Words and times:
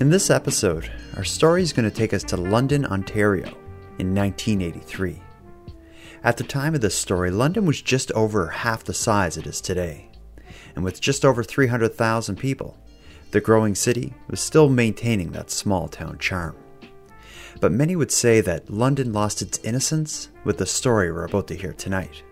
In 0.00 0.10
this 0.10 0.28
episode, 0.28 0.90
our 1.16 1.22
story 1.22 1.62
is 1.62 1.72
going 1.72 1.88
to 1.88 1.96
take 1.96 2.12
us 2.12 2.24
to 2.24 2.36
London, 2.36 2.84
Ontario 2.84 3.46
in 4.00 4.12
1983. 4.12 5.22
At 6.24 6.36
the 6.36 6.42
time 6.42 6.74
of 6.74 6.80
this 6.80 6.96
story, 6.96 7.30
London 7.30 7.64
was 7.64 7.80
just 7.80 8.10
over 8.10 8.48
half 8.48 8.82
the 8.82 8.92
size 8.92 9.36
it 9.36 9.46
is 9.46 9.60
today. 9.60 10.10
And 10.74 10.84
with 10.84 11.00
just 11.00 11.24
over 11.24 11.44
300,000 11.44 12.34
people, 12.34 12.76
the 13.30 13.40
growing 13.40 13.76
city 13.76 14.12
was 14.26 14.40
still 14.40 14.68
maintaining 14.68 15.30
that 15.30 15.52
small 15.52 15.86
town 15.86 16.18
charm. 16.18 16.56
But 17.60 17.70
many 17.70 17.94
would 17.94 18.10
say 18.10 18.40
that 18.40 18.68
London 18.68 19.12
lost 19.12 19.42
its 19.42 19.58
innocence 19.58 20.28
with 20.42 20.58
the 20.58 20.66
story 20.66 21.12
we're 21.12 21.26
about 21.26 21.46
to 21.48 21.56
hear 21.56 21.72
tonight. 21.72 22.24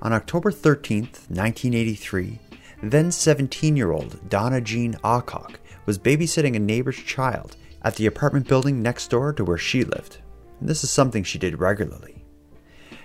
On 0.00 0.14
October 0.14 0.50
13th, 0.50 1.28
1983, 1.28 2.38
then 2.82 3.12
17 3.12 3.76
year 3.76 3.92
old 3.92 4.26
Donna 4.30 4.62
Jean 4.62 4.94
Awcock 5.04 5.56
was 5.86 5.98
babysitting 5.98 6.56
a 6.56 6.60
neighbor's 6.60 6.96
child 6.96 7.56
at 7.82 7.96
the 7.96 8.06
apartment 8.06 8.48
building 8.48 8.80
next 8.82 9.08
door 9.08 9.32
to 9.32 9.44
where 9.44 9.58
she 9.58 9.84
lived. 9.84 10.18
And 10.60 10.68
this 10.68 10.84
is 10.84 10.90
something 10.90 11.24
she 11.24 11.38
did 11.38 11.60
regularly. 11.60 12.24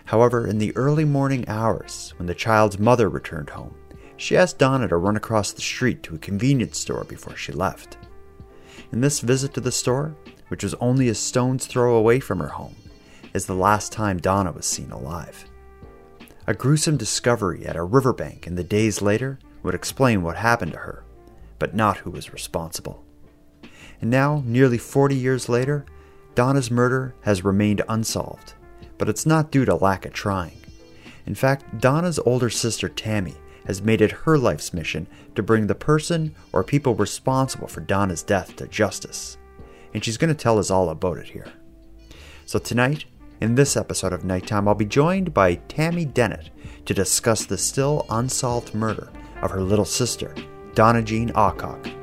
However, 0.05 0.47
in 0.47 0.57
the 0.57 0.75
early 0.77 1.05
morning 1.05 1.47
hours, 1.47 2.13
when 2.17 2.27
the 2.27 2.35
child's 2.35 2.79
mother 2.79 3.09
returned 3.09 3.49
home, 3.49 3.75
she 4.15 4.37
asked 4.37 4.57
Donna 4.57 4.87
to 4.87 4.97
run 4.97 5.17
across 5.17 5.51
the 5.51 5.61
street 5.61 6.01
to 6.03 6.15
a 6.15 6.19
convenience 6.19 6.79
store 6.79 7.03
before 7.03 7.35
she 7.35 7.51
left. 7.51 7.97
In 8.91 9.01
this 9.01 9.19
visit 9.19 9.53
to 9.53 9.61
the 9.61 9.71
store, 9.71 10.15
which 10.47 10.63
was 10.63 10.73
only 10.75 11.09
a 11.09 11.15
stone's 11.15 11.65
throw 11.65 11.95
away 11.95 12.19
from 12.19 12.39
her 12.39 12.47
home, 12.47 12.75
is 13.33 13.45
the 13.45 13.53
last 13.53 13.91
time 13.91 14.17
Donna 14.17 14.51
was 14.51 14.65
seen 14.65 14.91
alive. 14.91 15.45
A 16.47 16.53
gruesome 16.53 16.95
discovery 16.95 17.65
at 17.65 17.75
a 17.75 17.83
riverbank 17.83 18.47
in 18.47 18.55
the 18.55 18.63
days 18.63 19.01
later 19.01 19.37
would 19.63 19.75
explain 19.75 20.23
what 20.23 20.37
happened 20.37 20.71
to 20.71 20.77
her 20.77 21.03
but 21.59 21.75
not 21.75 21.97
who 21.97 22.11
was 22.11 22.33
responsible. 22.33 23.03
And 24.01 24.09
now, 24.09 24.43
nearly 24.45 24.77
40 24.77 25.15
years 25.15 25.49
later, 25.49 25.85
Donna's 26.35 26.69
murder 26.69 27.15
has 27.21 27.43
remained 27.43 27.81
unsolved, 27.89 28.53
but 28.97 29.09
it's 29.09 29.25
not 29.25 29.51
due 29.51 29.65
to 29.65 29.75
lack 29.75 30.05
of 30.05 30.13
trying. 30.13 30.59
In 31.25 31.35
fact, 31.35 31.79
Donna's 31.79 32.19
older 32.19 32.49
sister 32.49 32.87
Tammy 32.87 33.35
has 33.65 33.81
made 33.81 34.01
it 34.01 34.11
her 34.11 34.37
life's 34.37 34.73
mission 34.73 35.07
to 35.35 35.43
bring 35.43 35.67
the 35.67 35.75
person 35.75 36.33
or 36.53 36.63
people 36.63 36.95
responsible 36.95 37.67
for 37.67 37.81
Donna's 37.81 38.23
death 38.23 38.55
to 38.55 38.67
justice. 38.67 39.37
And 39.93 40.03
she's 40.03 40.17
going 40.17 40.29
to 40.29 40.35
tell 40.35 40.57
us 40.57 40.71
all 40.71 40.89
about 40.89 41.17
it 41.17 41.27
here. 41.27 41.51
So, 42.45 42.59
tonight, 42.59 43.05
in 43.41 43.55
this 43.55 43.75
episode 43.75 44.13
of 44.13 44.23
Nighttime, 44.23 44.67
I'll 44.67 44.75
be 44.75 44.85
joined 44.85 45.33
by 45.33 45.55
Tammy 45.55 46.05
Dennett 46.05 46.49
to 46.85 46.93
discuss 46.93 47.45
the 47.45 47.57
still 47.57 48.05
unsolved 48.09 48.73
murder 48.73 49.09
of 49.41 49.51
her 49.51 49.61
little 49.61 49.85
sister 49.85 50.33
Donna 50.73 51.01
Jean 51.01 51.31
Awcock. 51.33 51.93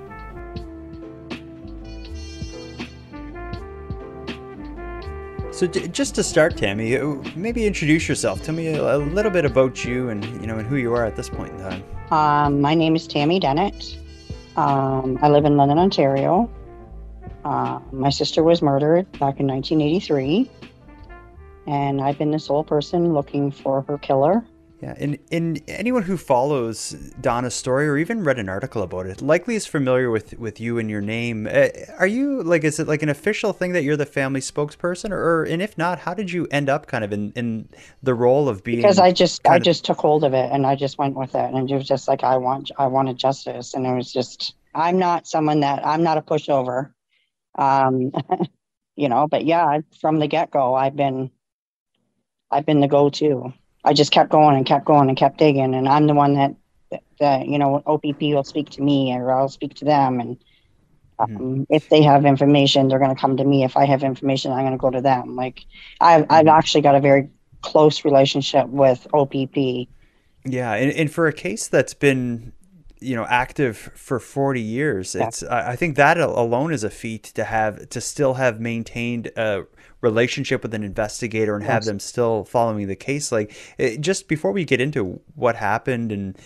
So, 5.54 5.68
d- 5.68 5.86
just 5.86 6.16
to 6.16 6.24
start, 6.24 6.56
Tammy, 6.56 6.96
uh, 6.96 7.14
maybe 7.36 7.64
introduce 7.64 8.08
yourself. 8.08 8.42
Tell 8.42 8.56
me 8.56 8.74
a, 8.74 8.96
a, 8.96 8.98
little 8.98 9.30
bit 9.30 9.44
about 9.44 9.84
you 9.84 10.08
and 10.08 10.24
you 10.40 10.48
know 10.48 10.58
and 10.58 10.66
who 10.66 10.74
you 10.74 10.92
are 10.94 11.04
at 11.04 11.14
this 11.14 11.28
point 11.28 11.52
in 11.52 11.60
time. 11.60 11.84
Um, 12.10 12.60
my 12.60 12.74
name 12.74 12.96
is 12.96 13.06
Tammy 13.06 13.38
Dennett. 13.38 13.96
Um, 14.56 15.16
I 15.22 15.28
live 15.28 15.44
in 15.44 15.56
London, 15.56 15.78
Ontario. 15.78 16.50
Uh, 17.44 17.78
my 17.92 18.10
sister 18.10 18.42
was 18.42 18.62
murdered 18.62 19.04
back 19.12 19.38
in 19.38 19.46
1983, 19.46 20.50
and 21.68 22.00
I've 22.00 22.18
been 22.18 22.32
the 22.32 22.38
sole 22.40 22.64
person 22.64 23.14
looking 23.14 23.52
for 23.52 23.82
her 23.82 23.96
killer. 23.98 24.44
Yeah, 24.84 24.94
and, 24.98 25.18
and 25.32 25.62
anyone 25.66 26.02
who 26.02 26.18
follows 26.18 26.90
Donna's 27.18 27.54
story 27.54 27.88
or 27.88 27.96
even 27.96 28.22
read 28.22 28.38
an 28.38 28.50
article 28.50 28.82
about 28.82 29.06
it 29.06 29.22
likely 29.22 29.54
is 29.54 29.64
familiar 29.66 30.10
with, 30.10 30.38
with 30.38 30.60
you 30.60 30.76
and 30.76 30.90
your 30.90 31.00
name. 31.00 31.46
Uh, 31.46 31.68
are 31.98 32.06
you 32.06 32.42
like, 32.42 32.64
is 32.64 32.78
it 32.78 32.86
like 32.86 33.02
an 33.02 33.08
official 33.08 33.54
thing 33.54 33.72
that 33.72 33.82
you're 33.82 33.96
the 33.96 34.04
family 34.04 34.40
spokesperson, 34.40 35.10
or, 35.10 35.16
or 35.16 35.44
and 35.44 35.62
if 35.62 35.78
not, 35.78 36.00
how 36.00 36.12
did 36.12 36.30
you 36.30 36.46
end 36.50 36.68
up 36.68 36.86
kind 36.86 37.02
of 37.02 37.14
in, 37.14 37.32
in 37.34 37.66
the 38.02 38.12
role 38.12 38.46
of 38.46 38.62
being? 38.62 38.76
Because 38.76 38.98
I 38.98 39.10
just 39.10 39.48
I 39.48 39.56
of... 39.56 39.62
just 39.62 39.86
took 39.86 39.96
hold 39.96 40.22
of 40.22 40.34
it 40.34 40.52
and 40.52 40.66
I 40.66 40.74
just 40.74 40.98
went 40.98 41.16
with 41.16 41.34
it, 41.34 41.54
and 41.54 41.70
it 41.70 41.74
was 41.74 41.88
just 41.88 42.06
like 42.06 42.22
I 42.22 42.36
want 42.36 42.70
I 42.76 42.86
wanted 42.86 43.16
justice, 43.16 43.72
and 43.72 43.86
it 43.86 43.94
was 43.94 44.12
just 44.12 44.54
I'm 44.74 44.98
not 44.98 45.26
someone 45.26 45.60
that 45.60 45.86
I'm 45.86 46.02
not 46.02 46.18
a 46.18 46.22
pushover, 46.22 46.92
um, 47.54 48.12
you 48.96 49.08
know. 49.08 49.28
But 49.28 49.46
yeah, 49.46 49.78
from 49.98 50.18
the 50.18 50.26
get 50.26 50.50
go, 50.50 50.74
I've 50.74 50.94
been 50.94 51.30
I've 52.50 52.66
been 52.66 52.80
the 52.80 52.88
go 52.88 53.08
to. 53.08 53.54
I 53.84 53.92
just 53.92 54.12
kept 54.12 54.30
going 54.30 54.56
and 54.56 54.66
kept 54.66 54.84
going 54.84 55.08
and 55.08 55.18
kept 55.18 55.38
digging. 55.38 55.74
And 55.74 55.88
I'm 55.88 56.06
the 56.06 56.14
one 56.14 56.34
that, 56.34 56.54
that 57.20 57.46
you 57.46 57.58
know, 57.58 57.82
OPP 57.86 58.20
will 58.20 58.44
speak 58.44 58.70
to 58.70 58.82
me 58.82 59.14
or 59.14 59.32
I'll 59.32 59.48
speak 59.48 59.74
to 59.74 59.84
them. 59.84 60.20
And 60.20 60.44
um, 61.18 61.28
mm-hmm. 61.28 61.62
if 61.68 61.88
they 61.90 62.02
have 62.02 62.24
information, 62.24 62.88
they're 62.88 62.98
going 62.98 63.14
to 63.14 63.20
come 63.20 63.36
to 63.36 63.44
me. 63.44 63.64
If 63.64 63.76
I 63.76 63.84
have 63.84 64.02
information, 64.02 64.52
I'm 64.52 64.62
going 64.62 64.72
to 64.72 64.78
go 64.78 64.90
to 64.90 65.00
them. 65.00 65.36
Like 65.36 65.64
I've. 66.00 66.26
I've 66.30 66.48
actually 66.48 66.80
got 66.80 66.94
a 66.94 67.00
very 67.00 67.28
close 67.64 68.04
relationship 68.04 68.68
with 68.68 69.06
OPP. 69.12 69.88
Yeah. 70.44 70.74
And, 70.74 70.92
and 70.92 71.10
for 71.10 71.26
a 71.26 71.32
case 71.32 71.68
that's 71.68 71.94
been, 71.94 72.52
you 73.00 73.16
know, 73.16 73.24
active 73.24 73.76
for 73.94 74.20
40 74.20 74.60
years, 74.60 75.14
yeah. 75.14 75.28
it's, 75.28 75.42
I 75.42 75.76
think 75.76 75.96
that 75.96 76.18
alone 76.18 76.72
is 76.72 76.84
a 76.84 76.90
feat 76.90 77.24
to 77.34 77.44
have, 77.44 77.88
to 77.88 78.00
still 78.00 78.34
have 78.34 78.60
maintained 78.60 79.28
a 79.36 79.64
relationship 80.04 80.62
with 80.62 80.74
an 80.74 80.84
investigator 80.84 81.56
and 81.56 81.64
have 81.64 81.84
them 81.84 81.98
still 81.98 82.44
following 82.44 82.86
the 82.86 82.94
case 82.94 83.32
like 83.32 83.52
it, 83.78 84.00
just 84.00 84.28
before 84.28 84.52
we 84.52 84.64
get 84.64 84.80
into 84.80 85.20
what 85.34 85.56
happened 85.56 86.12
and 86.12 86.38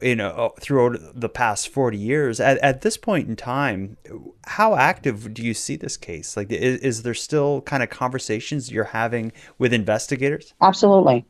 you 0.00 0.16
know 0.16 0.30
uh, 0.30 0.48
throughout 0.58 0.98
the 1.14 1.28
past 1.28 1.68
40 1.68 1.98
years 1.98 2.40
at, 2.40 2.56
at 2.58 2.80
this 2.80 2.96
point 2.96 3.28
in 3.28 3.36
time 3.36 3.98
how 4.46 4.74
active 4.74 5.34
do 5.34 5.42
you 5.42 5.52
see 5.52 5.76
this 5.76 5.98
case 5.98 6.36
like 6.36 6.50
is, 6.50 6.80
is 6.80 7.02
there 7.02 7.14
still 7.14 7.60
kind 7.60 7.82
of 7.82 7.90
conversations 7.90 8.72
you're 8.72 8.84
having 8.84 9.30
with 9.58 9.72
investigators 9.74 10.54
absolutely 10.62 11.26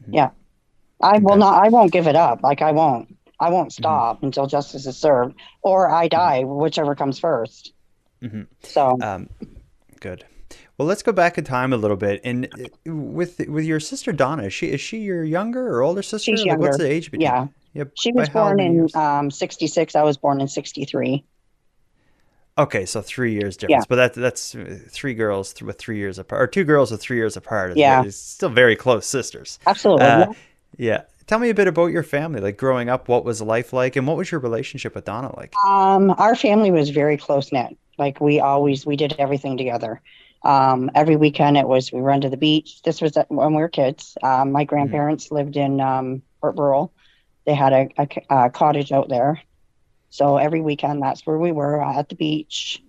mm-hmm. 0.00 0.14
yeah 0.14 0.30
i 1.02 1.16
okay. 1.16 1.20
will 1.20 1.36
not 1.36 1.64
i 1.64 1.68
won't 1.68 1.90
give 1.90 2.06
it 2.06 2.16
up 2.16 2.42
like 2.42 2.62
i 2.62 2.70
won't 2.70 3.14
i 3.40 3.50
won't 3.50 3.70
mm-hmm. 3.70 3.82
stop 3.82 4.16
mm-hmm. 4.18 4.26
until 4.26 4.46
justice 4.46 4.86
is 4.86 4.96
served 4.96 5.34
or 5.62 5.90
i 5.90 6.06
mm-hmm. 6.06 6.16
die 6.16 6.42
mm-hmm. 6.42 6.62
whichever 6.62 6.94
comes 6.94 7.20
1st 7.20 7.72
mm-hmm. 8.22 8.42
so 8.62 8.96
um, 9.02 9.28
good 9.98 10.24
well, 10.82 10.88
let's 10.88 11.04
go 11.04 11.12
back 11.12 11.38
in 11.38 11.44
time 11.44 11.72
a 11.72 11.76
little 11.76 11.96
bit. 11.96 12.20
And 12.24 12.46
uh, 12.46 12.92
with 12.92 13.40
with 13.46 13.64
your 13.64 13.78
sister 13.78 14.12
Donna, 14.12 14.44
is 14.44 14.52
she 14.52 14.66
is 14.66 14.80
she 14.80 14.98
your 14.98 15.22
younger 15.22 15.68
or 15.68 15.82
older 15.82 16.02
sister? 16.02 16.32
She's 16.32 16.40
like, 16.40 16.46
younger. 16.48 16.66
What's 16.66 16.78
the 16.78 16.90
age 16.90 17.12
between? 17.12 17.20
Yeah. 17.20 17.46
Yep. 17.74 17.92
She 17.94 18.12
was 18.12 18.28
born 18.28 18.58
in 18.58 18.88
um, 18.94 19.30
66. 19.30 19.94
I 19.94 20.02
was 20.02 20.16
born 20.18 20.40
in 20.40 20.48
63. 20.48 21.24
Okay, 22.58 22.84
so 22.84 23.00
three 23.00 23.32
years 23.32 23.56
difference, 23.56 23.84
yeah. 23.84 23.86
but 23.88 23.96
that 23.96 24.14
that's 24.14 24.54
uh, 24.54 24.78
three 24.90 25.14
girls 25.14 25.54
with 25.62 25.78
three 25.78 25.96
years 25.96 26.18
apart, 26.18 26.42
or 26.42 26.46
two 26.46 26.64
girls 26.64 26.90
with 26.90 27.00
three 27.00 27.16
years 27.16 27.36
apart. 27.36 27.76
Yeah, 27.76 28.04
it's 28.04 28.16
still 28.16 28.50
very 28.50 28.76
close 28.76 29.06
sisters. 29.06 29.58
Absolutely. 29.66 30.04
Uh, 30.04 30.18
yeah. 30.18 30.32
yeah. 30.76 31.02
Tell 31.28 31.38
me 31.38 31.48
a 31.48 31.54
bit 31.54 31.68
about 31.68 31.86
your 31.86 32.02
family, 32.02 32.40
like 32.40 32.58
growing 32.58 32.90
up. 32.90 33.08
What 33.08 33.24
was 33.24 33.40
life 33.40 33.72
like, 33.72 33.96
and 33.96 34.06
what 34.06 34.18
was 34.18 34.30
your 34.30 34.40
relationship 34.40 34.94
with 34.96 35.06
Donna 35.06 35.34
like? 35.36 35.54
Um, 35.66 36.10
our 36.18 36.34
family 36.34 36.70
was 36.70 36.90
very 36.90 37.16
close 37.16 37.52
knit. 37.52 37.78
Like 37.98 38.20
we 38.20 38.40
always 38.40 38.84
we 38.84 38.96
did 38.96 39.14
everything 39.18 39.56
together. 39.56 40.02
Um, 40.44 40.90
every 40.94 41.16
weekend 41.16 41.56
it 41.56 41.68
was 41.68 41.92
we 41.92 42.00
run 42.00 42.22
to 42.22 42.30
the 42.30 42.36
beach. 42.36 42.82
This 42.82 43.00
was 43.00 43.16
when 43.28 43.54
we 43.54 43.60
were 43.60 43.68
kids. 43.68 44.16
Um, 44.22 44.52
my 44.52 44.62
mm-hmm. 44.62 44.68
grandparents 44.68 45.26
mm-hmm. 45.26 45.34
lived 45.36 45.56
in 45.56 45.80
um, 45.80 46.22
Port 46.40 46.56
Burwell. 46.56 46.92
They 47.44 47.54
had 47.54 47.72
a, 47.72 47.88
a, 47.98 48.08
a, 48.30 48.50
cottage 48.50 48.92
out 48.92 49.08
there. 49.08 49.40
So 50.10 50.36
every 50.36 50.60
weekend 50.60 51.02
that's 51.02 51.26
where 51.26 51.38
we 51.38 51.52
were 51.52 51.82
uh, 51.82 51.98
at 51.98 52.08
the 52.08 52.14
beach. 52.14 52.82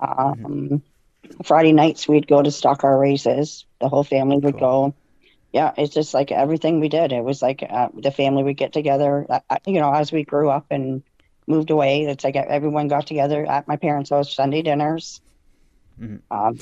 Mm-hmm. 0.00 0.44
Um, 0.44 0.82
Friday 1.42 1.72
nights 1.72 2.06
we'd 2.06 2.26
go 2.26 2.42
to 2.42 2.50
stock 2.50 2.80
car 2.80 2.98
races. 2.98 3.64
The 3.80 3.88
whole 3.88 4.04
family 4.04 4.38
would 4.38 4.58
cool. 4.58 4.88
go. 4.90 4.94
Yeah, 5.52 5.72
it's 5.78 5.94
just 5.94 6.14
like 6.14 6.32
everything 6.32 6.80
we 6.80 6.88
did. 6.88 7.12
It 7.12 7.22
was 7.22 7.40
like 7.40 7.64
uh, 7.68 7.88
the 7.94 8.10
family 8.10 8.42
would 8.42 8.56
get 8.56 8.72
together. 8.72 9.26
Uh, 9.28 9.40
uh 9.48 9.58
you 9.66 9.80
know, 9.80 9.92
as 9.92 10.10
we 10.10 10.24
grew 10.24 10.50
up 10.50 10.66
and 10.70 11.02
moved 11.46 11.70
away, 11.70 12.04
it's 12.04 12.24
like 12.24 12.36
everyone 12.36 12.88
got 12.88 13.06
together 13.06 13.46
at 13.46 13.68
my 13.68 13.76
parents' 13.76 14.10
house 14.10 14.34
Sunday 14.34 14.62
dinners. 14.62 15.20
Mm-hmm. 16.00 16.16
Um, 16.30 16.58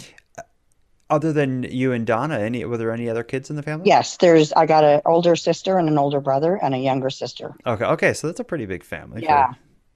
other 1.12 1.32
than 1.32 1.64
you 1.64 1.93
and 1.93 2.06
Donna, 2.06 2.38
any 2.38 2.64
were 2.64 2.76
there 2.76 2.93
any 2.93 3.09
other 3.09 3.23
kids 3.23 3.50
in 3.50 3.56
the 3.56 3.62
family? 3.62 3.87
Yes, 3.87 4.17
there's. 4.17 4.53
I 4.53 4.67
got 4.67 4.85
an 4.85 5.00
older 5.05 5.37
sister 5.37 5.79
and 5.79 5.88
an 5.88 5.99
older 5.99 6.20
brother 6.20 6.56
and 6.56 6.75
a 6.75 6.79
younger 6.79 7.11
sister. 7.11 7.55
Okay, 7.67 7.85
okay, 7.85 8.12
so 8.12 8.26
that's 8.26 8.41
a 8.41 8.44
pretty 8.44 8.67
big 8.67 8.82
family. 8.82 9.23
Yeah, 9.23 9.53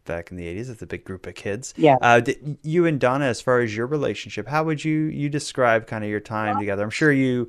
back 0.07 0.31
in 0.31 0.37
the 0.37 0.45
80s. 0.45 0.71
It's 0.71 0.83
a 0.83 0.87
big 0.87 1.05
group 1.05 1.27
of 1.27 1.35
kids. 1.35 1.75
Yeah. 1.77 1.97
Uh, 2.01 2.21
d- 2.21 2.59
you 2.63 2.87
and 2.87 2.99
Donna, 2.99 3.27
as 3.27 3.41
far 3.41 3.61
as 3.61 3.77
your 3.77 3.87
relationship, 3.87 4.49
how 4.49 4.65
would 4.65 4.85
you 4.85 5.05
you 5.07 5.29
describe 5.29 5.87
kind 5.87 6.03
of 6.05 6.11
your 6.11 6.21
time 6.21 6.59
together? 6.59 6.83
I'm 6.83 6.91
sure 6.91 7.13
you, 7.13 7.49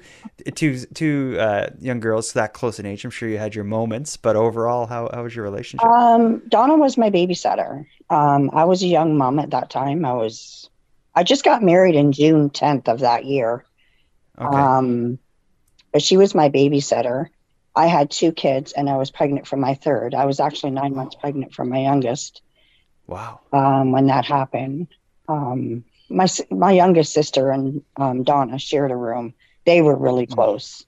two 0.56 0.80
two 0.80 1.38
uh, 1.40 1.70
young 1.80 2.00
girls 2.00 2.34
that 2.34 2.54
close 2.54 2.80
in 2.80 2.86
age. 2.86 3.06
I'm 3.06 3.12
sure 3.12 3.30
you 3.30 3.38
had 3.38 3.56
your 3.56 3.64
moments, 3.64 4.18
but 4.18 4.36
overall, 4.36 4.88
how 4.88 5.10
how 5.14 5.24
was 5.24 5.36
your 5.36 5.46
relationship? 5.46 5.88
Um, 5.88 6.42
Donna 6.50 6.76
was 6.76 6.98
my 6.98 7.10
babysitter. 7.10 7.86
Um, 8.10 8.50
I 8.54 8.66
was 8.66 8.84
a 8.84 8.88
young 8.88 9.18
mom 9.18 9.40
at 9.40 9.52
that 9.52 9.70
time. 9.70 10.06
I 10.06 10.14
was, 10.14 10.70
I 11.18 11.24
just 11.24 11.44
got 11.44 11.64
married 11.64 11.96
in 11.96 12.14
June 12.14 12.50
10th 12.52 12.88
of 12.88 13.00
that 13.02 13.26
year. 13.26 13.66
okay. 14.40 14.72
Um, 14.78 15.20
but 15.94 16.02
she 16.04 16.18
was 16.18 16.36
my 16.36 16.50
babysitter. 16.50 17.28
I 17.76 17.88
had 17.88 18.12
two 18.12 18.32
kids 18.32 18.72
and 18.74 18.90
I 18.90 18.98
was 18.98 19.12
pregnant 19.12 19.48
for 19.48 19.58
my 19.58 19.76
third. 19.76 20.16
I 20.16 20.26
was 20.26 20.40
actually 20.40 20.72
nine 20.72 20.96
months 20.96 21.16
pregnant 21.16 21.54
for 21.54 21.66
my 21.66 21.80
youngest 21.82 22.42
wow. 23.08 23.42
um, 23.54 23.92
when 23.92 24.08
that 24.08 24.26
happened. 24.26 24.88
Um, 25.28 25.86
my 26.10 26.28
my 26.52 26.72
youngest 26.72 27.14
sister 27.14 27.52
and 27.52 27.84
um, 27.98 28.24
Donna 28.24 28.60
shared 28.60 28.92
a 28.92 28.96
room. 28.96 29.34
They 29.66 29.82
were 29.82 29.96
really 29.98 30.28
close. 30.28 30.86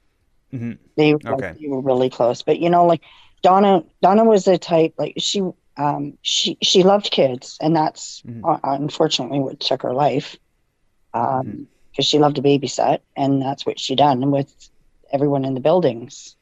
hmm 0.51 0.73
They, 0.97 1.13
Okay. 1.25 1.53
they 1.59 1.67
were 1.67 1.81
really 1.81 2.09
close. 2.09 2.41
But 2.43 2.59
you 2.59 2.69
know, 2.69 2.85
like 2.85 3.03
Donna, 3.41 3.83
Donna 4.01 4.25
was 4.25 4.45
the 4.45 4.57
type 4.57 4.93
like 4.97 5.15
she 5.17 5.41
um, 5.79 6.17
she 6.21 6.57
she 6.61 6.83
loved 6.83 7.09
kids, 7.11 7.57
and 7.61 7.75
that's 7.75 8.21
Mhm. 8.21 8.41
uh, 8.43 8.59
unfortunately 8.63 9.39
what 9.39 9.59
took 9.59 9.81
her 9.81 9.93
life. 9.93 10.37
Um, 11.13 11.45
Mhm. 11.45 11.67
because 11.91 12.05
she 12.05 12.19
loved 12.19 12.35
to 12.35 12.41
babysit, 12.43 12.99
and 13.15 13.41
that's 13.41 13.65
what 13.65 13.79
she 13.79 13.95
done 13.95 14.29
with 14.29 14.53
everyone 15.11 15.43
in 15.45 15.55
the 15.55 15.59
buildings. 15.59 16.35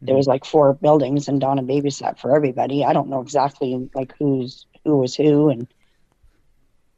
There 0.00 0.14
Mhm. 0.14 0.18
was 0.18 0.28
like 0.28 0.44
four 0.44 0.74
buildings, 0.74 1.28
and 1.28 1.40
Donna 1.40 1.62
babysat 1.62 2.18
for 2.18 2.34
everybody. 2.36 2.84
I 2.84 2.92
don't 2.92 3.08
know 3.08 3.20
exactly 3.20 3.90
like 3.94 4.14
who's 4.18 4.66
who 4.84 4.98
was 4.98 5.14
who, 5.16 5.48
and 5.48 5.66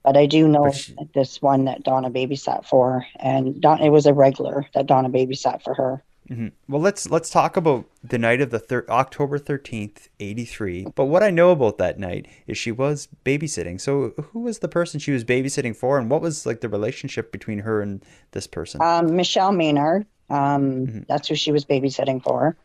but 0.04 0.16
I 0.16 0.26
do 0.26 0.48
know 0.48 0.70
she- 0.70 0.96
this 1.14 1.40
one 1.40 1.64
that 1.64 1.82
Donna 1.84 2.10
babysat 2.10 2.66
for, 2.66 3.06
and 3.18 3.60
Don, 3.60 3.80
it 3.80 3.90
was 3.90 4.06
a 4.06 4.12
regular 4.14 4.66
that 4.74 4.86
Donna 4.86 5.08
babysat 5.08 5.62
for 5.62 5.74
her. 5.74 6.04
Hmm 6.28 6.48
Well, 6.68 6.80
let's 6.80 7.10
let's 7.10 7.30
talk 7.30 7.56
about 7.56 7.86
the 8.02 8.18
night 8.18 8.40
of 8.40 8.50
the 8.50 8.58
thir- 8.58 8.86
October 8.88 9.38
thirteenth, 9.38 10.08
eighty 10.20 10.44
three. 10.44 10.86
But 10.94 11.06
what 11.06 11.22
I 11.22 11.30
know 11.30 11.50
about 11.50 11.78
that 11.78 11.98
night 11.98 12.26
is 12.46 12.56
she 12.56 12.72
was 12.72 13.08
babysitting. 13.24 13.80
So 13.80 14.10
who 14.32 14.40
was 14.40 14.60
the 14.60 14.68
person 14.68 15.00
she 15.00 15.12
was 15.12 15.24
babysitting 15.24 15.76
for, 15.76 15.98
and 15.98 16.10
what 16.10 16.22
was 16.22 16.46
like 16.46 16.60
the 16.60 16.68
relationship 16.68 17.32
between 17.32 17.60
her 17.60 17.80
and 17.82 18.04
this 18.32 18.46
person? 18.46 18.80
Um, 18.80 19.16
Michelle 19.16 19.52
Maynard, 19.52 20.06
um, 20.30 20.88
Mhm. 20.88 21.06
that's 21.08 21.28
who 21.28 21.34
she 21.34 21.52
was 21.52 21.64
babysitting 21.64 22.22
for. 22.22 22.56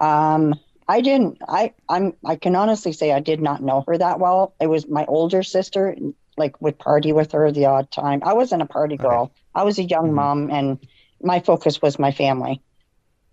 Um, 0.00 0.54
I 0.88 1.00
didn't. 1.00 1.38
I 1.48 1.74
I'm. 1.88 2.14
I 2.24 2.36
can 2.36 2.54
honestly 2.56 2.92
say 2.92 3.12
I 3.12 3.20
did 3.20 3.40
not 3.40 3.62
know 3.62 3.84
her 3.88 3.98
that 3.98 4.20
well. 4.20 4.54
It 4.60 4.68
was 4.68 4.88
my 4.88 5.04
older 5.06 5.42
sister, 5.42 5.96
like 6.36 6.60
would 6.60 6.78
party 6.78 7.12
with 7.12 7.32
her 7.32 7.50
the 7.52 7.66
odd 7.66 7.90
time. 7.90 8.20
I 8.24 8.34
wasn't 8.34 8.62
a 8.62 8.66
party 8.66 8.98
Okay. 8.98 8.98
girl. 8.98 9.32
I 9.54 9.64
was 9.64 9.78
a 9.78 9.84
young 9.84 10.12
Mhm. 10.12 10.14
mom, 10.14 10.50
and 10.50 10.78
my 11.22 11.40
focus 11.40 11.82
was 11.82 11.98
my 11.98 12.12
family. 12.12 12.62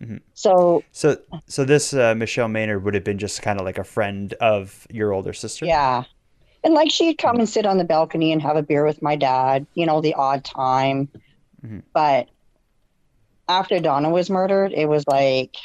Mhm. 0.03 0.21
So 0.33 0.83
so 0.91 1.17
so 1.47 1.63
this 1.63 1.94
uh, 1.94 2.13
Michelle 2.15 2.50
Maynard 2.50 2.83
would 2.83 2.94
have 2.94 3.03
been 3.03 3.17
just 3.19 3.41
kind 3.41 3.59
of 3.59 3.65
like 3.65 3.77
a 3.77 3.83
friend 3.83 4.33
of 4.41 4.85
your 4.89 5.13
older 5.13 5.33
sister. 5.33 5.65
yeah, 5.65 6.03
and 6.63 6.73
like 6.73 6.91
she'd 6.91 7.17
come 7.17 7.38
and 7.38 7.47
sit 7.47 7.65
on 7.65 7.77
the 7.77 7.83
balcony 7.85 8.31
and 8.33 8.41
have 8.41 8.57
a 8.57 8.63
beer 8.63 8.85
with 8.85 9.01
my 9.01 9.15
dad. 9.15 9.65
You 9.75 9.85
know, 9.85 10.01
the 10.01 10.13
odd 10.15 10.44
time. 10.44 11.09
Mhm. 11.65 11.83
But 11.94 12.27
after 13.47 13.79
Donna 13.79 14.09
was 14.09 14.29
murdered, 14.29 14.73
it 14.73 14.88
was 14.88 15.07
like 15.07 15.55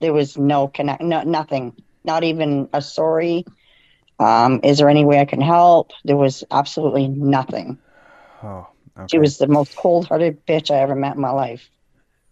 there 0.00 0.12
was 0.12 0.36
no 0.36 0.68
connect, 0.68 1.02
no, 1.02 1.22
nothing, 1.22 1.72
not 2.04 2.24
even 2.24 2.68
a 2.72 2.82
sorry. 2.82 3.44
Um, 4.18 4.60
is 4.62 4.78
there 4.78 4.88
any 4.88 5.04
way 5.04 5.20
I 5.20 5.24
can 5.24 5.40
help? 5.40 5.92
There 6.04 6.16
was 6.16 6.44
absolutely 6.50 7.08
nothing. 7.08 7.78
Oh. 8.42 8.66
Okay. 8.98 9.06
She 9.10 9.18
was 9.18 9.36
the 9.36 9.46
most 9.46 9.76
cold-hearted 9.76 10.46
bitch 10.46 10.70
I 10.70 10.80
ever 10.80 10.94
met 10.94 11.16
in 11.16 11.20
my 11.20 11.30
life. 11.30 11.68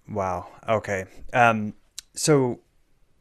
Wow. 0.09 0.49
Okay. 0.69 1.07
Um, 1.33 1.75
so 2.15 2.61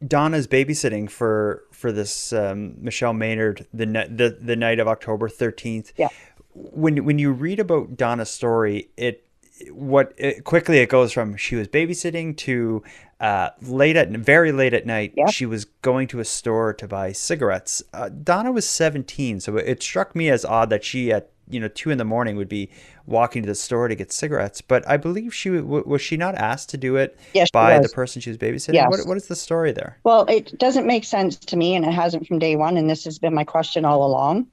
Donna's 0.06 0.46
babysitting 0.46 1.10
for 1.10 1.64
for 1.72 1.92
this 1.92 2.32
um, 2.32 2.74
Michelle 2.78 3.14
Maynard 3.14 3.66
the, 3.72 3.86
the 3.86 4.36
the 4.40 4.56
night 4.56 4.78
of 4.78 4.88
October 4.88 5.28
thirteenth. 5.28 5.92
Yeah. 5.96 6.08
When 6.54 7.04
when 7.04 7.18
you 7.18 7.32
read 7.32 7.58
about 7.58 7.96
Donna's 7.96 8.30
story, 8.30 8.90
it 8.96 9.26
what 9.70 10.12
it, 10.16 10.44
quickly 10.44 10.78
it 10.78 10.88
goes 10.88 11.12
from 11.12 11.36
she 11.36 11.56
was 11.56 11.68
babysitting 11.68 12.36
to 12.38 12.82
uh, 13.20 13.50
late 13.62 13.96
at 13.96 14.10
very 14.10 14.52
late 14.52 14.74
at 14.74 14.84
night. 14.84 15.14
Yeah. 15.16 15.30
She 15.30 15.46
was 15.46 15.64
going 15.64 16.08
to 16.08 16.20
a 16.20 16.24
store 16.24 16.74
to 16.74 16.86
buy 16.86 17.12
cigarettes. 17.12 17.82
Uh, 17.92 18.10
Donna 18.10 18.52
was 18.52 18.68
seventeen, 18.68 19.40
so 19.40 19.56
it 19.56 19.82
struck 19.82 20.14
me 20.14 20.28
as 20.28 20.44
odd 20.44 20.70
that 20.70 20.84
she 20.84 21.12
at 21.12 21.30
you 21.48 21.60
know 21.60 21.68
two 21.68 21.90
in 21.90 21.98
the 21.98 22.04
morning 22.04 22.36
would 22.36 22.48
be 22.48 22.70
walking 23.06 23.42
to 23.42 23.46
the 23.46 23.54
store 23.54 23.88
to 23.88 23.94
get 23.94 24.12
cigarettes. 24.12 24.60
But 24.60 24.88
I 24.88 24.96
believe 24.96 25.34
she 25.34 25.50
w- 25.50 25.84
was 25.86 26.00
she 26.02 26.16
not 26.16 26.34
asked 26.36 26.70
to 26.70 26.76
do 26.76 26.96
it 26.96 27.18
Yes, 27.34 27.50
by 27.50 27.78
the 27.78 27.88
person 27.88 28.20
she 28.22 28.30
was 28.30 28.38
babysitting. 28.38 28.74
Yes. 28.74 28.90
What 28.90 29.06
what 29.06 29.16
is 29.16 29.28
the 29.28 29.36
story 29.36 29.72
there? 29.72 29.98
Well, 30.04 30.24
it 30.26 30.58
doesn't 30.58 30.86
make 30.86 31.04
sense 31.04 31.36
to 31.36 31.56
me, 31.56 31.74
and 31.74 31.84
it 31.84 31.92
hasn't 31.92 32.26
from 32.26 32.38
day 32.38 32.56
one. 32.56 32.76
And 32.76 32.88
this 32.88 33.04
has 33.04 33.18
been 33.18 33.34
my 33.34 33.44
question 33.44 33.84
all 33.84 34.04
along: 34.04 34.46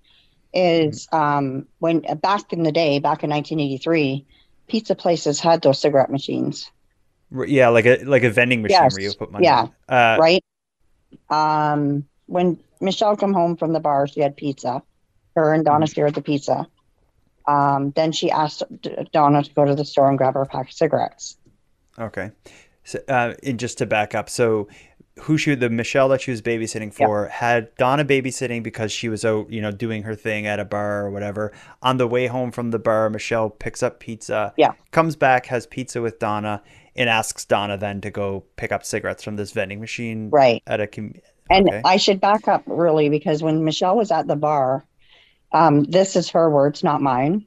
is 0.54 1.08
um, 1.12 1.68
when 1.80 2.00
back 2.22 2.52
in 2.54 2.64
the 2.64 2.72
day, 2.72 3.00
back 3.00 3.24
in 3.24 3.30
1983, 3.30 4.26
pizza 4.68 4.96
places 4.96 5.40
had 5.40 5.62
those 5.62 5.80
cigarette 5.80 6.10
machines, 6.10 6.70
Yeah, 7.32 7.70
like 7.70 7.86
a 7.86 8.04
like 8.04 8.24
a 8.24 8.30
vending 8.30 8.62
machine 8.62 8.78
Yes. 8.82 8.94
where 8.94 9.02
you 9.04 9.14
put 9.14 9.32
money. 9.32 9.46
Yeah. 9.46 9.68
Uh, 9.88 10.18
right? 10.20 10.44
Um, 11.30 12.06
when 12.28 12.60
Michelle 12.80 13.16
come 13.18 13.34
home 13.34 13.58
from 13.58 13.74
the 13.74 13.80
bar, 13.80 14.08
she 14.08 14.22
had 14.22 14.36
pizza. 14.38 14.82
Her 15.36 15.54
and 15.54 15.64
Donna 15.64 15.88
shared 15.88 16.16
the 16.16 16.22
pizza. 16.22 16.68
Um, 17.48 17.92
then 17.96 18.12
she 18.12 18.30
asked 18.32 18.64
Donna 19.12 19.44
to 19.44 19.54
go 19.54 19.66
to 19.66 19.76
the 19.76 19.86
store 19.86 20.10
and 20.10 20.18
grab 20.18 20.34
her 20.36 20.46
pack 20.46 20.68
of 20.68 20.74
cigarettes. 20.74 21.38
Okay. 22.00 22.32
So, 22.84 23.00
uh, 23.08 23.34
and 23.44 23.60
just 23.60 23.78
to 23.80 23.86
back 23.86 24.16
up, 24.16 24.30
so 24.30 24.68
who 25.20 25.38
she 25.38 25.54
the 25.56 25.70
Michelle 25.70 26.10
that 26.10 26.22
she 26.22 26.32
was 26.32 26.42
babysitting 26.42 26.94
for 26.94 27.28
had 27.28 27.74
Donna 27.76 28.06
babysitting 28.06 28.64
because 28.64 28.92
she 28.92 29.10
was 29.10 29.24
out, 29.26 29.52
you 29.52 29.62
know, 29.62 29.72
doing 29.72 30.04
her 30.04 30.16
thing 30.16 30.48
at 30.48 30.60
a 30.60 30.66
bar 30.66 31.06
or 31.06 31.12
whatever. 31.12 31.52
On 31.82 31.98
the 31.98 32.08
way 32.08 32.28
home 32.28 32.52
from 32.52 32.72
the 32.72 32.80
bar, 32.80 33.10
Michelle 33.10 33.50
picks 33.50 33.84
up 33.84 34.00
pizza. 34.00 34.54
Yeah. 34.58 34.72
Comes 34.92 35.16
back, 35.16 35.48
has 35.48 35.68
pizza 35.68 36.02
with 36.02 36.18
Donna, 36.18 36.64
and 36.96 37.10
asks 37.10 37.46
Donna 37.46 37.78
then 37.78 38.02
to 38.02 38.10
go 38.10 38.46
pick 38.56 38.72
up 38.72 38.84
cigarettes 38.84 39.24
from 39.24 39.36
this 39.36 39.52
vending 39.52 39.80
machine. 39.80 40.30
Right. 40.30 40.64
At 40.66 40.80
a 40.80 40.88
com- 40.88 41.14
And 41.50 41.68
Okay. 41.68 41.82
I 41.84 41.98
should 41.98 42.22
back 42.22 42.48
up 42.48 42.64
really 42.66 43.10
because 43.10 43.44
when 43.44 43.64
Michelle 43.64 43.98
was 43.98 44.12
at 44.12 44.28
the 44.28 44.38
bar, 44.38 44.86
um, 45.52 45.84
this 45.84 46.16
is 46.16 46.30
her 46.30 46.50
words, 46.50 46.84
not 46.84 47.02
mine, 47.02 47.46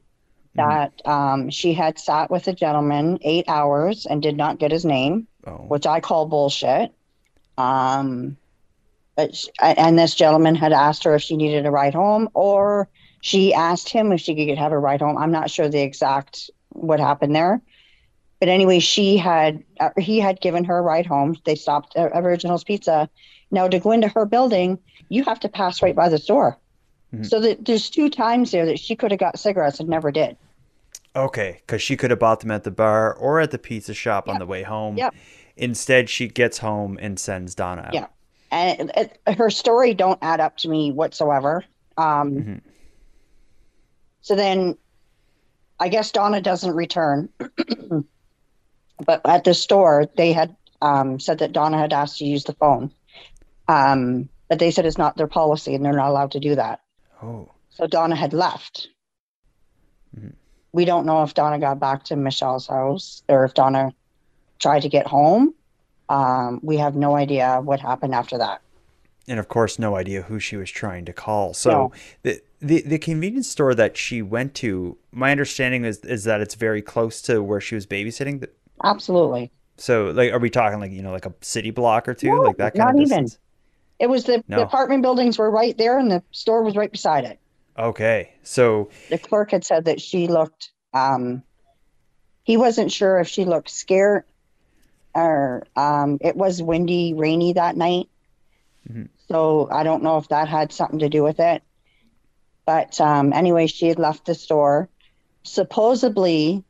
Mhm. 0.55 0.57
that 0.57 1.07
um, 1.07 1.49
she 1.49 1.73
had 1.73 1.99
sat 1.99 2.29
with 2.31 2.47
a 2.47 2.53
gentleman 2.53 3.19
eight 3.21 3.45
hours 3.47 4.05
and 4.05 4.21
did 4.21 4.37
not 4.37 4.59
get 4.59 4.71
his 4.71 4.85
name, 4.85 5.27
Oh. 5.45 5.65
which 5.67 5.85
I 5.85 5.99
call 5.99 6.27
bullshit. 6.27 6.93
Um, 7.57 8.37
but 9.15 9.35
sh 9.35 9.47
and 9.61 9.97
this 9.97 10.13
gentleman 10.15 10.55
had 10.55 10.73
asked 10.73 11.03
her 11.05 11.15
if 11.15 11.21
she 11.21 11.37
needed 11.37 11.65
a 11.65 11.71
ride 11.71 11.93
home, 11.93 12.29
or 12.33 12.89
she 13.21 13.53
asked 13.53 13.89
him 13.89 14.11
if 14.11 14.19
she 14.21 14.35
could 14.47 14.57
have 14.57 14.71
a 14.71 14.79
ride 14.79 15.01
home. 15.01 15.17
I'm 15.17 15.31
not 15.31 15.49
sure 15.49 15.69
the 15.69 15.81
exact 15.81 16.49
what 16.69 16.99
happened 16.99 17.33
there, 17.35 17.61
but 18.39 18.49
anyway, 18.49 18.79
she 18.79 19.15
had 19.17 19.63
uh, 19.79 19.91
he 19.97 20.19
had 20.19 20.41
given 20.41 20.65
her 20.65 20.77
a 20.77 20.81
ride 20.81 21.05
home. 21.05 21.37
They 21.45 21.55
stopped 21.55 21.95
at 21.95 22.11
Originals 22.13 22.63
Pizza. 22.65 23.09
Now 23.51 23.67
to 23.69 23.79
go 23.79 23.91
into 23.91 24.09
her 24.09 24.25
building, 24.25 24.79
you 25.07 25.23
have 25.23 25.39
to 25.41 25.49
pass 25.49 25.81
right 25.81 25.95
by 25.95 26.09
the 26.09 26.17
store. 26.17 26.57
Mhm. 27.21 27.25
So 27.29 27.39
that 27.39 27.65
there's 27.65 27.89
two 27.89 28.09
times 28.09 28.51
there 28.51 28.65
that 28.65 28.79
she 28.79 28.95
could 28.95 29.11
have 29.11 29.19
got 29.19 29.37
cigarettes 29.39 29.79
and 29.79 29.89
never 29.89 30.11
did. 30.11 30.37
Okay, 31.15 31.61
because 31.65 31.81
she 31.81 31.95
could 31.95 32.09
have 32.11 32.19
bought 32.19 32.41
them 32.41 32.51
at 32.51 32.63
the 32.63 32.71
bar 32.71 33.13
or 33.13 33.39
at 33.39 33.51
the 33.51 33.57
pizza 33.57 33.93
shop 33.93 34.27
on 34.27 34.37
the 34.39 34.45
way 34.45 34.63
home. 34.63 34.97
Yep. 34.97 35.15
Instead, 35.57 36.09
she 36.09 36.27
gets 36.27 36.57
home 36.57 36.97
and 37.01 37.17
sends 37.19 37.55
Donna 37.55 37.83
out. 37.87 37.93
Yeah. 37.93 38.07
and 38.51 38.91
it, 38.95 39.19
her 39.37 39.49
story 39.49 39.93
don't 39.93 40.19
add 40.21 40.39
up 40.39 40.55
to 40.57 40.69
me 40.69 40.91
whatsoever. 40.91 41.63
Um, 41.97 42.31
Mhm. 42.31 42.61
So 44.21 44.35
then, 44.35 44.77
I 45.79 45.89
guess 45.89 46.11
Donna 46.11 46.41
doesn't 46.41 46.73
return, 46.73 47.29
but 49.05 49.21
at 49.25 49.43
the 49.43 49.53
store 49.53 50.05
they 50.15 50.31
had 50.33 50.55
um, 50.81 51.19
said 51.19 51.39
that 51.39 51.51
Donna 51.53 51.77
had 51.77 51.93
asked 51.93 52.17
to 52.19 52.25
use 52.25 52.43
the 52.45 52.53
phone, 52.53 52.91
um, 53.67 54.29
but 54.49 54.59
they 54.59 54.71
said 54.71 54.85
it's 54.85 54.97
not 54.97 55.17
their 55.17 55.27
policy 55.27 55.73
and 55.75 55.83
they're 55.83 55.93
not 55.93 56.09
allowed 56.09 56.31
to 56.31 56.39
do 56.39 56.55
that. 56.55 56.81
Oh. 57.21 57.49
So 57.69 57.87
Donna 57.87 58.15
had 58.15 58.33
left. 58.33 58.87
Mhm. 60.17 60.33
We 60.73 60.85
don't 60.85 61.05
know 61.05 61.23
if 61.23 61.33
Donna 61.33 61.59
got 61.59 61.79
back 61.79 62.03
to 62.05 62.15
Michelle's 62.15 62.67
house 62.67 63.23
or 63.29 63.45
if 63.45 63.53
Donna 63.53 63.93
tried 64.59 64.81
to 64.81 64.89
get 64.89 65.07
home. 65.07 65.53
Um, 66.09 66.59
we 66.63 66.77
have 66.77 66.95
no 66.95 67.15
idea 67.15 67.59
what 67.63 67.79
happened 67.79 68.13
after 68.13 68.37
that. 68.37 68.61
and 69.27 69.39
of 69.39 69.47
course 69.47 69.79
no 69.79 69.95
idea 69.95 70.21
who 70.21 70.39
she 70.39 70.55
was 70.55 70.69
trying 70.69 71.03
to 71.03 71.11
call 71.11 71.51
so 71.55 71.69
No. 71.71 71.91
the, 72.21 72.41
the 72.61 72.81
the 72.83 72.99
convenience 72.99 73.49
store 73.49 73.73
that 73.73 73.97
she 73.97 74.21
went 74.21 74.53
to 74.55 74.97
my 75.11 75.31
understanding 75.31 75.83
is 75.83 75.97
is 76.01 76.25
that 76.25 76.41
it's 76.41 76.53
very 76.53 76.83
close 76.83 77.23
to 77.23 77.41
where 77.41 77.59
she 77.59 77.73
was 77.73 77.87
babysitting 77.87 78.45
Absolutely. 78.83 79.51
so 79.77 80.11
like 80.11 80.31
are 80.31 80.37
we 80.37 80.51
talking 80.51 80.79
like 80.79 80.91
you 80.91 81.01
know 81.01 81.11
like 81.11 81.25
a 81.25 81.33
city 81.41 81.71
block 81.71 82.07
or 82.07 82.13
two 82.13 82.27
No, 82.27 82.41
like 82.41 82.57
that 82.57 82.75
kind 82.75 82.85
not 82.85 82.89
of 82.95 83.01
even. 83.01 83.23
distance 83.23 83.39
It 83.99 84.07
was 84.07 84.25
the, 84.25 84.43
No. 84.47 84.57
the 84.57 84.63
apartment 84.63 85.03
buildings 85.03 85.37
were 85.37 85.49
right 85.49 85.77
there, 85.77 85.97
and 85.97 86.11
the 86.11 86.21
store 86.31 86.63
was 86.63 86.75
right 86.75 86.91
beside 86.91 87.23
it. 87.25 87.39
Okay. 87.77 88.33
So, 88.43 88.89
The 89.09 89.17
clerk 89.17 89.51
had 89.51 89.63
said 89.63 89.85
that 89.85 90.01
she 90.01 90.27
looked. 90.27 90.71
Um, 90.93 91.43
he 92.43 92.57
wasn't 92.57 92.91
sure 92.91 93.19
if 93.19 93.27
she 93.27 93.45
looked 93.45 93.69
scared, 93.69 94.23
or 95.13 95.65
um, 95.75 96.17
it 96.21 96.35
was 96.35 96.61
windy, 96.61 97.13
rainy 97.13 97.53
that 97.53 97.75
night. 97.77 98.07
Mhm. 98.89 99.09
So 99.27 99.67
I 99.71 99.83
don't 99.83 100.03
know 100.03 100.17
if 100.17 100.27
that 100.27 100.47
had 100.47 100.71
something 100.71 100.99
to 100.99 101.09
do 101.09 101.23
with 101.23 101.39
it. 101.39 101.63
But 102.65 102.99
um, 103.01 103.33
anyway, 103.33 103.67
she 103.67 103.87
had 103.87 103.97
left 103.99 104.25
the 104.25 104.35
store. 104.35 104.89
Supposedly, 105.43 106.63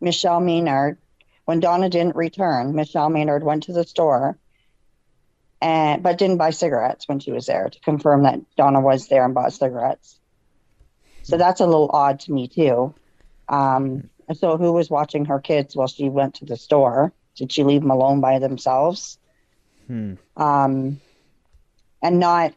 Michelle 0.00 0.40
Maynard, 0.40 0.98
when 1.46 1.60
Donna 1.60 1.88
didn't 1.88 2.16
return, 2.16 2.74
Michelle 2.74 3.08
Maynard 3.10 3.42
went 3.42 3.64
to 3.64 3.72
the 3.72 3.84
store 3.84 4.38
and 5.60 6.02
but 6.02 6.18
didn't 6.18 6.38
buy 6.38 6.50
cigarettes 6.50 7.08
when 7.08 7.20
she 7.20 7.32
was 7.32 7.46
there 7.46 7.68
to 7.68 7.80
confirm 7.80 8.22
that 8.24 8.40
Donna 8.56 8.80
was 8.80 9.08
there 9.08 9.24
and 9.24 9.34
bought 9.34 9.52
cigarettes. 9.52 10.18
So 11.22 11.38
that's 11.38 11.60
a 11.60 11.66
little 11.66 11.90
odd 11.92 12.20
to 12.20 12.32
me 12.32 12.48
too. 12.48 12.94
Um, 13.48 14.10
so 14.34 14.56
who 14.56 14.72
was 14.72 14.90
watching 14.90 15.24
her 15.26 15.40
kids 15.40 15.74
while 15.74 15.86
she 15.86 16.08
went 16.08 16.34
to 16.36 16.44
the 16.44 16.56
store? 16.56 17.12
Did 17.36 17.50
she 17.50 17.64
leave 17.64 17.80
them 17.80 17.90
alone 17.90 18.20
by 18.20 18.38
themselves? 18.38 19.18
hmm. 19.86 20.14
Um, 20.36 21.00
and 22.02 22.20
not 22.20 22.54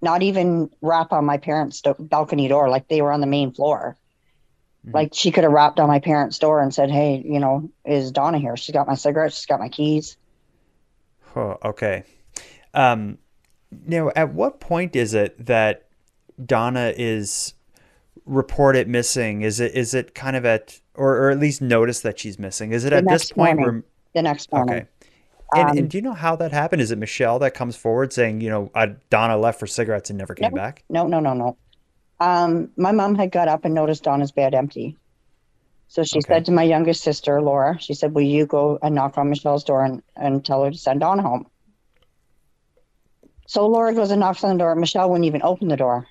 not 0.00 0.22
even 0.22 0.70
rap 0.80 1.12
on 1.12 1.24
my 1.24 1.38
parents' 1.38 1.80
do- 1.82 1.94
balcony 1.98 2.48
door 2.48 2.68
like 2.68 2.88
they 2.88 3.02
were 3.02 3.12
on 3.12 3.20
the 3.20 3.26
main 3.26 3.52
floor. 3.52 3.96
Mhm. 4.86 4.94
Like 4.94 5.10
she 5.12 5.30
could 5.30 5.44
have 5.44 5.52
rapped 5.52 5.80
on 5.80 5.88
my 5.88 5.98
parents' 5.98 6.38
door 6.38 6.62
and 6.62 6.72
said, 6.72 6.90
"Hey, 6.90 7.22
you 7.24 7.40
know, 7.40 7.68
is 7.84 8.12
Donna 8.12 8.38
here? 8.38 8.56
She's 8.56 8.72
got 8.72 8.86
my 8.86 8.94
cigarettes. 8.94 9.36
She's 9.36 9.46
got 9.46 9.60
my 9.60 9.68
keys." 9.68 10.16
Oh, 11.38 11.56
okay. 11.64 12.02
Um, 12.74 13.18
now, 13.86 14.10
at 14.16 14.34
what 14.34 14.58
point 14.58 14.96
is 14.96 15.14
it 15.14 15.46
that 15.46 15.86
Donna 16.44 16.92
is 16.96 17.54
reported 18.26 18.88
missing? 18.88 19.42
Is 19.42 19.60
it 19.60 19.74
is 19.74 19.94
it 19.94 20.14
kind 20.14 20.36
of 20.36 20.44
at 20.44 20.80
or, 20.94 21.16
or 21.16 21.30
at 21.30 21.38
least 21.38 21.62
notice 21.62 22.00
that 22.00 22.18
she's 22.18 22.38
missing? 22.38 22.72
Is 22.72 22.84
it 22.84 22.90
The 22.90 22.96
at 22.96 23.08
this 23.08 23.30
point 23.30 23.60
morning. 23.60 23.84
The 24.14 24.22
next 24.22 24.50
where 24.50 24.64
morning, 24.64 24.86
okay? 24.86 24.88
And, 25.54 25.70
Um, 25.70 25.78
and 25.78 25.90
do 25.90 25.96
you 25.98 26.02
know 26.02 26.12
how 26.12 26.34
that 26.36 26.52
happened? 26.52 26.82
Is 26.82 26.90
it 26.90 26.98
Michelle 26.98 27.38
that 27.38 27.54
comes 27.54 27.76
forward 27.76 28.12
saying, 28.12 28.40
you 28.40 28.50
know, 28.50 28.70
uh, 28.74 28.88
Donna 29.08 29.36
left 29.38 29.60
for 29.60 29.66
cigarettes 29.66 30.10
and 30.10 30.18
never 30.18 30.34
came 30.34 30.50
No. 30.50 30.56
back? 30.56 30.84
No, 30.90 31.06
no, 31.06 31.20
no, 31.20 31.34
no. 31.34 31.56
Um, 32.20 32.70
my 32.76 32.90
mom 32.92 33.14
had 33.14 33.30
got 33.30 33.48
up 33.48 33.64
and 33.64 33.74
noticed 33.74 34.02
Donna's 34.02 34.32
bed 34.32 34.54
empty. 34.54 34.96
So 35.88 36.04
she 36.04 36.20
Okay. 36.20 36.22
said 36.22 36.46
to 36.46 36.52
my 36.52 36.62
youngest 36.62 37.02
sister, 37.02 37.42
Laura, 37.42 37.78
she 37.80 37.94
said, 37.94 38.14
Will 38.14 38.22
you 38.22 38.46
go 38.46 38.78
and 38.82 38.94
knock 38.94 39.18
on 39.18 39.30
Michelle's 39.30 39.64
door 39.64 39.84
and, 39.84 40.02
and 40.16 40.44
tell 40.44 40.64
her 40.64 40.70
to 40.70 40.78
send 40.78 41.00
Donna 41.00 41.22
home? 41.22 41.46
So 43.46 43.66
Laura 43.66 43.94
goes 43.94 44.10
and 44.10 44.20
knocks 44.20 44.44
on 44.44 44.56
the 44.56 44.62
door. 44.64 44.74
Michelle 44.76 45.08
wouldn't 45.10 45.26
even 45.26 45.42
open 45.42 45.68
the 45.68 45.76
door. 45.76 46.06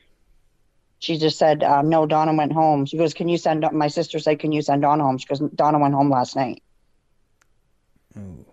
She 0.99 1.17
just 1.17 1.37
said, 1.37 1.63
um, 1.63 1.89
No, 1.89 2.05
Donna 2.05 2.33
went 2.33 2.53
home. 2.53 2.85
She 2.85 2.97
goes, 2.97 3.13
Can 3.13 3.29
you 3.29 3.37
send 3.37 3.65
my 3.71 3.87
sister 3.87 4.19
said, 4.19 4.39
Can 4.39 4.51
you 4.51 4.61
send 4.61 4.81
Donna 4.81 5.03
home? 5.03 5.17
She 5.17 5.27
goes, 5.27 5.39
Donna 5.55 5.79
went 5.79 5.93
home 5.93 6.09
last 6.09 6.35
night. 6.35 6.61
Ooh. 8.17 8.45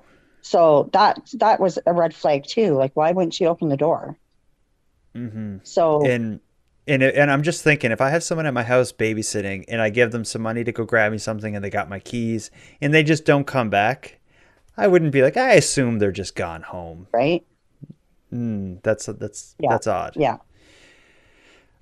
So 0.42 0.90
that 0.92 1.20
that 1.40 1.60
was 1.60 1.78
a 1.86 1.92
red 1.92 2.14
flag 2.14 2.44
too. 2.46 2.74
Like, 2.74 2.92
why 2.94 3.12
wouldn't 3.12 3.34
she 3.34 3.46
open 3.46 3.68
the 3.68 3.76
door? 3.76 4.18
Mm-hmm. 5.16 5.58
So 5.62 6.14
And 6.14 6.40
and 6.86 7.02
it- 7.02 7.14
and 7.14 7.30
I'm 7.30 7.42
just 7.42 7.62
thinking, 7.62 7.90
if 7.92 8.00
I 8.00 8.10
have 8.10 8.22
someone 8.22 8.46
at 8.46 8.54
my 8.54 8.62
house 8.62 8.92
babysitting 8.92 9.64
and 9.68 9.80
I 9.80 9.90
give 9.90 10.12
them 10.12 10.24
some 10.24 10.42
money 10.42 10.64
to 10.64 10.72
go 10.72 10.84
grab 10.84 11.12
me 11.12 11.18
something 11.18 11.54
and 11.56 11.64
they 11.64 11.70
got 11.70 11.88
my 11.88 11.98
keys 11.98 12.50
and 12.80 12.92
they 12.92 13.02
just 13.02 13.24
don't 13.24 13.46
come 13.46 13.70
back, 13.70 14.18
I 14.76 14.86
wouldn't 14.86 15.12
be 15.12 15.22
like, 15.22 15.36
I 15.36 15.52
assume 15.52 15.98
they're 15.98 16.12
just 16.12 16.34
gone 16.34 16.62
home. 16.62 17.06
right? 17.12 17.44
Mm, 18.32 18.82
that's 18.82 19.06
that's 19.06 19.54
Yeah. 19.60 19.70
that's 19.70 19.86
odd. 19.86 20.14
Yeah. 20.16 20.38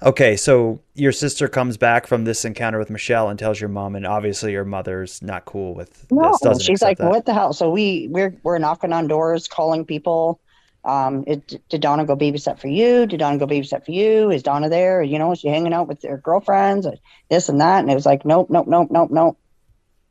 Okay, 0.03 0.37
so 0.37 0.81
your 0.95 1.13
sister 1.13 1.47
comes 1.47 1.77
back 1.77 2.09
from 2.09 2.25
this 2.25 2.45
encounter 2.45 2.77
with 2.79 2.91
Michelle 2.91 3.29
and 3.29 3.39
tells 3.39 3.61
your 3.61 3.69
mom, 3.69 3.95
and 3.95 4.05
obviously 4.05 4.51
your 4.51 4.65
mother's 4.65 5.23
not 5.23 5.45
cool 5.45 5.75
with 5.75 6.07
No, 6.11 6.33
this. 6.33 6.41
Doesn't 6.41 6.65
she's 6.65 6.83
like, 6.83 6.99
that. 6.99 7.09
what 7.09 7.25
the 7.25 7.33
hell? 7.33 7.53
So 7.53 7.71
we 7.71 8.09
we're 8.11 8.37
we're 8.43 8.59
knocking 8.59 8.93
on 8.93 9.07
doors, 9.07 9.47
calling 9.47 9.85
people. 9.85 10.41
Um, 10.85 11.25
it, 11.27 11.69
did 11.69 11.81
Donna 11.81 12.05
go 12.05 12.17
babysit 12.17 12.59
for 12.59 12.69
you? 12.69 13.07
Did 13.07 13.21
Donna 13.21 13.39
go 13.39 13.47
babysit 13.47 13.85
for 13.85 13.93
you? 13.93 14.31
Is 14.31 14.43
Donna 14.43 14.69
there? 14.69 15.03
You 15.03 15.19
know, 15.19 15.33
is 15.33 15.41
she 15.41 15.49
hanging 15.49 15.73
out 15.73 15.89
with 15.89 16.03
her 16.03 16.19
girlfriends? 16.19 16.87
Or 16.87 16.95
this 17.31 17.49
and 17.49 17.61
that. 17.61 17.81
And 17.81 17.91
it 17.91 17.95
was 17.95 18.07
like, 18.07 18.25
nope, 18.25 18.49
nope, 18.51 18.67
nope, 18.67 18.89
nope, 18.91 19.11
nope. 19.11 19.39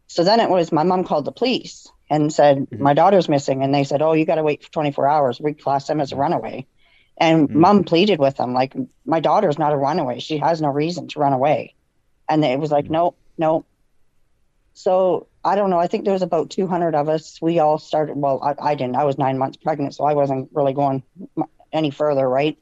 So 0.08 0.24
then 0.24 0.40
it 0.40 0.50
was 0.50 0.72
my 0.72 0.84
mom 0.84 1.04
called 1.04 1.26
the 1.26 1.32
police 1.32 1.88
and 2.10 2.32
said 2.34 2.58
Mhm. 2.58 2.80
my 2.80 2.94
daughter's 2.94 3.30
missing, 3.30 3.64
and 3.64 3.74
they 3.74 3.86
said, 3.86 4.02
oh, 4.02 4.14
you 4.14 4.26
got 4.26 4.36
to 4.36 4.44
wait 4.44 4.64
for 4.64 4.72
24 4.72 5.08
hours. 5.08 5.40
We 5.40 5.54
class 5.54 5.88
them 5.88 6.02
as 6.02 6.12
a 6.12 6.18
runaway. 6.18 6.68
And 7.18 7.50
Mhm. 7.50 7.56
mom 7.56 7.84
pleaded 7.84 8.20
with 8.20 8.38
them 8.38 8.54
like, 8.54 8.76
my 9.06 9.20
daughter's 9.20 9.60
not 9.60 9.74
a 9.74 9.78
runaway. 9.78 10.20
She 10.20 10.38
has 10.38 10.62
no 10.62 10.70
reason 10.70 11.08
to 11.10 11.20
run 11.20 11.34
away. 11.34 11.76
And 12.30 12.44
it 12.44 12.60
was 12.60 12.72
like, 12.72 12.86
Mhm. 12.86 12.92
nope, 12.92 13.18
nope. 13.38 13.66
So 14.74 15.28
I 15.44 15.56
don't 15.56 15.70
know. 15.70 15.80
I 15.80 15.88
think 15.88 16.06
there 16.06 16.14
was 16.14 16.22
about 16.22 16.52
200 16.52 16.94
of 16.94 17.10
us. 17.10 17.42
We 17.42 17.60
all 17.60 17.78
started. 17.78 18.16
Well, 18.16 18.42
I, 18.44 18.72
I 18.72 18.76
didn't. 18.76 18.96
I 18.96 19.06
was 19.06 19.18
nine 19.18 19.38
months 19.38 19.58
pregnant, 19.58 19.96
so 19.96 20.04
I 20.04 20.14
wasn't 20.14 20.50
really 20.54 20.74
going 20.74 21.04
any 21.74 21.90
further, 21.90 22.28
right? 22.28 22.58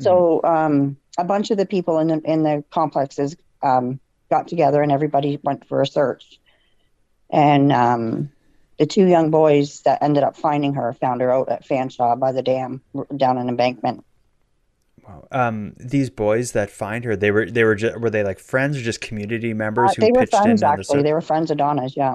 So 0.00 0.40
um, 0.42 0.96
a 1.18 1.24
bunch 1.24 1.50
of 1.50 1.56
the 1.56 1.66
people 1.66 1.98
in 1.98 2.08
the 2.08 2.20
in 2.24 2.42
the 2.42 2.64
complexes 2.70 3.36
um, 3.62 4.00
got 4.30 4.48
together, 4.48 4.82
and 4.82 4.92
everybody 4.92 5.38
went 5.42 5.66
for 5.68 5.82
a 5.82 5.86
search. 5.86 6.40
And 7.30 7.72
um, 7.72 8.30
the 8.78 8.86
two 8.86 9.06
young 9.06 9.30
boys 9.30 9.80
that 9.82 10.02
ended 10.02 10.22
up 10.22 10.36
finding 10.36 10.74
her 10.74 10.92
found 10.92 11.20
her 11.20 11.32
out 11.32 11.48
at 11.48 11.66
Fanshawe 11.66 12.18
by 12.18 12.32
the 12.32 12.42
dam 12.42 12.82
down 13.16 13.38
an 13.38 13.48
embankment. 13.48 14.04
Wow. 15.06 15.28
Um, 15.30 15.74
these 15.78 16.08
boys 16.08 16.52
that 16.52 16.70
find 16.70 17.04
her, 17.04 17.14
they 17.14 17.30
were 17.30 17.50
they 17.50 17.64
were 17.64 17.74
just, 17.74 17.98
were 18.00 18.10
they 18.10 18.22
like 18.22 18.38
friends 18.38 18.76
or 18.78 18.80
just 18.80 19.00
community 19.00 19.52
members 19.52 19.90
Uh, 19.90 19.94
who 19.96 20.00
they 20.02 20.12
were 20.12 20.20
pitched 20.20 20.34
in 20.34 20.42
friends, 20.42 20.60
the 20.60 20.66
actually. 20.66 21.02
They 21.02 21.12
were 21.12 21.20
friends 21.20 21.50
of 21.50 21.58
Donna's. 21.58 21.94
Yeah. 21.96 22.14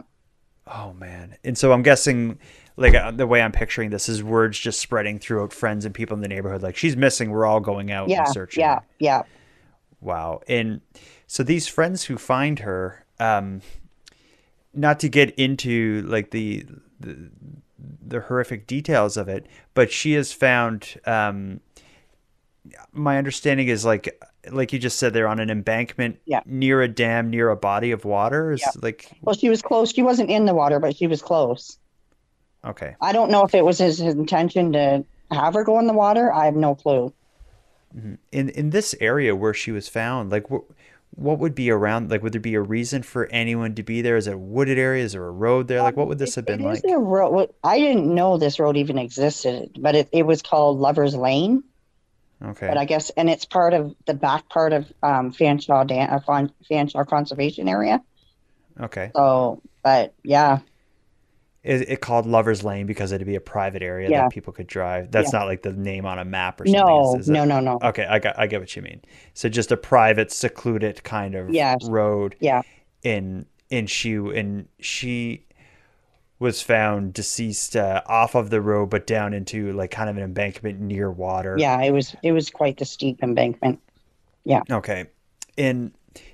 Oh 0.66 0.94
man! 0.94 1.36
And 1.44 1.58
so 1.58 1.72
I'm 1.72 1.84
guessing, 1.84 2.40
like 2.78 2.96
uh, 2.96 3.12
the 3.12 3.28
way 3.28 3.42
I'm 3.42 3.52
picturing 3.52 3.90
this 3.92 4.10
is 4.10 4.24
words 4.24 4.58
just 4.60 4.80
spreading 4.80 5.20
throughout 5.20 5.54
friends 5.54 5.86
and 5.86 5.94
people 5.94 6.16
in 6.16 6.22
the 6.22 6.28
neighborhood. 6.28 6.64
Like 6.64 6.78
she's 6.78 6.96
missing. 6.98 7.30
We're 7.32 7.46
all 7.46 7.60
going 7.60 7.92
out 7.92 8.10
Yeah. 8.10 8.24
and 8.26 8.34
searching. 8.34 8.62
Yeah. 8.62 8.80
Yeah. 9.00 9.24
Wow. 10.02 10.42
And 10.48 10.82
so 11.28 11.44
these 11.44 11.68
friends 11.68 12.06
who 12.06 12.18
find 12.18 12.60
her, 12.60 13.06
um, 13.20 13.62
not 14.74 15.00
to 15.02 15.10
get 15.10 15.32
into 15.36 16.04
like 16.08 16.32
the, 16.32 16.66
the 17.00 17.30
the 18.06 18.22
horrific 18.22 18.66
details 18.66 19.16
of 19.18 19.28
it, 19.28 19.46
but 19.74 19.92
she 19.92 20.14
has 20.14 20.32
found. 20.34 21.00
Um, 21.06 21.62
my 22.92 23.18
understanding 23.18 23.68
is 23.68 23.86
like 23.86 24.22
like 24.52 24.72
you 24.74 24.80
just 24.80 24.98
said, 25.00 25.14
they're 25.14 25.28
on 25.28 25.40
an 25.40 25.50
embankment 25.50 26.20
Yeah. 26.26 26.42
near 26.46 26.82
a 26.82 26.88
dam, 26.88 27.30
near 27.30 27.50
a 27.50 27.56
body 27.56 27.92
of 27.92 28.06
water. 28.06 28.52
Is 28.52 28.62
Yeah. 28.62 28.72
like 28.82 29.12
Well, 29.22 29.36
she 29.36 29.50
was 29.50 29.62
close. 29.62 29.92
She 29.94 30.02
wasn't 30.02 30.30
in 30.30 30.46
the 30.46 30.54
water, 30.56 30.80
but 30.80 30.96
she 30.96 31.08
was 31.08 31.22
close. 31.22 31.78
okay. 32.66 32.96
I 33.02 33.12
don't 33.14 33.32
know 33.32 33.44
if 33.44 33.54
it 33.54 33.64
was 33.66 33.78
his, 33.78 33.98
his 34.00 34.16
intention 34.16 34.74
to 34.74 35.04
have 35.32 35.54
her 35.54 35.64
go 35.64 35.80
in 35.80 35.88
the 35.88 35.94
water. 35.94 36.32
I 36.34 36.46
have 36.46 36.56
no 36.56 36.76
clue. 36.76 37.14
Mm-hmm. 37.96 38.14
in 38.32 38.50
in 38.50 38.70
this 38.70 38.94
area 39.02 39.36
where 39.36 39.52
she 39.54 39.72
was 39.72 39.90
found 39.90 40.30
like 40.30 40.52
what 40.52 40.62
what 41.16 41.40
would 41.40 41.56
be 41.56 41.72
around 41.72 42.12
like 42.12 42.22
would 42.22 42.34
there 42.34 42.40
be 42.40 42.54
a 42.54 42.62
reason 42.62 43.02
for 43.02 43.26
anyone 43.32 43.74
to 43.74 43.82
be 43.82 44.04
there 44.04 44.16
is 44.16 44.28
it 44.28 44.34
a 44.36 44.38
wooded 44.38 44.78
area 44.78 45.04
is 45.04 45.14
there 45.14 45.26
a 45.26 45.32
road 45.32 45.68
there 45.68 45.82
like 45.82 45.98
what 45.98 46.08
would 46.08 46.20
this 46.20 46.36
have 46.36 46.46
been 46.46 46.60
It 46.60 46.66
like 46.66 46.86
is 46.86 46.92
a 46.92 47.00
road. 47.00 47.50
I 47.64 47.80
didn't 47.80 48.14
know 48.14 48.38
this 48.38 48.60
road 48.60 48.78
even 48.78 49.00
existed, 49.00 49.72
but 49.80 49.96
it, 49.96 50.08
it 50.12 50.22
was 50.28 50.44
called 50.44 50.78
Lover's 50.78 51.16
Lane. 51.16 51.64
Okay 52.44 52.68
But 52.68 52.78
I 52.78 52.86
guess, 52.86 53.10
and 53.12 53.30
it's 53.30 53.46
part 53.46 53.74
of 53.74 53.96
the 54.06 54.14
back 54.14 54.48
part 54.50 54.74
of 54.74 54.92
um, 55.04 55.32
Fanshawe 55.32 55.86
Dam, 55.88 56.10
uh, 56.12 56.20
Fan- 56.20 56.52
Fanshawe 56.70 57.08
Conservation 57.08 57.68
Area. 57.68 58.02
okay 58.82 59.12
So, 59.16 59.62
but 59.84 60.14
yeah, 60.24 60.60
is 61.64 61.82
it 61.82 62.00
called 62.00 62.26
lovers 62.26 62.64
lane 62.64 62.86
because 62.86 63.12
it'd 63.12 63.28
be 63.28 63.36
a 63.36 63.42
private 63.42 63.82
area 63.84 64.10
Yeah. 64.10 64.22
that 64.24 64.32
people 64.32 64.54
could 64.54 64.68
drive 64.68 65.12
that's 65.12 65.34
Yeah. 65.34 65.40
not 65.40 65.48
like 65.48 65.62
the 65.62 65.74
name 65.74 66.06
on 66.06 66.18
a 66.18 66.24
map 66.26 66.62
or 66.62 66.66
something 66.66 66.82
no, 66.82 67.16
is, 67.16 67.22
is 67.24 67.30
no, 67.30 67.44
no, 67.44 67.60
no. 67.60 67.80
okay 67.84 68.06
i 68.06 68.18
got 68.20 68.40
i 68.40 68.48
get 68.48 68.62
what 68.62 68.74
you 68.76 68.82
mean 68.82 69.02
so 69.34 69.50
just 69.50 69.72
a 69.72 69.78
private 69.78 70.32
secluded 70.32 71.04
kind 71.04 71.36
of 71.36 71.50
Yes. 71.50 71.78
road 71.90 72.36
Yeah, 72.40 72.62
in 73.04 73.46
in 73.70 73.88
she 73.88 74.16
and 74.16 74.68
she 74.80 75.46
was 76.40 76.62
found 76.62 77.14
deceased 77.14 77.76
uh, 77.76 78.02
off 78.06 78.34
of 78.34 78.50
the 78.50 78.62
road 78.62 78.90
but 78.90 79.06
down 79.06 79.34
into 79.34 79.74
like 79.74 79.92
kind 79.92 80.10
of 80.10 80.16
an 80.18 80.24
embankment 80.24 80.80
near 80.80 81.12
water 81.12 81.56
yeah. 81.60 81.82
It 81.82 81.92
was 81.92 82.16
it 82.24 82.32
was 82.32 82.50
quite 82.50 82.78
the 82.78 82.86
steep 82.86 83.22
embankment. 83.22 83.80
Yeah. 84.46 84.62
Okay. 84.72 85.08
And 85.58 85.92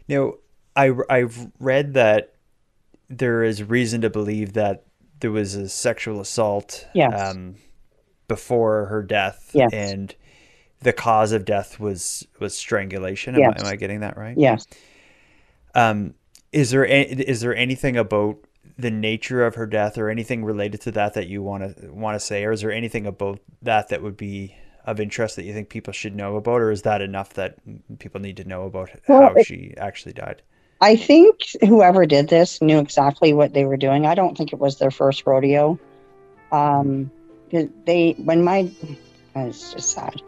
you 0.08 0.16
know, 0.18 0.38
I 0.76 0.94
I've 1.10 1.48
read 1.60 1.96
that 1.96 2.34
there 3.10 3.44
is 3.44 3.64
reason 3.64 4.02
to 4.02 4.10
believe 4.10 4.54
that 4.54 4.86
there 5.20 5.32
was 5.32 5.56
a 5.56 5.68
sexual 5.70 6.20
assault 6.22 6.88
Yes. 6.94 7.32
um, 7.32 7.56
before 8.28 8.86
her 8.88 9.02
death, 9.04 9.52
Yes. 9.54 9.72
and 9.74 10.14
the 10.82 10.94
cause 10.94 11.32
of 11.32 11.46
death 11.46 11.80
was 11.80 12.28
was 12.40 12.56
strangulation. 12.56 13.36
Am, 13.36 13.42
Yes. 13.42 13.54
I, 13.64 13.68
am 13.68 13.74
I 13.74 13.76
getting 13.76 14.02
that 14.02 14.18
right? 14.18 14.38
Yes. 14.38 14.68
Um, 15.74 16.14
is 16.52 16.70
there 16.72 16.86
a, 16.86 17.02
is 17.02 17.42
there 17.42 17.56
anything 17.56 17.98
about 17.98 18.38
the 18.77 18.91
nature 18.91 19.46
of 19.46 19.55
her 19.55 19.65
death 19.65 19.98
or 19.98 20.10
anything 20.10 20.44
related 20.44 20.82
to 20.82 20.91
that 20.91 21.13
that 21.13 21.27
you 21.27 21.41
want 21.41 21.77
to 21.77 21.94
want 21.94 22.15
to 22.15 22.20
say, 22.20 22.44
or 22.44 22.51
is 22.51 22.62
there 22.62 22.72
anything 22.72 23.05
about 23.05 23.39
that 23.62 23.89
that 23.89 24.01
would 24.01 24.17
be 24.17 24.55
of 24.86 25.00
interest 25.00 25.36
that 25.36 25.44
you 25.44 25.53
think 25.53 25.70
people 25.70 25.94
should 25.94 26.15
know 26.15 26.36
about, 26.36 26.62
or 26.62 26.72
is 26.72 26.84
that 26.84 27.01
enough 27.01 27.34
that 27.34 27.58
people 28.00 28.22
need 28.22 28.38
to 28.38 28.44
know 28.44 28.63
about 28.63 28.89
Well, 29.08 29.34
how 29.34 29.44
she 29.44 29.74
actually 29.77 30.13
died? 30.13 30.41
I 30.82 30.96
think 30.96 31.39
whoever 31.62 32.05
did 32.05 32.27
this 32.27 32.62
knew 32.62 32.79
exactly 32.79 33.34
what 33.34 33.53
they 33.53 33.65
were 33.65 33.77
doing. 33.77 34.05
I 34.05 34.13
don't 34.13 34.38
think 34.38 34.51
it 34.51 34.60
was 34.60 34.77
their 34.77 34.91
first 34.91 35.25
rodeo. 35.25 35.79
Um, 36.51 37.12
they 37.86 38.15
when 38.17 38.44
my 38.44 38.70
it's 39.36 39.74
just 39.74 39.91
sad. 39.91 40.22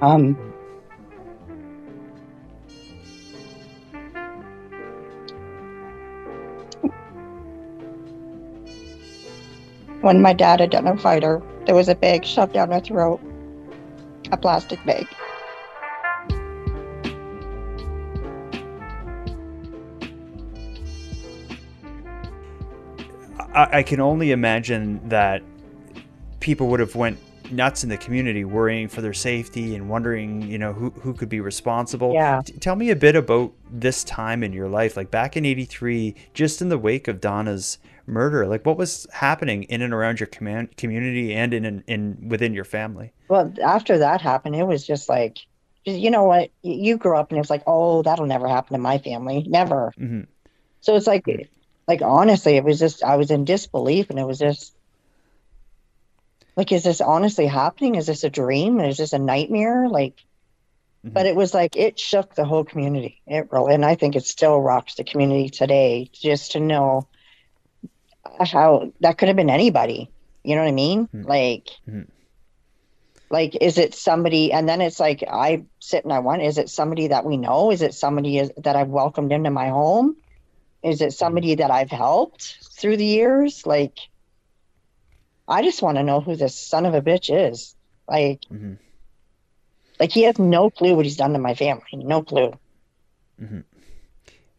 Um, 0.00 0.54
when 10.02 10.20
my 10.20 10.32
dad 10.32 10.60
identified 10.60 11.22
her, 11.22 11.38
fighter, 11.40 11.64
there 11.66 11.74
was 11.74 11.88
a 11.88 11.94
bag 11.94 12.24
shoved 12.24 12.52
down 12.52 12.70
her 12.70 12.80
throat, 12.80 13.20
a 14.32 14.36
plastic 14.36 14.84
bag. 14.84 15.06
I, 23.54 23.78
I 23.78 23.82
can 23.82 24.00
only 24.00 24.32
imagine 24.32 25.08
that 25.08 25.42
people 26.40 26.66
would 26.68 26.80
have 26.80 26.96
went 26.96 27.18
nuts 27.52 27.84
in 27.84 27.90
the 27.90 27.98
community 27.98 28.44
worrying 28.44 28.88
for 28.88 29.02
their 29.02 29.12
safety 29.12 29.76
and 29.76 29.88
wondering 29.88 30.42
you 30.42 30.58
know 30.58 30.72
who, 30.72 30.90
who 30.90 31.12
could 31.12 31.28
be 31.28 31.38
responsible 31.38 32.14
Yeah. 32.14 32.40
T- 32.42 32.54
tell 32.54 32.76
me 32.76 32.88
a 32.88 32.96
bit 32.96 33.14
about 33.14 33.52
this 33.70 34.02
time 34.04 34.42
in 34.42 34.54
your 34.54 34.68
life 34.68 34.96
like 34.96 35.10
back 35.10 35.36
in 35.36 35.44
83 35.44 36.14
just 36.32 36.62
in 36.62 36.70
the 36.70 36.78
wake 36.78 37.08
of 37.08 37.20
donna's 37.20 37.76
murder 38.06 38.46
like 38.46 38.64
what 38.66 38.76
was 38.76 39.06
happening 39.12 39.62
in 39.64 39.82
and 39.82 39.92
around 39.94 40.20
your 40.20 40.26
command, 40.26 40.76
community 40.76 41.34
and 41.34 41.54
in, 41.54 41.64
in 41.64 41.84
in 41.86 42.28
within 42.28 42.52
your 42.54 42.64
family 42.64 43.12
Well, 43.28 43.52
after 43.62 43.98
that 43.98 44.20
happened, 44.20 44.56
it 44.56 44.64
was 44.66 44.86
just 44.86 45.08
like, 45.08 45.38
you 45.84 46.10
know 46.10 46.24
what? 46.24 46.50
You 46.62 46.96
grew 46.98 47.16
up 47.16 47.30
and 47.30 47.40
it's 47.40 47.50
like, 47.50 47.62
oh, 47.66 48.02
that'll 48.02 48.26
never 48.26 48.48
happen 48.48 48.74
in 48.74 48.80
my 48.82 48.98
family. 48.98 49.44
Never. 49.48 49.92
Mhm. 49.98 50.26
So 50.80 50.96
it's 50.96 51.06
like, 51.06 51.24
like 51.88 52.02
honestly, 52.02 52.56
it 52.56 52.64
was 52.64 52.78
just, 52.78 53.02
I 53.02 53.16
was 53.16 53.30
in 53.30 53.44
disbelief 53.44 54.10
and 54.10 54.18
it 54.18 54.26
was 54.26 54.38
just 54.38 54.74
like, 56.56 56.72
is 56.72 56.84
this 56.84 57.00
honestly 57.00 57.46
happening? 57.46 57.94
Is 57.94 58.06
this 58.06 58.24
a 58.24 58.30
dream? 58.30 58.80
Is 58.80 58.98
this 58.98 59.12
a 59.12 59.18
nightmare? 59.18 59.88
Like, 59.88 60.14
but 61.04 61.26
it 61.26 61.36
was 61.36 61.54
like, 61.54 61.76
it 61.76 61.98
shook 61.98 62.34
the 62.34 62.44
whole 62.44 62.64
community. 62.64 63.22
It 63.26 63.50
really, 63.52 63.74
and 63.74 63.84
I 63.84 63.94
think 63.96 64.16
it 64.16 64.24
still 64.24 64.60
rocks 64.60 64.94
the 64.94 65.04
community 65.04 65.48
today 65.48 66.10
just 66.12 66.52
to 66.52 66.60
know 66.60 67.08
how 68.40 68.92
that 69.00 69.18
could 69.18 69.28
have 69.28 69.36
been 69.36 69.50
anybody. 69.50 70.10
You 70.44 70.56
know 70.56 70.62
what 70.62 70.68
I 70.68 70.72
mean? 70.72 71.08
Mhm. 71.08 71.28
Like, 71.28 71.68
Mhm. 71.88 72.06
like 73.30 73.56
is 73.60 73.78
it 73.78 73.94
somebody 73.94 74.52
and 74.52 74.68
then 74.68 74.80
it's 74.82 75.00
like 75.00 75.24
i 75.26 75.64
sit 75.80 76.04
and 76.04 76.12
i 76.12 76.18
wonder 76.18 76.44
is 76.44 76.58
it 76.58 76.68
somebody 76.68 77.08
that 77.08 77.24
we 77.24 77.38
know 77.38 77.72
is 77.72 77.80
it 77.80 77.94
somebody 77.94 78.38
is, 78.38 78.52
that 78.58 78.76
i've 78.76 78.90
welcomed 78.90 79.32
into 79.32 79.50
my 79.50 79.68
home 79.68 80.14
is 80.82 81.00
it 81.00 81.12
somebody 81.14 81.54
that 81.54 81.70
i've 81.70 81.90
helped 81.90 82.58
through 82.78 82.96
the 82.98 83.06
years 83.06 83.66
like 83.66 83.98
i 85.48 85.62
just 85.62 85.80
want 85.80 85.96
to 85.96 86.02
know 86.02 86.20
who 86.20 86.36
this 86.36 86.54
son 86.54 86.84
of 86.84 86.94
a 86.94 87.00
bitch 87.00 87.34
is 87.34 87.74
like 88.06 88.42
mm-hmm. 88.52 88.74
like 89.98 90.12
he 90.12 90.24
has 90.24 90.38
no 90.38 90.68
clue 90.68 90.94
what 90.94 91.06
he's 91.06 91.16
done 91.16 91.32
to 91.32 91.38
my 91.38 91.54
family 91.54 91.94
no 91.94 92.22
clue 92.22 92.52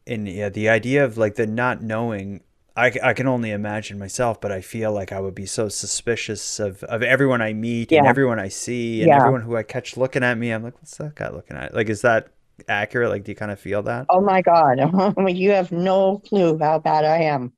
and 0.08 0.28
yeah 0.28 0.50
the 0.50 0.68
idea 0.68 1.06
of 1.06 1.16
like 1.16 1.36
the 1.36 1.46
not 1.46 1.84
knowing 1.84 2.42
I, 2.76 2.92
I 3.04 3.14
can 3.14 3.28
only 3.28 3.52
imagine 3.52 4.00
myself 4.00 4.42
but 4.42 4.52
i 4.52 4.62
feel 4.62 4.92
like 4.92 5.12
i 5.12 5.20
would 5.20 5.36
be 5.36 5.46
so 5.46 5.70
suspicious 5.70 6.60
of, 6.60 6.84
of 6.84 7.04
everyone 7.04 7.42
i 7.42 7.54
meet 7.54 7.94
and 7.94 8.06
everyone 8.06 8.40
i 8.40 8.48
see 8.48 9.04
and 9.04 9.14
Yeah. 9.14 9.14
everyone 9.14 9.42
who 9.42 9.56
i 9.56 9.64
catch 9.64 9.96
looking 9.98 10.24
at 10.24 10.38
me. 10.38 10.52
I'm 10.52 10.64
like 10.64 10.76
what's 10.76 10.98
that 10.98 11.16
guy 11.16 11.30
looking 11.30 11.58
at? 11.58 11.74
Like 11.76 11.90
is 11.90 12.02
that 12.02 12.30
accurate? 12.68 13.10
Like 13.10 13.24
do 13.24 13.32
you 13.32 13.36
kind 13.36 13.52
of 13.52 13.60
feel 13.60 13.84
that? 13.84 14.10
Oh 14.10 14.22
my 14.22 14.42
god. 14.42 14.78
You 15.30 15.52
have 15.52 15.72
no 15.72 16.20
clue 16.20 16.58
how 16.60 16.80
bad 16.80 17.06
i 17.06 17.18
am. 17.24 17.54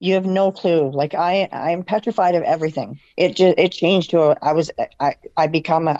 You 0.00 0.14
have 0.14 0.26
no 0.26 0.52
clue. 0.52 0.90
Like 0.92 1.14
i 1.14 1.48
i'm 1.52 1.84
petrified 1.84 2.34
of 2.34 2.42
everything. 2.44 3.00
It 3.16 3.36
just 3.36 3.58
it 3.58 3.72
changed 3.72 4.10
to 4.10 4.22
a, 4.32 4.36
i 4.42 4.52
was 4.52 4.70
i 5.00 5.16
i 5.36 5.46
become 5.46 5.88
a, 5.88 5.98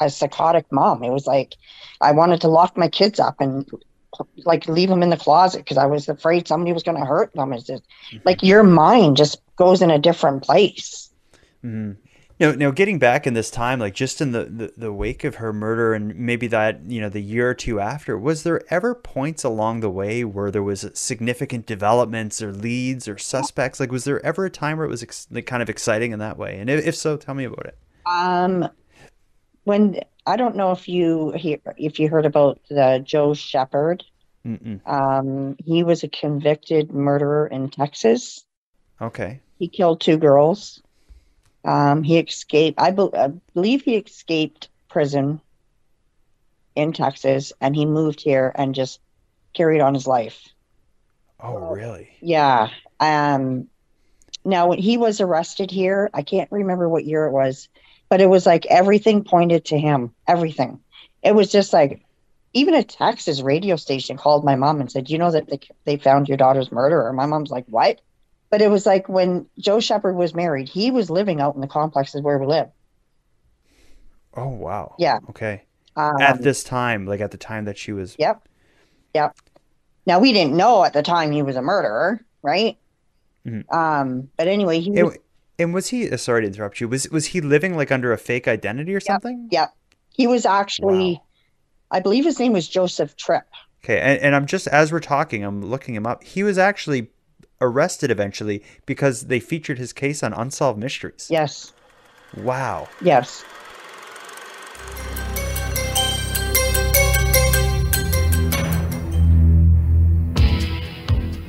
a, 0.00 0.06
a 0.06 0.10
psychotic 0.10 0.66
mom. 0.72 1.04
It 1.04 1.10
was 1.10 1.26
like 1.26 1.56
i 2.00 2.12
wanted 2.12 2.40
to 2.42 2.48
lock 2.48 2.76
my 2.76 2.88
kids 2.88 3.20
up 3.20 3.40
and 3.40 3.68
like 4.44 4.66
leave 4.68 4.88
them 4.88 5.02
in 5.02 5.10
the 5.10 5.16
closet 5.16 5.58
because 5.58 5.76
i 5.78 5.86
was 5.86 6.08
afraid 6.08 6.46
somebody 6.46 6.72
was 6.72 6.82
going 6.82 6.98
to 6.98 7.06
hurt 7.06 7.32
them 7.34 7.52
it's 7.52 7.64
just 7.64 7.82
like 8.24 8.42
your 8.42 8.62
mind 8.62 9.16
just 9.16 9.40
goes 9.56 9.82
in 9.82 9.90
a 9.90 9.98
different 9.98 10.42
place 10.42 11.10
hmm 11.62 11.92
Now, 12.40 12.52
now, 12.52 12.70
getting 12.72 12.98
back 12.98 13.26
in 13.28 13.34
this 13.34 13.50
time, 13.50 13.78
like 13.78 13.94
just 13.94 14.20
in 14.20 14.32
the, 14.32 14.44
the, 14.44 14.72
the 14.76 14.92
wake 14.92 15.22
of 15.24 15.36
her 15.36 15.52
murder 15.52 15.94
and 15.94 16.16
maybe 16.16 16.48
that, 16.48 16.80
you 16.88 17.00
know, 17.00 17.08
the 17.08 17.22
year 17.22 17.50
or 17.50 17.54
two 17.54 17.78
after, 17.80 18.18
was 18.18 18.42
there 18.42 18.60
ever 18.70 18.94
points 18.94 19.44
along 19.44 19.80
the 19.80 19.90
way 19.90 20.24
where 20.24 20.50
there 20.50 20.62
was 20.62 20.90
significant 20.94 21.66
developments 21.66 22.42
or 22.42 22.52
leads 22.52 23.06
or 23.08 23.18
suspects? 23.18 23.78
Like, 23.78 23.92
was 23.92 24.04
there 24.04 24.24
ever 24.26 24.46
a 24.46 24.50
time 24.50 24.78
where 24.78 24.86
it 24.86 24.90
was 24.90 25.02
ex- 25.04 25.28
like 25.30 25.46
kind 25.46 25.62
of 25.62 25.70
exciting 25.70 26.10
in 26.12 26.18
that 26.18 26.36
way? 26.38 26.58
And 26.58 26.68
if, 26.68 26.84
if 26.86 26.96
so, 26.96 27.16
tell 27.16 27.34
me 27.34 27.44
about 27.44 27.66
it. 27.66 27.78
um 28.06 28.68
when 29.64 30.00
i 30.26 30.36
don't 30.36 30.56
know 30.56 30.72
if 30.72 30.88
you 30.88 31.32
hear 31.32 31.58
if 31.76 31.98
you 31.98 32.08
heard 32.08 32.26
about 32.26 32.60
the 32.68 33.02
joe 33.04 33.34
shepard 33.34 34.04
um 34.86 35.56
he 35.64 35.82
was 35.82 36.02
a 36.02 36.08
convicted 36.08 36.92
murderer 36.92 37.46
in 37.46 37.70
texas 37.70 38.44
Okay. 39.00 39.40
He 39.58 39.68
killed 39.68 40.00
two 40.00 40.16
girls. 40.16 40.82
Um, 41.64 42.02
he 42.02 42.18
escaped. 42.18 42.80
I, 42.80 42.90
bel 42.90 43.10
I 43.14 43.28
believe 43.54 43.82
he 43.82 43.96
escaped 43.96 44.68
prison 44.88 45.40
in 46.74 46.92
Texas, 46.92 47.52
and 47.60 47.74
he 47.74 47.86
moved 47.86 48.20
here 48.20 48.52
and 48.54 48.74
just 48.74 49.00
carried 49.54 49.80
on 49.80 49.94
his 49.94 50.06
life. 50.06 50.48
Oh, 51.40 51.70
really? 51.70 52.10
Yeah. 52.20 52.68
Um. 53.00 53.68
Now, 54.44 54.68
when 54.68 54.78
he 54.78 54.98
was 54.98 55.22
arrested 55.22 55.70
here, 55.70 56.10
I 56.12 56.22
can't 56.22 56.52
remember 56.52 56.86
what 56.86 57.06
year 57.06 57.24
it 57.24 57.32
was, 57.32 57.68
but 58.08 58.20
it 58.20 58.28
was 58.28 58.46
like 58.46 58.66
everything 58.66 59.24
pointed 59.24 59.64
to 59.66 59.78
him. 59.78 60.14
Everything. 60.26 60.80
It 61.22 61.34
was 61.34 61.50
just 61.50 61.72
like, 61.72 62.04
even 62.52 62.74
a 62.74 62.84
Texas 62.84 63.40
radio 63.40 63.76
station 63.76 64.16
called 64.16 64.44
my 64.44 64.54
mom 64.54 64.80
and 64.80 64.90
said, 64.90 65.10
"You 65.10 65.18
know 65.18 65.30
that 65.30 65.48
they 65.48 65.60
they 65.84 65.96
found 65.96 66.28
your 66.28 66.36
daughter's 66.36 66.70
murderer." 66.70 67.12
My 67.12 67.26
mom's 67.26 67.50
like, 67.50 67.64
"What?" 67.66 68.00
But 68.50 68.62
it 68.62 68.70
was 68.70 68.86
like 68.86 69.08
when 69.08 69.46
Joe 69.58 69.80
Shepard 69.80 70.14
was 70.14 70.34
married, 70.34 70.68
he 70.68 70.92
was 70.92 71.10
living 71.10 71.40
out 71.40 71.56
in 71.56 71.60
the 71.60 71.66
complexes 71.66 72.22
where 72.22 72.38
we 72.38 72.46
live. 72.46 72.68
Oh, 74.36 74.48
wow. 74.48 74.94
Yeah. 74.98 75.18
Okay. 75.30 75.64
Um, 75.96 76.20
at 76.20 76.42
this 76.42 76.62
time, 76.62 77.06
like 77.06 77.20
at 77.20 77.30
the 77.30 77.36
time 77.36 77.64
that 77.64 77.78
she 77.78 77.92
was. 77.92 78.14
Yep. 78.18 78.48
Yep. 79.14 79.36
Now 80.06 80.18
we 80.20 80.32
didn't 80.32 80.54
know 80.54 80.84
at 80.84 80.92
the 80.92 81.02
time 81.02 81.32
he 81.32 81.42
was 81.42 81.56
a 81.56 81.62
murderer, 81.62 82.20
right? 82.42 82.76
Mhm. 83.46 83.72
Um, 83.72 84.28
but 84.36 84.48
anyway, 84.48 84.80
he 84.80 84.90
was, 84.90 85.14
And, 85.14 85.23
and 85.58 85.72
was 85.74 85.88
he? 85.88 86.10
uh, 86.10 86.16
Sorry 86.16 86.42
to 86.42 86.46
interrupt 86.46 86.80
you. 86.80 86.88
Was 86.88 87.08
was 87.10 87.26
he 87.26 87.40
living 87.40 87.76
like 87.76 87.92
under 87.92 88.12
a 88.12 88.18
fake 88.18 88.46
identity 88.48 88.94
or 88.94 89.00
something? 89.00 89.48
Yep. 89.50 89.72
he 90.10 90.26
was 90.26 90.46
actually, 90.46 91.14
Wow. 91.14 91.22
I 91.90 92.00
believe 92.00 92.24
his 92.24 92.38
name 92.38 92.52
was 92.52 92.68
Joseph 92.68 93.16
Tripp. 93.16 93.46
Okay, 93.84 94.00
and, 94.00 94.20
and 94.20 94.34
I'm 94.34 94.46
just 94.46 94.66
as 94.68 94.90
we're 94.92 95.00
talking, 95.00 95.44
I'm 95.44 95.60
looking 95.62 95.94
him 95.94 96.06
up. 96.06 96.24
He 96.24 96.42
was 96.42 96.56
actually 96.58 97.08
arrested 97.60 98.10
eventually 98.10 98.62
because 98.86 99.22
they 99.26 99.40
featured 99.40 99.78
his 99.78 99.92
case 99.92 100.22
on 100.22 100.32
Unsolved 100.32 100.78
Mysteries. 100.78 101.28
Yes. 101.30 101.72
Wow. 102.36 102.88
Yes. 103.00 103.44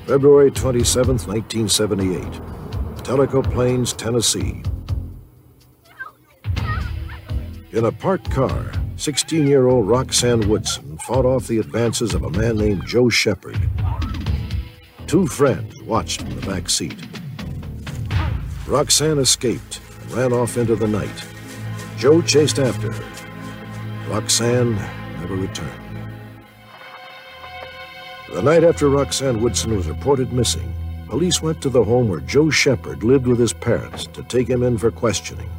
February 0.07 0.51
27, 0.51 1.17
1978. 1.17 2.54
Tellico 3.05 3.43
Plains, 3.43 3.93
Tennessee. 3.93 4.63
In 7.71 7.85
a 7.85 7.91
parked 7.91 8.31
car, 8.31 8.71
16 8.95 9.45
year 9.45 9.67
old 9.67 9.87
Roxanne 9.87 10.49
Woodson 10.49 10.97
fought 11.05 11.23
off 11.23 11.45
the 11.45 11.59
advances 11.59 12.15
of 12.15 12.23
a 12.23 12.31
man 12.31 12.57
named 12.57 12.83
Joe 12.87 13.09
Shepard. 13.09 13.59
Two 15.05 15.27
friends 15.27 15.79
watched 15.83 16.21
from 16.21 16.31
the 16.31 16.47
back 16.47 16.67
seat. 16.67 16.97
Roxanne 18.65 19.19
escaped 19.19 19.81
and 20.01 20.11
ran 20.13 20.33
off 20.33 20.57
into 20.57 20.75
the 20.75 20.87
night. 20.87 21.23
Joe 21.97 22.23
chased 22.23 22.57
after 22.57 22.91
her. 22.91 24.09
Roxanne 24.09 24.73
never 25.19 25.35
returned. 25.35 26.09
The 28.33 28.41
night 28.41 28.63
after 28.63 28.89
Roxanne 28.89 29.41
Woodson 29.41 29.75
was 29.77 29.87
reported 29.87 30.33
missing, 30.33 30.73
police 31.15 31.41
went 31.41 31.61
to 31.61 31.69
the 31.69 31.81
home 31.81 32.09
where 32.09 32.19
Joe 32.19 32.49
Shepard 32.49 33.01
lived 33.01 33.25
with 33.25 33.39
his 33.39 33.53
parents 33.53 34.05
to 34.07 34.21
take 34.23 34.49
him 34.49 34.63
in 34.63 34.77
for 34.77 34.91
questioning. 34.91 35.49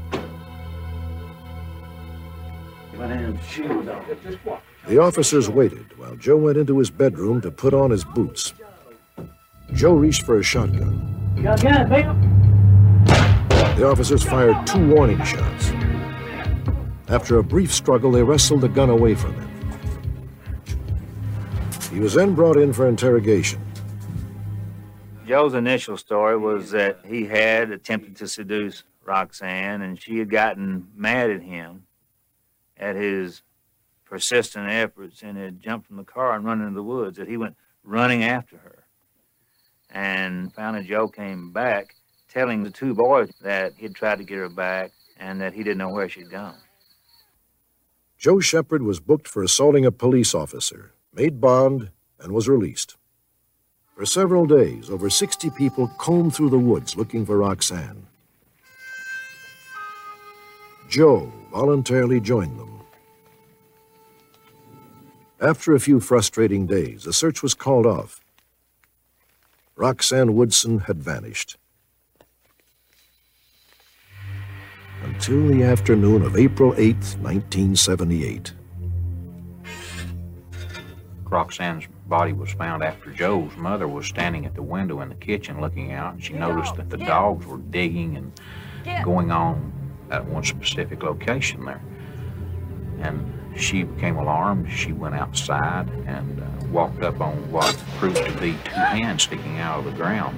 The 4.87 4.99
officers 5.01 5.49
waited 5.49 5.97
while 5.97 6.15
Joe 6.17 6.37
went 6.37 6.59
into 6.59 6.79
his 6.79 6.91
bedroom 6.91 7.41
to 7.41 7.51
put 7.51 7.73
on 7.73 7.91
his 7.91 8.05
boots. 8.05 8.53
Joe 9.73 9.95
reached 9.95 10.25
for 10.25 10.39
a 10.39 10.43
shotgun. 10.43 11.35
You 11.39 11.45
got 11.45 11.59
a 11.59 11.63
gun, 11.63 11.89
Bill? 11.89 12.15
The 13.77 13.89
officers 13.89 14.23
fired 14.23 14.67
two 14.67 14.87
warning 14.95 15.25
shots. 15.25 15.71
After 17.09 17.39
a 17.39 17.43
brief 17.43 17.73
struggle, 17.73 18.11
they 18.11 18.23
wrestled 18.23 18.61
the 18.61 18.69
gun 18.69 18.91
away 18.91 19.15
from 19.15 19.33
him. 19.33 19.49
He 21.91 21.99
was 21.99 22.13
then 22.13 22.35
brought 22.35 22.59
in 22.59 22.75
for 22.75 22.87
interrogation. 22.87 23.66
Joe's 25.27 25.55
initial 25.55 25.97
story 25.97 26.37
was 26.37 26.71
that 26.71 27.01
he 27.05 27.27
had 27.27 27.73
attempted 27.73 28.17
to 28.17 28.29
seduce 28.29 28.85
Roxanne, 29.05 29.83
and 29.83 30.01
she 30.01 30.19
had 30.19 30.31
gotten 30.31 30.89
mad 30.95 31.31
at 31.31 31.43
him 31.43 31.87
at 32.77 32.95
his 32.95 33.43
persistent 34.05 34.69
efforts 34.69 35.23
and 35.23 35.37
had 35.37 35.61
jumped 35.61 35.89
from 35.89 35.97
the 35.97 36.05
car 36.05 36.37
and 36.37 36.45
run 36.45 36.61
into 36.61 36.75
the 36.75 36.83
woods, 36.83 37.19
that 37.19 37.27
he 37.27 37.37
went 37.37 37.57
running 37.83 38.23
after 38.23 38.57
her. 38.59 38.85
And 39.91 40.53
finally, 40.55 40.85
Joe 40.85 41.09
came 41.09 41.53
back 41.53 41.97
telling 42.29 42.63
the 42.63 42.71
two 42.71 42.95
boys 42.95 43.31
that 43.41 43.73
he'd 43.77 43.95
tried 43.95 44.19
to 44.19 44.25
get 44.25 44.39
her 44.39 44.49
back 44.49 44.93
and 45.19 45.41
that 45.41 45.55
he 45.55 45.63
didn't 45.65 45.79
know 45.79 45.89
where 45.89 46.09
she'd 46.09 46.31
gone. 46.31 46.59
Joe 48.19 48.39
Shepard 48.39 48.83
was 48.83 49.01
booked 49.01 49.27
for 49.27 49.43
assaulting 49.43 49.85
a 49.85 49.93
police 49.93 50.35
officer, 50.35 50.93
made 51.13 51.41
bond, 51.41 51.91
and 52.21 52.33
was 52.33 52.49
released. 52.49 52.97
For 53.97 54.05
several 54.05 54.45
days, 54.45 54.91
over 54.91 55.09
60 55.09 55.49
people 55.51 55.89
combed 55.97 56.35
through 56.35 56.51
the 56.51 56.59
woods 56.59 56.97
looking 56.97 57.25
for 57.25 57.39
Roxanne. 57.39 58.07
Joe 60.91 61.33
voluntarily 61.51 62.21
joined 62.21 62.61
them. 62.61 62.81
After 65.41 65.75
a 65.75 65.81
few 65.81 65.99
frustrating 65.99 66.67
days, 66.67 67.05
the 67.05 67.13
search 67.15 67.43
was 67.43 67.55
called 67.55 67.87
off. 67.87 68.21
Roxanne 69.77 70.35
Woodson 70.35 70.81
had 70.81 71.03
vanished. 71.03 71.57
Until 75.05 75.49
the 75.49 75.63
afternoon 75.63 76.21
of 76.21 76.37
April 76.37 76.75
8, 76.77 76.95
1978. 77.23 78.53
Roxanne's 81.31 81.87
body 82.09 82.33
was 82.33 82.53
found 82.53 82.83
after 82.83 83.11
Joe's 83.11 83.57
mother 83.57 83.89
was 83.89 84.07
standing 84.07 84.47
at 84.47 84.55
the 84.55 84.63
window 84.63 85.01
in 85.01 85.09
the 85.09 85.15
kitchen 85.15 85.61
looking 85.61 85.93
out, 85.93 86.15
and 86.15 86.23
she 86.23 86.35
noticed 86.35 86.77
that 86.77 86.89
the 86.91 86.99
dogs 86.99 87.47
were 87.47 87.59
digging 87.59 88.17
and 88.17 89.05
going 89.05 89.31
on 89.31 89.73
at 90.11 90.25
one 90.25 90.45
specific 90.45 91.03
location 91.03 91.65
there. 91.65 91.83
And 93.01 93.33
she 93.57 93.83
became 93.83 94.17
alarmed. 94.17 94.71
She 94.71 94.93
went 94.93 95.15
outside 95.15 95.89
and 96.07 96.41
uh, 96.41 96.67
walked 96.69 97.03
up 97.03 97.21
on 97.21 97.51
what 97.51 97.77
proved 97.97 98.17
to 98.17 98.33
be 98.41 98.53
two 98.65 98.71
hands 98.71 99.25
sticking 99.25 99.59
out 99.59 99.81
of 99.81 99.85
the 99.87 99.93
ground. 99.93 100.37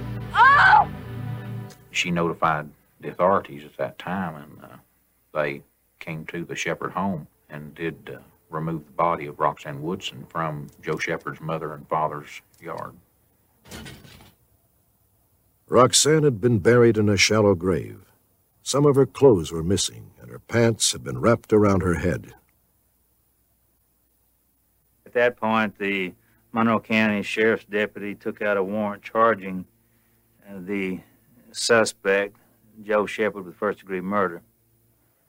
She 1.91 2.11
notified 2.11 2.69
the 3.01 3.11
authorities 3.11 3.65
at 3.65 3.77
that 3.77 3.99
time, 3.99 4.37
and 4.37 4.65
uh, 4.65 4.77
they 5.35 5.63
came 5.99 6.25
to 6.27 6.45
the 6.45 6.55
Shepherd 6.57 6.93
home 6.93 7.27
and 7.51 7.75
did 7.75 7.97
uh, 8.15 8.19
remove 8.51 8.87
the 8.87 8.93
body 8.93 9.27
of 9.27 9.39
Roxanne 9.39 9.83
Woodson 9.83 10.27
from 10.29 10.69
Joe 10.83 10.99
Shepard's 10.99 11.41
mother 11.41 11.73
and 11.75 11.89
father's 11.89 12.43
yard. 12.61 12.95
Roxanne 15.69 16.25
had 16.25 16.41
been 16.41 16.59
buried 16.59 16.97
in 16.97 17.09
a 17.09 17.17
shallow 17.17 17.55
grave. 17.55 18.01
Some 18.63 18.87
of 18.87 18.97
her 18.97 19.07
clothes 19.07 19.53
were 19.53 19.63
missing, 19.63 20.11
and 20.21 20.31
her 20.31 20.39
pants 20.39 20.93
had 20.93 21.05
been 21.05 21.21
wrapped 21.21 21.53
around 21.53 21.83
her 21.83 21.95
head. 21.95 22.35
At 25.05 25.13
that 25.13 25.37
point, 25.37 25.79
the 25.79 26.15
Monroe 26.53 26.81
County 26.81 27.23
Sheriff's 27.23 27.65
deputy 27.65 28.15
took 28.15 28.41
out 28.41 28.57
a 28.57 28.63
warrant 28.63 29.03
charging 29.03 29.67
uh, 30.49 30.55
the 30.61 31.01
suspect, 31.53 32.37
Joe 32.83 33.07
Shepard, 33.07 33.45
with 33.45 33.57
first 33.57 33.81
degree 33.81 34.01
murder. 34.01 34.43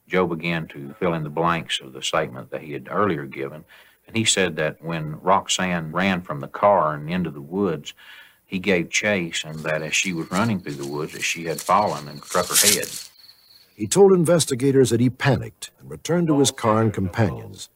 Joe 0.09 0.25
began 0.25 0.67
to 0.69 0.95
fill 0.99 1.13
in 1.13 1.23
the 1.23 1.29
blanks 1.29 1.79
of 1.79 1.93
the 1.93 2.01
statement 2.01 2.49
that 2.49 2.63
he 2.63 2.73
had 2.73 2.87
earlier 2.89 3.25
given, 3.25 3.63
and 4.07 4.17
he 4.17 4.25
said 4.25 4.55
that 4.55 4.83
when 4.83 5.21
Roxanne 5.21 5.91
ran 5.91 6.21
from 6.21 6.39
the 6.39 6.47
car 6.47 6.95
and 6.95 7.09
into 7.09 7.29
the 7.29 7.41
woods, 7.41 7.93
he 8.43 8.57
gave 8.57 8.89
chase, 8.89 9.43
and 9.45 9.59
that 9.59 9.83
as 9.83 9.95
she 9.95 10.11
was 10.11 10.31
running 10.31 10.59
through 10.59 10.73
the 10.73 10.87
woods, 10.87 11.13
that 11.13 11.21
she 11.21 11.45
had 11.45 11.61
fallen 11.61 12.07
and 12.07 12.23
struck 12.23 12.47
her 12.47 12.55
head. 12.55 12.89
He 13.75 13.85
told 13.85 14.11
investigators 14.11 14.89
that 14.89 14.99
he 14.99 15.11
panicked 15.11 15.69
and 15.79 15.89
returned 15.89 16.27
to 16.27 16.39
his 16.39 16.49
car 16.49 16.81
and 16.81 16.91
companions. 16.91 17.69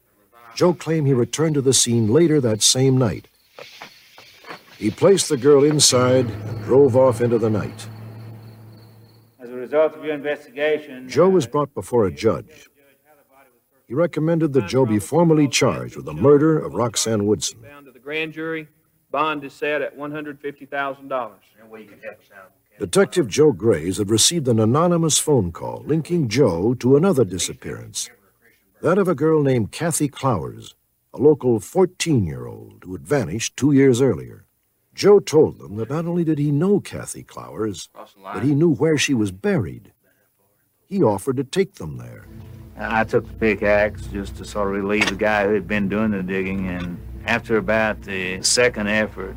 Joe 0.56 0.74
claimed 0.74 1.06
he 1.06 1.14
returned 1.14 1.54
to 1.54 1.62
the 1.62 1.72
scene 1.72 2.08
later 2.08 2.40
that 2.40 2.62
same 2.62 2.98
night. 2.98 3.28
He 4.76 4.90
placed 4.90 5.28
the 5.28 5.36
girl 5.36 5.62
inside 5.62 6.26
and 6.26 6.64
drove 6.64 6.96
off 6.96 7.20
into 7.20 7.38
the 7.38 7.48
night. 7.48 7.86
As 9.64 9.72
a 9.72 9.76
result 9.78 9.96
of 9.96 10.04
your 10.04 10.14
investigation, 10.14 11.08
Joe 11.08 11.30
was 11.30 11.46
brought 11.46 11.72
before 11.72 12.04
a 12.04 12.10
judge. 12.12 12.68
He 13.88 13.94
recommended 13.94 14.52
that 14.52 14.66
Joe 14.66 14.84
be 14.84 14.98
formally 14.98 15.48
charged 15.48 15.96
with 15.96 16.04
the 16.04 16.12
murder 16.12 16.58
of 16.58 16.74
Roxanne 16.74 17.24
Woodson. 17.24 17.62
Down 17.62 17.86
to 17.86 17.90
the 17.90 17.98
grand 17.98 18.34
jury, 18.34 18.68
bond 19.10 19.42
is 19.42 19.54
set 19.54 19.80
at 19.80 19.96
$150,000. 19.96 21.32
Detective 22.78 23.26
Joe 23.26 23.52
Graves 23.52 23.96
had 23.96 24.10
received 24.10 24.48
an 24.48 24.60
anonymous 24.60 25.18
phone 25.18 25.50
call 25.50 25.82
linking 25.86 26.28
Joe 26.28 26.74
to 26.74 26.98
another 26.98 27.24
disappearance 27.24 28.10
that 28.82 28.98
of 28.98 29.08
a 29.08 29.14
girl 29.14 29.42
named 29.42 29.72
Kathy 29.72 30.08
Clowers, 30.08 30.74
a 31.14 31.16
local 31.16 31.58
14 31.58 32.26
year 32.26 32.46
old 32.46 32.82
who 32.84 32.92
had 32.92 33.08
vanished 33.08 33.56
two 33.56 33.72
years 33.72 34.02
earlier. 34.02 34.43
Joe 34.94 35.18
told 35.18 35.58
them 35.58 35.76
that 35.76 35.90
not 35.90 36.06
only 36.06 36.24
did 36.24 36.38
he 36.38 36.52
know 36.52 36.80
Kathy 36.80 37.24
Clowers, 37.24 37.88
but 38.22 38.42
he 38.42 38.54
knew 38.54 38.72
where 38.72 38.96
she 38.96 39.12
was 39.12 39.32
buried. 39.32 39.92
He 40.86 41.02
offered 41.02 41.36
to 41.38 41.44
take 41.44 41.74
them 41.74 41.96
there. 41.96 42.26
I 42.78 43.04
took 43.04 43.26
the 43.26 43.34
pickaxe 43.34 44.06
just 44.06 44.36
to 44.36 44.44
sort 44.44 44.68
of 44.68 44.74
relieve 44.74 45.08
the 45.08 45.16
guy 45.16 45.46
who 45.46 45.54
had 45.54 45.66
been 45.66 45.88
doing 45.88 46.10
the 46.10 46.22
digging, 46.22 46.68
and 46.68 46.98
after 47.24 47.56
about 47.56 48.02
the 48.02 48.42
second 48.42 48.88
effort, 48.88 49.36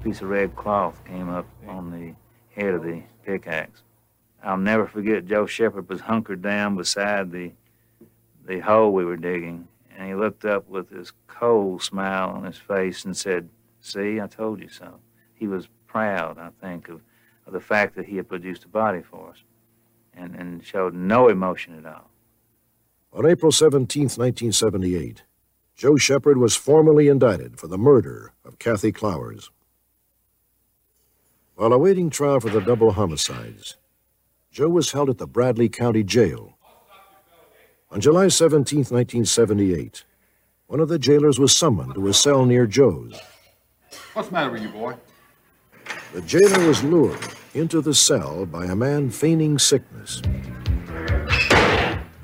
a 0.00 0.02
piece 0.04 0.20
of 0.20 0.28
red 0.28 0.54
cloth 0.56 1.04
came 1.04 1.28
up 1.28 1.46
on 1.68 1.90
the 1.90 2.14
head 2.54 2.74
of 2.74 2.82
the 2.82 3.02
pickaxe. 3.24 3.82
I'll 4.42 4.56
never 4.56 4.86
forget 4.86 5.26
Joe 5.26 5.46
Shepard 5.46 5.88
was 5.88 6.00
hunkered 6.00 6.42
down 6.42 6.76
beside 6.76 7.30
the 7.30 7.52
the 8.44 8.58
hole 8.58 8.92
we 8.92 9.04
were 9.04 9.16
digging, 9.16 9.68
and 9.96 10.08
he 10.08 10.14
looked 10.16 10.44
up 10.44 10.68
with 10.68 10.90
this 10.90 11.12
cold 11.28 11.80
smile 11.80 12.30
on 12.30 12.42
his 12.42 12.58
face 12.58 13.04
and 13.04 13.16
said, 13.16 13.48
"See, 13.82 14.18
I 14.18 14.26
told 14.26 14.60
you 14.60 14.68
so." 14.68 15.00
He 15.34 15.46
was 15.46 15.68
proud, 15.86 16.38
I 16.38 16.50
think, 16.60 16.88
of, 16.88 17.02
of 17.46 17.52
the 17.52 17.60
fact 17.60 17.96
that 17.96 18.06
he 18.06 18.16
had 18.16 18.28
produced 18.28 18.64
a 18.64 18.68
body 18.68 19.02
for 19.02 19.28
us, 19.28 19.42
and, 20.14 20.34
and 20.34 20.64
showed 20.64 20.94
no 20.94 21.28
emotion 21.28 21.76
at 21.76 21.84
all. 21.84 22.10
On 23.12 23.26
April 23.26 23.52
17, 23.52 24.04
1978, 24.04 25.24
Joe 25.74 25.96
Shepard 25.96 26.38
was 26.38 26.56
formally 26.56 27.08
indicted 27.08 27.58
for 27.58 27.66
the 27.66 27.76
murder 27.76 28.32
of 28.44 28.58
Kathy 28.58 28.92
Clowers. 28.92 29.50
While 31.56 31.72
awaiting 31.72 32.08
trial 32.08 32.40
for 32.40 32.48
the 32.48 32.60
double 32.60 32.92
homicides, 32.92 33.76
Joe 34.50 34.68
was 34.68 34.92
held 34.92 35.10
at 35.10 35.18
the 35.18 35.26
Bradley 35.26 35.68
County 35.68 36.02
Jail. 36.02 36.56
On 37.90 38.00
July 38.00 38.28
17, 38.28 38.78
1978, 38.78 40.04
one 40.66 40.80
of 40.80 40.88
the 40.88 40.98
jailers 40.98 41.38
was 41.38 41.54
summoned 41.54 41.94
to 41.94 42.08
a 42.08 42.14
cell 42.14 42.46
near 42.46 42.66
Joe's. 42.66 43.20
What's 44.14 44.28
the 44.28 44.34
matter 44.34 44.50
with 44.50 44.62
you, 44.62 44.68
boy? 44.68 44.94
The 46.12 46.20
jailer 46.22 46.66
was 46.66 46.84
lured 46.84 47.18
into 47.54 47.80
the 47.80 47.94
cell 47.94 48.46
by 48.46 48.66
a 48.66 48.76
man 48.76 49.10
feigning 49.10 49.58
sickness. 49.58 50.22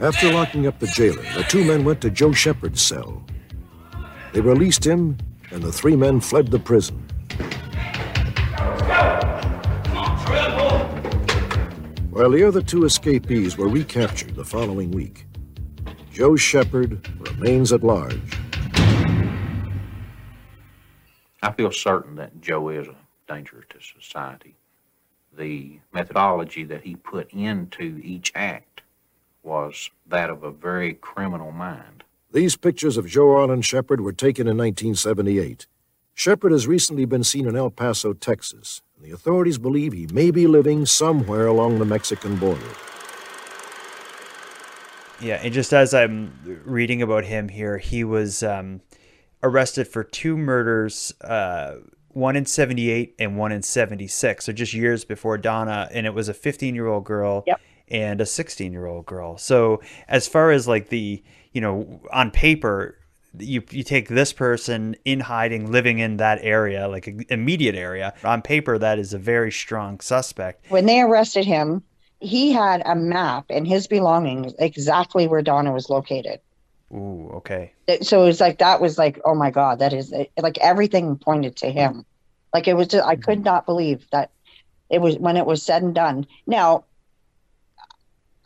After 0.00 0.32
locking 0.32 0.66
up 0.66 0.78
the 0.78 0.86
jailer, 0.86 1.22
the 1.34 1.44
two 1.48 1.64
men 1.64 1.84
went 1.84 2.00
to 2.02 2.10
Joe 2.10 2.32
Shepard's 2.32 2.80
cell. 2.80 3.24
They 4.32 4.40
released 4.40 4.86
him, 4.86 5.18
and 5.50 5.62
the 5.62 5.72
three 5.72 5.96
men 5.96 6.20
fled 6.20 6.48
the 6.48 6.58
prison. 6.58 7.04
While 12.10 12.30
the 12.30 12.44
other 12.46 12.62
two 12.62 12.84
escapees 12.84 13.56
were 13.56 13.68
recaptured 13.68 14.34
the 14.34 14.44
following 14.44 14.90
week, 14.90 15.26
Joe 16.12 16.36
Shepard 16.36 17.08
remains 17.20 17.72
at 17.72 17.82
large. 17.82 18.37
I 21.42 21.52
feel 21.52 21.70
certain 21.70 22.16
that 22.16 22.40
Joe 22.40 22.68
is 22.68 22.88
a 22.88 22.96
danger 23.28 23.64
to 23.68 23.78
society. 23.80 24.56
The 25.36 25.78
methodology 25.92 26.64
that 26.64 26.82
he 26.82 26.96
put 26.96 27.32
into 27.32 28.00
each 28.02 28.32
act 28.34 28.82
was 29.42 29.90
that 30.06 30.30
of 30.30 30.42
a 30.42 30.50
very 30.50 30.94
criminal 30.94 31.52
mind. 31.52 32.02
These 32.32 32.56
pictures 32.56 32.96
of 32.96 33.06
Joe 33.06 33.36
Arlen 33.36 33.62
Shepard 33.62 34.00
were 34.00 34.12
taken 34.12 34.46
in 34.46 34.56
1978. 34.56 35.66
Shepard 36.12 36.50
has 36.50 36.66
recently 36.66 37.04
been 37.04 37.22
seen 37.22 37.46
in 37.46 37.54
El 37.54 37.70
Paso, 37.70 38.12
Texas, 38.12 38.82
and 38.96 39.04
the 39.04 39.14
authorities 39.14 39.58
believe 39.58 39.92
he 39.92 40.08
may 40.12 40.32
be 40.32 40.48
living 40.48 40.84
somewhere 40.84 41.46
along 41.46 41.78
the 41.78 41.84
Mexican 41.84 42.36
border. 42.36 42.60
Yeah, 45.20 45.40
and 45.42 45.54
just 45.54 45.72
as 45.72 45.94
I'm 45.94 46.32
reading 46.64 47.02
about 47.02 47.24
him 47.24 47.48
here, 47.48 47.78
he 47.78 48.04
was 48.04 48.42
um, 48.42 48.80
arrested 49.42 49.86
for 49.88 50.04
two 50.04 50.36
murders 50.36 51.12
uh, 51.22 51.76
one 52.10 52.36
in 52.36 52.44
78 52.46 53.14
and 53.18 53.36
one 53.36 53.52
in 53.52 53.62
76. 53.62 54.44
So 54.44 54.52
just 54.52 54.74
years 54.74 55.04
before 55.04 55.38
Donna. 55.38 55.88
And 55.92 56.06
it 56.06 56.14
was 56.14 56.28
a 56.28 56.34
15 56.34 56.74
year 56.74 56.86
old 56.86 57.04
girl 57.04 57.44
Yep. 57.46 57.60
and 57.88 58.20
a 58.20 58.26
16 58.26 58.72
year 58.72 58.86
old 58.86 59.06
girl. 59.06 59.38
So 59.38 59.80
as 60.08 60.26
far 60.26 60.50
as 60.50 60.66
like 60.66 60.88
the, 60.88 61.22
you 61.52 61.60
know, 61.60 62.00
on 62.12 62.30
paper, 62.30 62.98
you, 63.38 63.62
you 63.70 63.84
take 63.84 64.08
this 64.08 64.32
person 64.32 64.96
in 65.04 65.20
hiding, 65.20 65.70
living 65.70 65.98
in 65.98 66.16
that 66.16 66.38
area, 66.42 66.88
like 66.88 67.06
immediate 67.28 67.76
area. 67.76 68.14
On 68.24 68.42
paper, 68.42 68.78
that 68.78 68.98
is 68.98 69.12
a 69.12 69.18
very 69.18 69.52
strong 69.52 70.00
suspect. 70.00 70.64
When 70.70 70.86
they 70.86 71.00
arrested 71.02 71.44
him, 71.44 71.84
he 72.20 72.50
had 72.52 72.82
a 72.84 72.96
map 72.96 73.44
and 73.48 73.66
his 73.68 73.86
belongings 73.86 74.54
exactly 74.58 75.28
where 75.28 75.42
Donna 75.42 75.72
was 75.72 75.88
located. 75.88 76.40
Ooh, 76.92 77.30
okay. 77.34 77.72
So 78.02 78.22
it 78.22 78.26
was 78.26 78.40
like 78.40 78.58
that 78.58 78.80
was 78.80 78.96
like, 78.96 79.20
oh 79.24 79.34
my 79.34 79.50
god, 79.50 79.78
that 79.80 79.92
is 79.92 80.12
it. 80.12 80.30
like 80.40 80.58
everything 80.58 81.16
pointed 81.16 81.56
to 81.56 81.70
him. 81.70 82.04
Like 82.54 82.66
it 82.66 82.74
was, 82.74 82.88
just, 82.88 83.06
I 83.06 83.16
could 83.16 83.38
mm-hmm. 83.38 83.44
not 83.44 83.66
believe 83.66 84.06
that 84.10 84.30
it 84.88 85.00
was 85.00 85.18
when 85.18 85.36
it 85.36 85.44
was 85.44 85.62
said 85.62 85.82
and 85.82 85.94
done. 85.94 86.26
Now, 86.46 86.84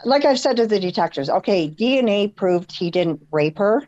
like 0.05 0.25
I've 0.25 0.41
said 0.41 0.57
to 0.57 0.67
the 0.67 0.81
detectives, 0.81 1.31
okay, 1.31 1.69
DNA 1.69 2.35
proved 2.35 2.73
he 2.73 2.91
didn't 2.91 3.25
rape 3.31 3.59
her. 3.59 3.87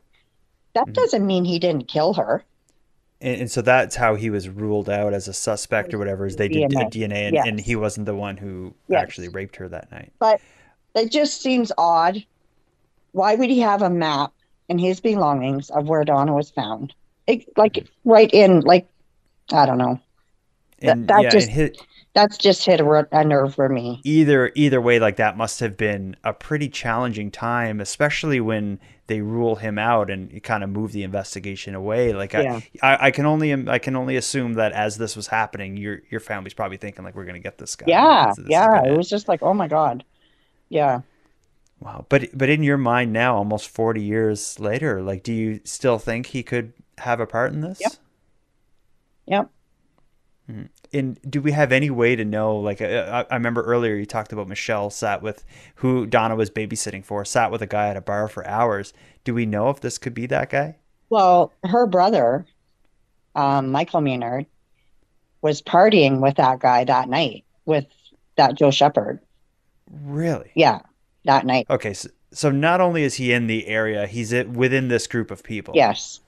That 0.75 0.85
mm-hmm. 0.85 0.93
doesn't 0.93 1.27
mean 1.27 1.45
he 1.45 1.59
didn't 1.59 1.89
kill 1.89 2.15
her. 2.15 2.45
And, 3.21 3.43
and 3.43 3.51
so 3.51 3.61
that's 3.61 3.97
how 3.97 4.15
he 4.15 4.31
was 4.31 4.49
ruled 4.49 4.89
out 4.89 5.13
as 5.13 5.27
a 5.27 5.33
suspect 5.33 5.93
or 5.93 5.99
whatever. 5.99 6.27
Is 6.27 6.37
they 6.37 6.49
did 6.49 6.71
DNA. 6.71 6.87
a 6.87 6.91
DNA, 6.91 7.29
and, 7.29 7.37
and 7.37 7.61
he 7.61 7.75
wasn't 7.75 8.07
the 8.07 8.15
one 8.15 8.37
who 8.37 8.73
Yes. 8.89 9.03
actually 9.03 9.29
raped 9.29 9.57
her 9.57 9.69
that 9.69 9.91
night. 9.91 10.13
But 10.21 10.41
it 10.95 11.11
just 11.11 11.43
seems 11.43 11.73
odd. 11.77 12.25
Why 13.13 13.35
would 13.35 13.51
he 13.51 13.61
have 13.61 13.83
a 13.83 13.91
map 13.91 14.33
and 14.69 14.81
his 14.81 15.01
belongings 15.01 15.71
of 15.71 15.89
where 15.89 16.05
Donna 16.05 16.35
was 16.35 16.51
found? 16.51 16.95
It, 17.27 17.47
like 17.57 17.87
right 18.05 18.31
in, 18.33 18.61
like 18.61 18.87
I 19.53 19.67
don't 19.67 19.79
know. 19.79 20.01
That- 20.81 20.91
And 20.91 21.09
that 21.09 21.23
yeah, 21.25 21.31
just- 21.31 21.49
hit, 21.49 21.79
That's 22.15 22.37
just 22.39 22.65
hit 22.65 22.81
a, 22.81 23.09
a 23.13 23.25
nerve 23.25 23.55
for 23.55 23.69
me. 23.69 24.01
either 24.05 24.53
either 24.55 24.81
way, 24.81 24.99
like 24.99 25.17
that 25.17 25.37
must 25.37 25.61
have 25.61 25.77
been 25.77 26.17
a 26.25 26.33
pretty 26.33 26.69
challenging 26.69 27.31
time, 27.31 27.81
especially 27.81 28.41
when 28.41 28.79
they 29.07 29.21
rule 29.21 29.57
him 29.57 29.79
out 29.79 30.11
and 30.11 30.43
kind 30.43 30.65
of 30.65 30.71
move 30.71 30.93
the 30.93 31.03
investigation 31.03 31.75
away. 31.75 32.13
Like 32.13 32.33
Yeah. 32.33 32.61
I, 32.83 32.95
I, 32.95 33.07
I 33.07 33.11
can 33.11 33.27
only 33.27 33.53
I 33.69 33.79
can 33.79 33.97
only 33.97 34.17
assume 34.17 34.55
that 34.55 34.73
as 34.73 34.97
this 34.97 35.15
was 35.17 35.27
happening, 35.29 35.77
your 35.77 36.03
your 36.11 36.21
family's 36.21 36.55
probably 36.55 36.77
thinking 36.77 37.05
like 37.05 37.15
we're 37.15 37.25
gonna 37.27 37.39
get 37.39 37.59
this 37.59 37.77
guy. 37.77 37.87
Yeah, 37.89 38.33
This- 38.37 38.47
yeah. 38.49 38.85
It 38.85 38.97
was 38.97 39.09
just 39.09 39.29
like, 39.29 39.43
oh 39.43 39.55
my 39.55 39.69
god. 39.69 40.05
Yeah. 40.69 41.01
Wow. 41.85 42.07
But 42.09 42.31
but 42.37 42.49
in 42.49 42.63
your 42.63 42.79
mind 42.79 43.13
now, 43.13 43.37
almost 43.37 43.69
forty 43.69 44.03
years 44.03 44.59
later, 44.59 45.03
like, 45.03 45.23
do 45.23 45.35
you 45.35 45.61
still 45.65 45.99
think 45.99 46.27
he 46.27 46.43
could 46.43 46.73
have 46.99 47.21
a 47.21 47.27
part 47.27 47.53
in 47.53 47.61
this? 47.61 47.79
Yep. 47.81 47.93
Yep. 49.27 49.51
And 50.93 51.19
do 51.31 51.41
we 51.41 51.53
have 51.53 51.73
any 51.73 51.91
way 51.91 52.17
to 52.17 52.25
know? 52.25 52.57
Like, 52.57 52.81
uh, 52.81 53.25
I, 53.31 53.33
I 53.33 53.37
remember 53.37 53.63
earlier 53.63 53.97
you 53.97 54.07
talked 54.07 54.33
about 54.33 54.49
Michelle 54.49 54.91
sat 54.91 55.23
with 55.23 55.45
who 55.77 56.07
Donna 56.07 56.37
was 56.37 56.51
babysitting 56.51 57.05
for, 57.05 57.25
sat 57.25 57.51
with 57.51 57.63
a 57.63 57.67
guy 57.67 57.89
at 57.89 57.97
a 57.97 58.03
bar 58.03 58.29
for 58.29 58.47
hours. 58.47 58.93
Do 59.25 59.35
we 59.35 59.47
know 59.47 59.71
if 59.71 59.81
this 59.81 59.99
could 59.99 60.15
be 60.15 60.27
that 60.27 60.51
guy? 60.51 60.77
Well, 61.11 61.53
her 61.65 61.87
brother, 61.87 62.47
um, 63.35 63.73
Michael 63.73 64.01
Maynard, 64.03 64.47
was 65.41 65.61
partying 65.63 66.21
with 66.21 66.37
that 66.37 66.61
guy 66.61 66.85
that 66.85 67.09
night 67.09 67.45
with 67.65 67.87
that 68.37 68.55
Joe 68.55 68.71
Shepard. 68.71 69.21
Really? 69.91 70.51
Yeah, 70.55 70.81
that 71.25 71.45
night. 71.47 71.67
Okay. 71.71 71.95
So, 71.95 72.09
so 72.33 72.51
not 72.51 72.81
only 72.81 73.03
is 73.03 73.15
he 73.15 73.33
in 73.33 73.47
the 73.47 73.67
area, 73.67 74.07
he's 74.07 74.33
it 74.33 74.49
within 74.49 74.89
this 74.89 75.07
group 75.07 75.31
of 75.31 75.43
people. 75.43 75.75
Yes. 75.77 76.21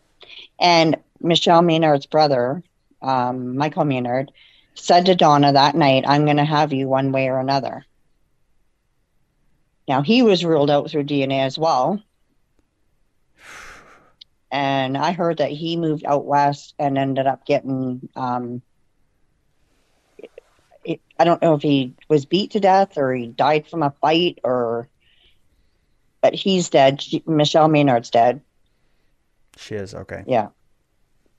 And 0.59 0.97
Michelle 1.21 1.63
Maynard's 1.63 2.07
brother, 2.07 2.63
um, 3.03 3.57
Michael 3.57 3.85
Maynard, 3.85 4.33
said 4.75 5.07
to 5.07 5.15
Donna 5.15 5.53
that 5.53 5.75
night, 5.75 6.05
I'm 6.07 6.25
going 6.25 6.37
to 6.37 6.45
have 6.45 6.73
you 6.73 6.89
one 6.89 7.13
way 7.13 7.29
or 7.29 7.39
another. 7.39 7.85
Now, 9.89 10.03
he 10.03 10.23
was 10.23 10.45
ruled 10.45 10.71
out 10.71 10.91
through 10.91 11.05
DNA 11.05 11.45
as 11.45 11.59
well. 11.59 12.03
And 14.49 14.97
I 14.97 15.11
heard 15.11 15.39
that 15.39 15.51
he 15.51 15.77
moved 15.77 16.05
out 16.07 16.25
west 16.25 16.75
and 16.79 16.97
ended 16.97 17.27
up 17.27 17.45
getting, 17.45 18.09
um, 18.15 18.63
it, 20.87 21.01
I 21.19 21.25
don't 21.25 21.43
know 21.43 21.55
if 21.55 21.63
he 21.63 21.95
was 22.09 22.25
beat 22.27 22.53
to 22.53 22.61
death 22.61 22.97
or 22.97 23.13
he 23.13 23.27
died 23.27 23.67
from 23.69 23.83
a 23.83 23.95
fight 24.01 24.39
or, 24.45 24.89
but 26.23 26.35
he's 26.35 26.71
dead. 26.71 27.03
She, 27.03 27.23
Michelle 27.27 27.69
Maynard's 27.69 28.11
dead. 28.11 28.43
She 29.57 29.75
is 29.75 29.95
okay. 29.95 30.25
Yeah. 30.27 30.49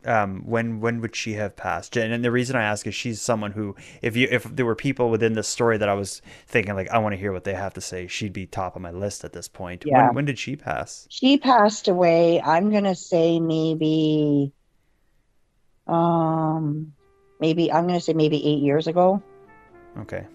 um, 0.06 0.44
when 0.46 0.80
when 0.80 1.02
would 1.02 1.16
she 1.16 1.34
have 1.34 1.56
passed? 1.56 1.98
And, 1.98 2.14
and 2.14 2.24
the 2.24 2.32
reason 2.32 2.56
I 2.56 2.64
ask 2.64 2.88
is 2.88 2.96
she's 2.96 3.22
someone 3.22 3.52
who, 3.52 3.76
if 4.02 4.16
you 4.16 4.28
if 4.32 4.44
there 4.44 4.66
were 4.66 4.76
people 4.76 5.10
within 5.10 5.34
this 5.34 5.48
story 5.48 5.78
that 5.78 5.90
I 5.90 5.94
was 5.94 6.22
thinking 6.48 6.76
like 6.76 6.90
I 6.90 7.00
want 7.00 7.14
to 7.14 7.18
hear 7.20 7.34
what 7.34 7.44
they 7.44 7.54
have 7.56 7.74
to 7.76 7.82
say, 7.82 8.08
she'd 8.08 8.34
be 8.34 8.46
top 8.46 8.76
of 8.76 8.82
my 8.82 8.92
list 8.92 9.24
at 9.26 9.34
this 9.34 9.48
point. 9.48 9.86
Yeah. 9.86 10.10
When 10.10 10.14
when 10.14 10.26
did 10.26 10.40
she 10.40 10.56
pass? 10.56 11.10
She 11.10 11.38
passed 11.38 11.88
away, 11.88 12.42
I'm 12.42 12.72
gonna 12.72 12.96
say 12.96 13.40
maybe 13.40 14.54
um 15.88 16.94
maybe 17.40 17.72
I'm 17.72 17.88
gonna 17.88 18.02
say 18.02 18.14
maybe 18.14 18.38
eight 18.46 18.60
years 18.62 18.88
ago. 18.88 19.24
Okay. 20.00 20.26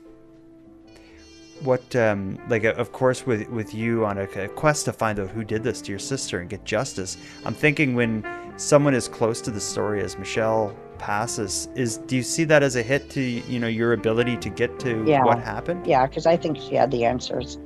What 1.63 1.95
um 1.95 2.39
like 2.49 2.65
of 2.65 2.91
course 2.93 3.25
with 3.25 3.49
with 3.49 3.73
you 3.73 4.05
on 4.05 4.19
a, 4.19 4.25
a 4.25 4.49
quest 4.49 4.85
to 4.87 4.93
find 4.93 5.21
out 5.21 5.31
who 5.31 5.45
did 5.45 5.63
this 5.63 5.81
to 5.83 5.91
your 5.93 5.99
sister 6.01 6.41
and 6.41 6.51
get 6.51 6.65
justice. 6.65 7.17
I'm 7.45 7.55
thinking 7.55 7.95
when 7.95 8.27
someone 8.57 8.95
as 8.95 9.07
close 9.09 9.41
to 9.43 9.51
the 9.51 9.61
story 9.61 10.03
as 10.03 10.19
Michelle 10.19 10.75
passes 10.99 11.69
is 11.77 11.99
do 11.99 12.17
you 12.17 12.23
see 12.23 12.45
that 12.45 12.63
as 12.63 12.77
a 12.77 12.83
hit 12.83 13.11
to 13.11 13.21
you 13.21 13.61
know 13.61 13.69
your 13.69 13.93
ability 13.93 14.37
to 14.39 14.51
get 14.51 14.79
to 14.81 15.05
Yeah. 15.07 15.23
what 15.25 15.39
happened? 15.39 15.87
Yeah, 15.87 16.07
because 16.07 16.27
I 16.27 16.37
think 16.37 16.57
she 16.57 16.75
had 16.75 16.91
the 16.91 17.05
answers. 17.05 17.59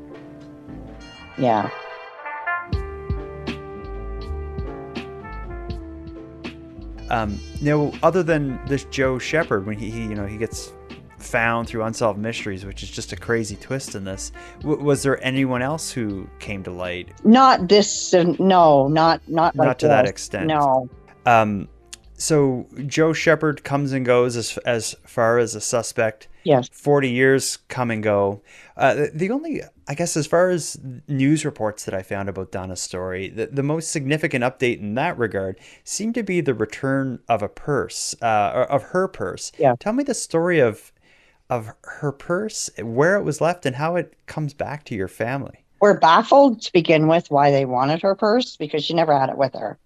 Yeah. 1.38 1.70
Um, 7.08 7.38
now, 7.60 7.92
other 8.02 8.22
than 8.22 8.58
this 8.66 8.84
Joe 8.86 9.18
Shepard, 9.18 9.64
when 9.66 9.78
he, 9.78 9.90
he 9.90 10.02
you 10.02 10.14
know 10.14 10.26
he 10.26 10.36
gets 10.36 10.72
found 11.26 11.68
through 11.68 11.82
unsolved 11.82 12.18
mysteries, 12.18 12.64
which 12.64 12.82
is 12.82 12.90
just 12.90 13.12
a 13.12 13.16
crazy 13.16 13.56
twist 13.56 13.94
in 13.94 14.04
this, 14.04 14.32
w- 14.60 14.82
was 14.82 15.02
there 15.02 15.22
anyone 15.24 15.62
else 15.62 15.90
who 15.90 16.28
came 16.38 16.62
to 16.64 16.70
light? 16.70 17.10
Not 17.24 17.68
this 17.68 18.14
uh, 18.14 18.34
no, 18.38 18.88
not 18.88 19.20
not 19.28 19.56
like 19.56 19.66
Not 19.66 19.78
to 19.80 19.88
that 19.88 20.06
extent. 20.06 20.46
No. 20.46 20.88
Um, 21.26 21.68
so 22.14 22.66
Joe 22.86 23.12
Shepard 23.12 23.62
comes 23.64 23.92
and 23.92 24.06
goes 24.06 24.36
as 24.36 24.56
as 24.64 24.94
far 25.04 25.38
as 25.38 25.54
a 25.54 25.60
suspect. 25.60 26.28
Yes. 26.44 26.68
Forty 26.72 27.10
years 27.10 27.58
come 27.68 27.90
and 27.90 28.02
go. 28.02 28.40
Uh, 28.76 28.94
the, 28.94 29.10
the 29.12 29.30
only, 29.30 29.62
I 29.88 29.94
guess, 29.94 30.16
as 30.16 30.26
far 30.26 30.50
as 30.50 30.78
news 31.08 31.44
reports 31.44 31.84
that 31.86 31.94
I 31.94 32.02
found 32.02 32.28
about 32.28 32.52
Donna's 32.52 32.80
story, 32.80 33.28
the, 33.28 33.46
the 33.46 33.62
most 33.62 33.90
significant 33.90 34.44
update 34.44 34.78
in 34.78 34.94
that 34.94 35.18
regard 35.18 35.58
seemed 35.82 36.14
to 36.14 36.22
be 36.22 36.40
the 36.40 36.54
return 36.54 37.18
of 37.28 37.42
a 37.42 37.48
purse, 37.48 38.14
uh, 38.22 38.66
of 38.68 38.82
her 38.82 39.08
purse. 39.08 39.50
Yeah. 39.58 39.74
Tell 39.80 39.92
me 39.92 40.04
the 40.04 40.14
story 40.14 40.60
of 40.60 40.92
of 41.50 41.70
her 41.82 42.12
purse, 42.12 42.70
where 42.78 43.16
it 43.16 43.22
was 43.22 43.40
left, 43.40 43.66
and 43.66 43.76
how 43.76 43.96
it 43.96 44.14
comes 44.26 44.54
back 44.54 44.84
to 44.84 44.94
your 44.94 45.08
family. 45.08 45.64
We're 45.80 45.98
baffled 45.98 46.62
to 46.62 46.72
begin 46.72 47.06
with 47.06 47.30
why 47.30 47.50
they 47.50 47.64
wanted 47.64 48.02
her 48.02 48.14
purse 48.14 48.56
because 48.56 48.84
she 48.84 48.94
never 48.94 49.16
had 49.18 49.28
it 49.28 49.36
with 49.36 49.54
her. 49.54 49.78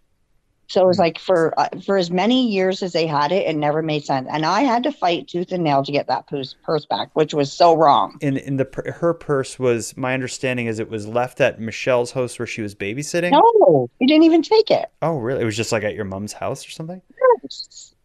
So 0.71 0.85
it 0.85 0.87
was 0.87 1.01
like 1.01 1.19
for 1.19 1.53
uh, 1.59 1.69
for 1.85 1.97
as 1.97 2.13
many 2.13 2.47
years 2.47 2.81
as 2.81 2.93
they 2.93 3.05
had 3.05 3.33
it, 3.33 3.45
it 3.45 3.57
never 3.57 3.83
made 3.83 4.05
sense. 4.05 4.29
And 4.31 4.47
I 4.47 4.61
had 4.61 4.85
to 4.85 4.93
fight 4.93 5.27
tooth 5.27 5.51
and 5.51 5.65
nail 5.65 5.83
to 5.83 5.91
get 5.91 6.07
that 6.07 6.29
purse, 6.29 6.55
purse 6.63 6.87
back, 6.87 7.11
which 7.15 7.35
was 7.35 7.53
so 7.53 7.77
wrong. 7.77 8.17
In 8.21 8.37
in 8.37 8.57
the 8.57 8.95
her 9.01 9.13
purse 9.13 9.59
was 9.59 9.97
my 9.97 10.15
understanding 10.15 10.67
is 10.67 10.79
it 10.79 10.89
was 10.89 11.09
left 11.09 11.41
at 11.41 11.61
Michelle's 11.61 12.13
house 12.13 12.39
where 12.39 12.47
she 12.47 12.63
was 12.63 12.77
babysitting. 12.77 13.33
No, 13.33 13.91
he 13.99 14.07
didn't 14.07 14.23
even 14.23 14.43
take 14.43 14.71
it. 14.71 14.89
Oh, 15.03 15.19
really? 15.19 15.43
It 15.43 15.45
was 15.45 15.57
just 15.57 15.73
like 15.73 15.83
at 15.83 15.97
your 15.97 16.05
mom's 16.05 16.35
house 16.35 16.65
or 16.65 16.71
something. 16.71 17.03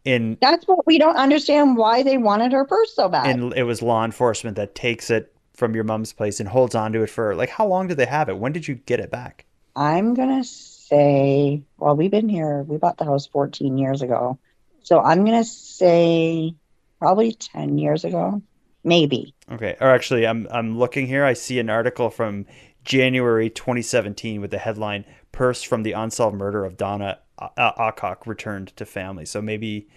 In 0.06 0.38
That's 0.40 0.66
what 0.68 0.86
we 0.86 0.98
don't 0.98 1.16
understand 1.16 1.76
why 1.76 2.02
they 2.02 2.16
wanted 2.16 2.52
her 2.52 2.64
purse 2.64 2.94
so 2.94 3.08
bad. 3.08 3.26
and 3.26 3.52
it 3.54 3.64
was 3.64 3.82
law 3.82 4.04
enforcement 4.04 4.56
that 4.56 4.74
takes 4.74 5.10
it 5.10 5.32
from 5.54 5.74
your 5.74 5.84
mom's 5.84 6.12
place 6.12 6.38
and 6.38 6.48
holds 6.48 6.74
on 6.74 6.92
to 6.92 7.02
it 7.02 7.10
for 7.10 7.34
like 7.34 7.48
how 7.50 7.66
long 7.66 7.88
did 7.88 7.96
they 7.96 8.06
have 8.06 8.28
it? 8.28 8.38
When 8.38 8.52
did 8.52 8.68
you 8.68 8.76
get 8.76 9.00
it 9.00 9.10
back? 9.10 9.44
I'm 9.74 10.14
gonna 10.14 10.44
say, 10.44 11.62
well, 11.78 11.96
we've 11.96 12.10
been 12.10 12.28
here. 12.28 12.62
We 12.62 12.76
bought 12.78 12.98
the 12.98 13.04
house 13.04 13.26
14 13.26 13.76
years 13.76 14.00
ago, 14.00 14.38
so 14.82 15.00
I'm 15.00 15.24
gonna 15.24 15.44
say 15.44 16.54
probably 17.00 17.32
10 17.32 17.76
years 17.78 18.04
ago, 18.04 18.40
maybe. 18.84 19.34
Okay. 19.50 19.76
Or 19.80 19.88
actually, 19.90 20.26
I'm 20.26 20.46
I'm 20.50 20.78
looking 20.78 21.06
here. 21.06 21.24
I 21.24 21.32
see 21.32 21.58
an 21.58 21.68
article 21.68 22.10
from 22.10 22.46
January 22.86 23.50
2017 23.50 24.40
with 24.40 24.50
the 24.50 24.58
headline 24.58 25.04
"Purse 25.32 25.62
from 25.62 25.82
the 25.82 25.92
Unsolved 25.92 26.36
Murder 26.36 26.64
of 26.64 26.76
Donna 26.78 27.18
A- 27.38 27.50
A- 27.58 28.16
Returned 28.24 28.74
to 28.76 28.86
Family." 28.86 29.26
So 29.26 29.42
maybe 29.42 29.88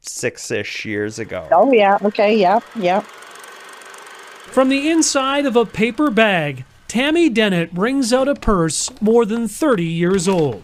six-ish 0.00 0.84
years 0.84 1.18
ago. 1.18 1.48
Oh 1.50 1.72
yeah, 1.72 1.96
okay, 2.02 2.36
yeah, 2.36 2.60
yeah. 2.76 3.00
From 3.00 4.68
the 4.68 4.90
inside 4.90 5.46
of 5.46 5.56
a 5.56 5.64
paper 5.64 6.10
bag, 6.10 6.64
Tammy 6.88 7.30
Dennett 7.30 7.72
brings 7.72 8.12
out 8.12 8.28
a 8.28 8.34
purse 8.34 8.90
more 9.00 9.24
than 9.24 9.48
30 9.48 9.84
years 9.84 10.28
old. 10.28 10.62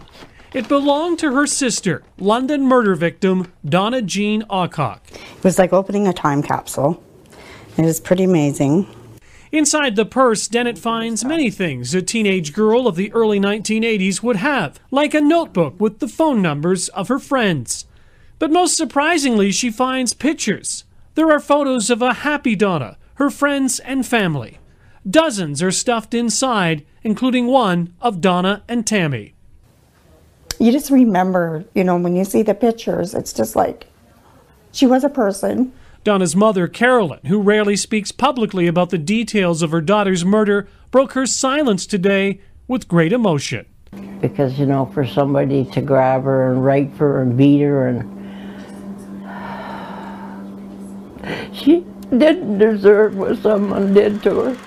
It 0.53 0.67
belonged 0.67 1.19
to 1.19 1.33
her 1.33 1.47
sister, 1.47 2.03
London 2.19 2.63
murder 2.67 2.95
victim 2.95 3.51
Donna 3.65 4.01
Jean 4.01 4.43
Awcock. 4.43 4.99
It 5.11 5.43
was 5.43 5.57
like 5.57 5.73
opening 5.73 6.07
a 6.07 6.13
time 6.13 6.43
capsule. 6.43 7.03
It 7.77 7.83
was 7.83 7.99
pretty 7.99 8.25
amazing. 8.25 8.87
Inside 9.51 9.95
the 9.95 10.05
purse, 10.05 10.47
Dennett 10.47 10.77
finds 10.77 11.25
many 11.25 11.49
things 11.49 11.95
a 11.95 12.03
teenage 12.03 12.53
girl 12.53 12.87
of 12.87 12.95
the 12.95 13.11
early 13.13 13.39
1980s 13.39 14.21
would 14.21 14.35
have, 14.35 14.79
like 14.91 15.15
a 15.15 15.21
notebook 15.21 15.79
with 15.79 15.99
the 15.99 16.07
phone 16.07 16.39
numbers 16.39 16.87
of 16.89 17.07
her 17.07 17.17
friends. 17.17 17.85
But 18.37 18.51
most 18.51 18.77
surprisingly, 18.77 19.51
she 19.51 19.71
finds 19.71 20.13
pictures. 20.13 20.83
There 21.15 21.31
are 21.31 21.39
photos 21.39 21.89
of 21.89 22.03
a 22.03 22.13
happy 22.13 22.55
Donna, 22.55 22.97
her 23.15 23.31
friends, 23.31 23.79
and 23.79 24.05
family. 24.05 24.59
Dozens 25.09 25.63
are 25.63 25.71
stuffed 25.71 26.13
inside, 26.13 26.85
including 27.01 27.47
one 27.47 27.93
of 28.01 28.21
Donna 28.21 28.63
and 28.67 28.85
Tammy. 28.85 29.33
You 30.59 30.71
just 30.71 30.91
remember, 30.91 31.65
you 31.73 31.83
know, 31.83 31.97
when 31.97 32.15
you 32.15 32.23
see 32.23 32.43
the 32.43 32.53
pictures, 32.53 33.15
it's 33.15 33.33
just 33.33 33.55
like 33.55 33.87
she 34.71 34.85
was 34.85 35.03
a 35.03 35.09
person. 35.09 35.73
Donna's 36.03 36.35
mother, 36.35 36.67
Carolyn, 36.67 37.19
who 37.25 37.41
rarely 37.41 37.75
speaks 37.75 38.11
publicly 38.11 38.67
about 38.67 38.89
the 38.89 38.97
details 38.97 39.61
of 39.61 39.71
her 39.71 39.81
daughter's 39.81 40.23
murder, 40.23 40.67
broke 40.91 41.13
her 41.13 41.25
silence 41.25 41.85
today 41.85 42.39
with 42.67 42.87
great 42.87 43.11
emotion. 43.11 43.65
Because, 44.21 44.57
you 44.57 44.65
know, 44.65 44.85
for 44.93 45.05
somebody 45.05 45.65
to 45.65 45.81
grab 45.81 46.23
her 46.23 46.51
and 46.51 46.63
rape 46.63 46.95
her 46.97 47.21
and 47.21 47.37
beat 47.37 47.61
her 47.61 47.87
and. 47.87 48.15
She 51.53 51.85
didn't 52.09 52.57
deserve 52.57 53.17
what 53.17 53.37
someone 53.39 53.93
did 53.93 54.23
to 54.23 54.39
her. 54.39 54.57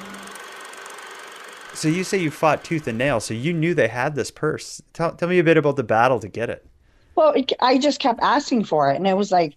So 1.74 1.88
you 1.88 2.04
say 2.04 2.18
you 2.18 2.30
fought 2.30 2.62
tooth 2.62 2.86
and 2.86 2.98
nail, 2.98 3.18
so 3.18 3.34
you 3.34 3.52
knew 3.52 3.74
they 3.74 3.88
had 3.88 4.14
this 4.14 4.30
purse. 4.30 4.82
Tell, 4.92 5.14
tell 5.14 5.28
me 5.28 5.38
a 5.38 5.44
bit 5.44 5.56
about 5.56 5.76
the 5.76 5.82
battle 5.82 6.20
to 6.20 6.28
get 6.28 6.50
it. 6.50 6.66
Well, 7.14 7.34
I 7.60 7.78
just 7.78 7.98
kept 7.98 8.20
asking 8.22 8.64
for 8.64 8.92
it, 8.92 8.96
and 8.96 9.06
it 9.06 9.16
was 9.16 9.32
like, 9.32 9.56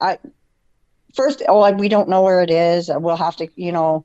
I 0.00 0.18
first, 1.14 1.42
oh, 1.48 1.70
we 1.72 1.88
don't 1.88 2.08
know 2.08 2.22
where 2.22 2.42
it 2.42 2.50
is. 2.50 2.90
We'll 2.92 3.16
have 3.16 3.36
to, 3.36 3.48
you 3.56 3.72
know, 3.72 4.04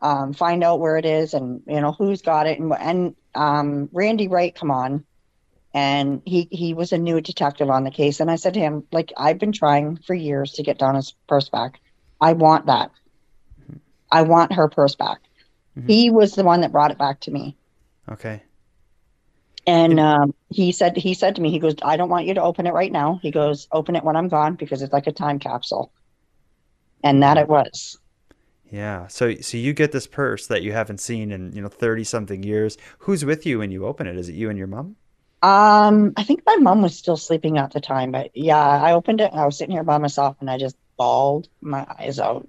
um, 0.00 0.32
find 0.32 0.62
out 0.62 0.80
where 0.80 0.96
it 0.98 1.06
is, 1.06 1.34
and 1.34 1.62
you 1.66 1.80
know 1.80 1.92
who's 1.92 2.22
got 2.22 2.46
it. 2.46 2.58
And 2.58 2.72
and 2.78 3.16
um, 3.34 3.88
Randy 3.92 4.28
Wright 4.28 4.54
come 4.54 4.70
on, 4.70 5.04
and 5.72 6.22
he 6.24 6.46
he 6.50 6.74
was 6.74 6.92
a 6.92 6.98
new 6.98 7.20
detective 7.20 7.70
on 7.70 7.84
the 7.84 7.90
case, 7.90 8.20
and 8.20 8.30
I 8.30 8.36
said 8.36 8.54
to 8.54 8.60
him, 8.60 8.84
like, 8.92 9.12
I've 9.16 9.38
been 9.38 9.52
trying 9.52 9.96
for 9.96 10.14
years 10.14 10.52
to 10.52 10.62
get 10.62 10.78
Donna's 10.78 11.14
purse 11.26 11.48
back. 11.48 11.80
I 12.20 12.34
want 12.34 12.66
that. 12.66 12.90
I 14.12 14.22
want 14.22 14.52
her 14.52 14.68
purse 14.68 14.94
back. 14.94 15.18
Mm-hmm. 15.76 15.88
He 15.88 16.10
was 16.10 16.34
the 16.34 16.44
one 16.44 16.60
that 16.60 16.72
brought 16.72 16.90
it 16.90 16.98
back 16.98 17.20
to 17.20 17.30
me. 17.30 17.56
Okay. 18.10 18.42
And 19.66 19.98
um, 19.98 20.34
he 20.50 20.72
said 20.72 20.96
he 20.96 21.14
said 21.14 21.36
to 21.36 21.42
me, 21.42 21.50
he 21.50 21.58
goes, 21.58 21.74
I 21.82 21.96
don't 21.96 22.10
want 22.10 22.26
you 22.26 22.34
to 22.34 22.42
open 22.42 22.66
it 22.66 22.74
right 22.74 22.92
now. 22.92 23.18
He 23.22 23.30
goes, 23.30 23.66
open 23.72 23.96
it 23.96 24.04
when 24.04 24.16
I'm 24.16 24.28
gone 24.28 24.54
because 24.56 24.82
it's 24.82 24.92
like 24.92 25.06
a 25.06 25.12
time 25.12 25.38
capsule. 25.38 25.90
And 27.04 27.22
that 27.22 27.36
it 27.36 27.46
was. 27.46 27.98
Yeah. 28.70 29.06
So 29.06 29.36
so 29.36 29.56
you 29.56 29.72
get 29.72 29.92
this 29.92 30.08
purse 30.08 30.48
that 30.48 30.62
you 30.62 30.72
haven't 30.72 30.98
seen 30.98 31.30
in, 31.30 31.52
you 31.52 31.62
know, 31.62 31.68
30 31.68 32.02
something 32.02 32.42
years. 32.42 32.76
Who's 32.98 33.24
with 33.24 33.46
you 33.46 33.60
when 33.60 33.70
you 33.70 33.86
open 33.86 34.08
it? 34.08 34.16
Is 34.16 34.28
it 34.28 34.34
you 34.34 34.48
and 34.48 34.58
your 34.58 34.66
mom? 34.66 34.96
Um, 35.42 36.14
I 36.16 36.24
think 36.24 36.42
my 36.46 36.56
mom 36.56 36.82
was 36.82 36.96
still 36.96 37.18
sleeping 37.18 37.58
at 37.58 37.72
the 37.72 37.80
time, 37.80 38.10
but 38.10 38.30
yeah, 38.34 38.58
I 38.58 38.92
opened 38.92 39.20
it 39.20 39.30
I 39.32 39.44
was 39.44 39.58
sitting 39.58 39.72
here 39.72 39.84
by 39.84 39.98
myself 39.98 40.36
and 40.40 40.50
I 40.50 40.58
just 40.58 40.76
bawled 40.96 41.48
my 41.60 41.86
eyes 42.00 42.18
out. 42.18 42.48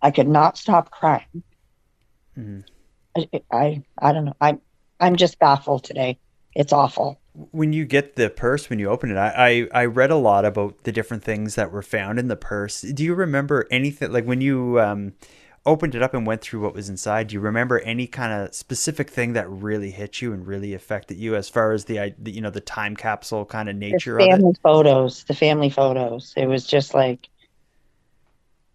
I 0.00 0.12
could 0.12 0.28
not 0.28 0.56
stop 0.56 0.90
crying. 0.90 1.42
Mm-hmm. 2.38 2.60
I, 3.16 3.28
I 3.50 3.82
I 3.98 4.12
don't 4.12 4.26
know. 4.26 4.36
I 4.40 4.58
I'm 5.00 5.16
just 5.16 5.38
baffled 5.38 5.84
today. 5.84 6.18
It's 6.54 6.72
awful. 6.72 7.20
When 7.52 7.72
you 7.72 7.84
get 7.84 8.16
the 8.16 8.30
purse, 8.30 8.68
when 8.68 8.78
you 8.78 8.88
open 8.88 9.10
it, 9.10 9.16
I, 9.16 9.68
I, 9.72 9.82
I 9.82 9.84
read 9.84 10.10
a 10.10 10.16
lot 10.16 10.44
about 10.44 10.82
the 10.84 10.92
different 10.92 11.22
things 11.22 11.54
that 11.54 11.70
were 11.70 11.82
found 11.82 12.18
in 12.18 12.28
the 12.28 12.36
purse. 12.36 12.80
Do 12.80 13.04
you 13.04 13.14
remember 13.14 13.66
anything 13.70 14.10
like 14.10 14.24
when 14.24 14.40
you 14.40 14.80
um, 14.80 15.12
opened 15.68 15.94
it 15.94 16.02
up 16.02 16.14
and 16.14 16.26
went 16.26 16.40
through 16.40 16.60
what 16.60 16.74
was 16.74 16.88
inside? 16.88 17.28
Do 17.28 17.34
you 17.34 17.40
remember 17.40 17.78
any 17.80 18.06
kind 18.06 18.32
of 18.32 18.54
specific 18.54 19.10
thing 19.10 19.34
that 19.34 19.48
really 19.48 19.90
hit 19.90 20.20
you 20.20 20.32
and 20.32 20.46
really 20.46 20.74
affected 20.74 21.18
you 21.18 21.36
as 21.36 21.48
far 21.48 21.72
as 21.72 21.84
the, 21.84 22.14
the 22.18 22.32
you 22.32 22.40
know 22.40 22.50
the 22.50 22.60
time 22.60 22.96
capsule 22.96 23.44
kind 23.44 23.68
of 23.68 23.76
nature 23.76 24.14
the 24.14 24.26
family 24.26 24.50
of 24.50 24.56
it? 24.56 24.60
Photos, 24.62 25.24
the 25.24 25.34
family 25.34 25.70
photos. 25.70 26.32
It 26.36 26.46
was 26.46 26.66
just 26.66 26.94
like 26.94 27.28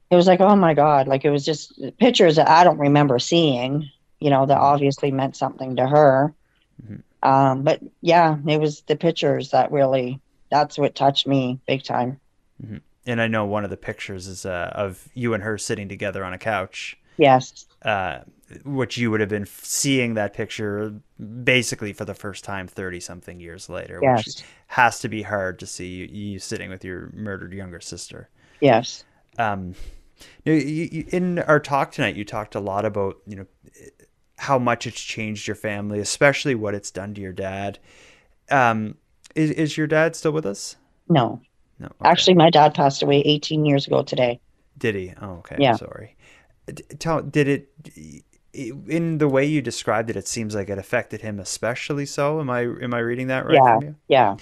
it 0.09 0.15
was 0.15 0.27
like 0.27 0.39
oh 0.39 0.55
my 0.55 0.73
god, 0.73 1.07
like 1.07 1.25
it 1.25 1.31
was 1.31 1.43
just 1.43 1.81
pictures 1.97 2.35
that 2.35 2.49
I 2.49 2.63
don't 2.63 2.79
remember 2.79 3.19
seeing. 3.19 3.89
You 4.19 4.29
know 4.29 4.45
that 4.45 4.57
obviously 4.57 5.11
meant 5.11 5.35
something 5.35 5.75
to 5.77 5.87
her. 5.87 6.33
Mm-hmm. 6.81 7.01
Um, 7.23 7.63
but 7.63 7.81
yeah, 8.01 8.37
it 8.45 8.59
was 8.59 8.81
the 8.81 8.95
pictures 8.95 9.51
that 9.51 9.71
really 9.71 10.19
that's 10.51 10.77
what 10.77 10.93
touched 10.93 11.25
me 11.25 11.59
big 11.65 11.83
time. 11.83 12.19
Mm-hmm. 12.63 12.77
And 13.05 13.21
I 13.21 13.27
know 13.27 13.45
one 13.45 13.63
of 13.63 13.69
the 13.69 13.77
pictures 13.77 14.27
is 14.27 14.45
uh, 14.45 14.71
of 14.73 15.09
you 15.13 15.33
and 15.33 15.41
her 15.41 15.57
sitting 15.57 15.89
together 15.89 16.23
on 16.23 16.33
a 16.33 16.37
couch. 16.37 16.97
Yes. 17.17 17.65
Uh, 17.81 18.19
which 18.65 18.97
you 18.97 19.09
would 19.09 19.19
have 19.19 19.29
been 19.29 19.45
seeing 19.45 20.13
that 20.13 20.33
picture 20.33 20.93
basically 21.43 21.91
for 21.91 22.05
the 22.05 22.13
first 22.13 22.43
time 22.43 22.67
30 22.67 22.99
something 22.99 23.39
years 23.39 23.67
later, 23.67 23.99
yes. 24.01 24.25
which 24.25 24.43
has 24.67 24.99
to 24.99 25.09
be 25.09 25.23
hard 25.23 25.59
to 25.59 25.65
see 25.65 25.87
you, 25.87 26.05
you 26.05 26.39
sitting 26.39 26.69
with 26.69 26.83
your 26.83 27.09
murdered 27.13 27.53
younger 27.53 27.79
sister. 27.79 28.29
Yes. 28.59 29.03
Um, 29.37 29.75
you, 30.45 30.53
you, 30.53 31.05
in 31.09 31.39
our 31.39 31.59
talk 31.59 31.91
tonight, 31.91 32.15
you 32.15 32.25
talked 32.25 32.55
a 32.55 32.59
lot 32.59 32.85
about, 32.85 33.17
you 33.25 33.35
know, 33.37 33.45
how 34.43 34.59
much 34.59 34.85
it's 34.85 35.01
changed 35.01 35.47
your 35.47 35.55
family, 35.55 35.99
especially 35.99 36.53
what 36.53 36.75
it's 36.75 36.91
done 36.91 37.13
to 37.13 37.21
your 37.21 37.31
dad. 37.31 37.79
Um, 38.51 38.97
is, 39.35 39.51
is 39.51 39.77
your 39.77 39.87
dad 39.87 40.17
still 40.17 40.33
with 40.33 40.45
us? 40.45 40.75
No. 41.07 41.41
No. 41.79 41.87
Okay. 41.87 42.09
Actually, 42.09 42.33
my 42.33 42.49
dad 42.49 42.73
passed 42.73 43.01
away 43.01 43.21
18 43.21 43.65
years 43.65 43.87
ago 43.87 44.03
today. 44.03 44.41
Did 44.77 44.95
he? 44.95 45.13
Oh, 45.21 45.35
okay. 45.35 45.55
Yeah. 45.59 45.77
Sorry. 45.77 46.17
Tell, 46.99 47.21
did 47.21 47.47
it, 47.47 47.69
in 48.53 49.17
the 49.17 49.29
way 49.29 49.45
you 49.45 49.61
described 49.61 50.09
it, 50.09 50.17
it 50.17 50.27
seems 50.27 50.55
like 50.55 50.69
it 50.69 50.77
affected 50.77 51.21
him 51.21 51.39
especially 51.39 52.05
so. 52.05 52.41
Am 52.41 52.49
I, 52.49 52.63
am 52.63 52.93
I 52.93 52.99
reading 52.99 53.27
that 53.27 53.45
right 53.45 53.55
yeah, 53.55 53.79
from 53.79 53.83
you? 53.87 53.95
Yeah. 54.09 54.35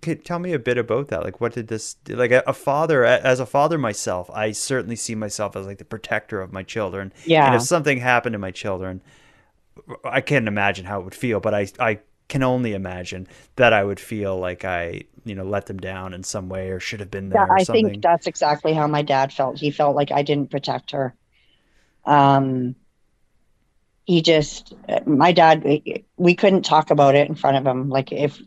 Could 0.00 0.24
tell 0.24 0.38
me 0.38 0.52
a 0.52 0.58
bit 0.58 0.78
about 0.78 1.08
that. 1.08 1.24
Like, 1.24 1.40
what 1.40 1.54
did 1.54 1.68
this, 1.68 1.96
like 2.08 2.30
a, 2.30 2.52
father, 2.52 3.04
as 3.04 3.40
a 3.40 3.46
father 3.46 3.78
myself, 3.78 4.30
I 4.30 4.52
certainly 4.52 4.96
see 4.96 5.14
myself 5.14 5.56
as 5.56 5.66
like 5.66 5.78
the 5.78 5.84
protector 5.84 6.40
of 6.40 6.52
my 6.52 6.62
children. 6.62 7.12
Yeah. 7.24 7.46
And 7.46 7.56
if 7.56 7.62
something 7.62 7.98
happened 7.98 8.34
to 8.34 8.38
my 8.38 8.52
children, 8.52 9.00
I 10.04 10.20
can't 10.20 10.46
imagine 10.46 10.84
how 10.84 11.00
it 11.00 11.04
would 11.04 11.14
feel, 11.14 11.40
but 11.40 11.54
I, 11.54 11.68
I 11.80 11.98
can 12.28 12.42
only 12.42 12.74
imagine 12.74 13.26
that 13.56 13.72
I 13.72 13.82
would 13.82 13.98
feel 13.98 14.38
like 14.38 14.64
I, 14.64 15.02
you 15.24 15.34
know, 15.34 15.44
let 15.44 15.66
them 15.66 15.78
down 15.78 16.14
in 16.14 16.22
some 16.22 16.48
way 16.48 16.70
or 16.70 16.78
should 16.78 17.00
have 17.00 17.10
been 17.10 17.30
there. 17.30 17.46
Yeah, 17.46 17.54
I 17.54 17.62
something. 17.62 17.88
think 17.88 18.02
that's 18.02 18.26
exactly 18.26 18.74
how 18.74 18.86
my 18.86 19.02
dad 19.02 19.32
felt. 19.32 19.58
He 19.58 19.70
felt 19.70 19.96
like 19.96 20.12
I 20.12 20.22
didn't 20.22 20.50
protect 20.50 20.90
her. 20.92 21.14
Um, 22.04 22.74
he 24.04 24.22
just, 24.22 24.74
my 25.06 25.32
dad, 25.32 25.64
we 26.16 26.34
couldn't 26.34 26.64
talk 26.64 26.90
about 26.90 27.14
it 27.14 27.28
in 27.28 27.34
front 27.34 27.56
of 27.56 27.66
him. 27.66 27.88
Like 27.88 28.12
if 28.12 28.40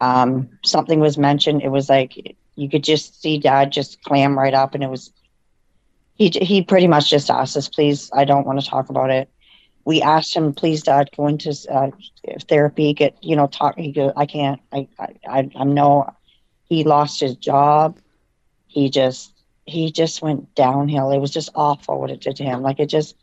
um, 0.00 0.48
something 0.64 1.00
was 1.00 1.18
mentioned, 1.18 1.62
it 1.62 1.70
was 1.70 1.88
like 1.88 2.36
you 2.56 2.68
could 2.68 2.84
just 2.84 3.20
see 3.20 3.38
dad 3.38 3.72
just 3.72 4.02
clam 4.02 4.38
right 4.38 4.54
up, 4.54 4.74
and 4.74 4.84
it 4.84 4.90
was. 4.90 5.12
He 6.14 6.28
he 6.28 6.62
pretty 6.62 6.86
much 6.86 7.08
just 7.08 7.30
asked 7.30 7.56
us, 7.56 7.68
please, 7.68 8.10
I 8.12 8.24
don't 8.24 8.46
want 8.46 8.60
to 8.60 8.66
talk 8.66 8.90
about 8.90 9.10
it 9.10 9.30
we 9.84 10.02
asked 10.02 10.34
him, 10.34 10.52
please, 10.52 10.82
Dad, 10.82 11.10
go 11.16 11.26
into 11.26 11.54
uh, 11.70 11.90
therapy, 12.48 12.92
get, 12.92 13.16
you 13.22 13.36
know, 13.36 13.46
talk. 13.46 13.78
He 13.78 13.92
go, 13.92 14.12
I 14.16 14.26
can't, 14.26 14.60
I, 14.72 14.88
I, 15.28 15.50
I 15.56 15.64
know 15.64 16.14
he 16.68 16.84
lost 16.84 17.20
his 17.20 17.36
job. 17.36 17.98
He 18.66 18.90
just, 18.90 19.32
he 19.66 19.90
just 19.90 20.22
went 20.22 20.54
downhill. 20.54 21.10
It 21.10 21.18
was 21.18 21.30
just 21.30 21.50
awful 21.54 22.00
what 22.00 22.10
it 22.10 22.20
did 22.20 22.36
to 22.36 22.44
him. 22.44 22.62
Like 22.62 22.78
it 22.78 22.86
just, 22.86 23.16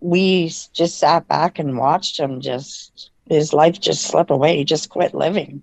we 0.00 0.48
just 0.72 0.98
sat 0.98 1.28
back 1.28 1.58
and 1.58 1.78
watched 1.78 2.18
him 2.18 2.40
just, 2.40 3.10
his 3.28 3.52
life 3.52 3.80
just 3.80 4.02
slip 4.02 4.30
away. 4.30 4.56
He 4.56 4.64
just 4.64 4.90
quit 4.90 5.14
living. 5.14 5.62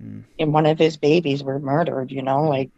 Hmm. 0.00 0.20
And 0.38 0.52
one 0.52 0.66
of 0.66 0.78
his 0.78 0.96
babies 0.96 1.42
were 1.42 1.58
murdered, 1.58 2.10
you 2.10 2.22
know, 2.22 2.44
like, 2.44 2.70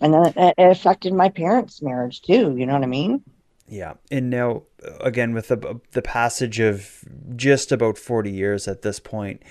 and 0.00 0.14
then 0.14 0.26
it, 0.26 0.54
it 0.58 0.70
affected 0.70 1.12
my 1.12 1.28
parents' 1.28 1.82
marriage 1.82 2.22
too. 2.22 2.56
You 2.56 2.66
know 2.66 2.74
what 2.74 2.82
I 2.82 2.86
mean? 2.86 3.22
Yeah, 3.66 3.94
and 4.10 4.28
now 4.28 4.64
again 5.00 5.32
with 5.32 5.48
the 5.48 5.80
the 5.92 6.02
passage 6.02 6.60
of 6.60 7.04
just 7.34 7.72
about 7.72 7.96
forty 7.96 8.30
years 8.30 8.68
at 8.68 8.82
this 8.82 9.00
point, 9.00 9.42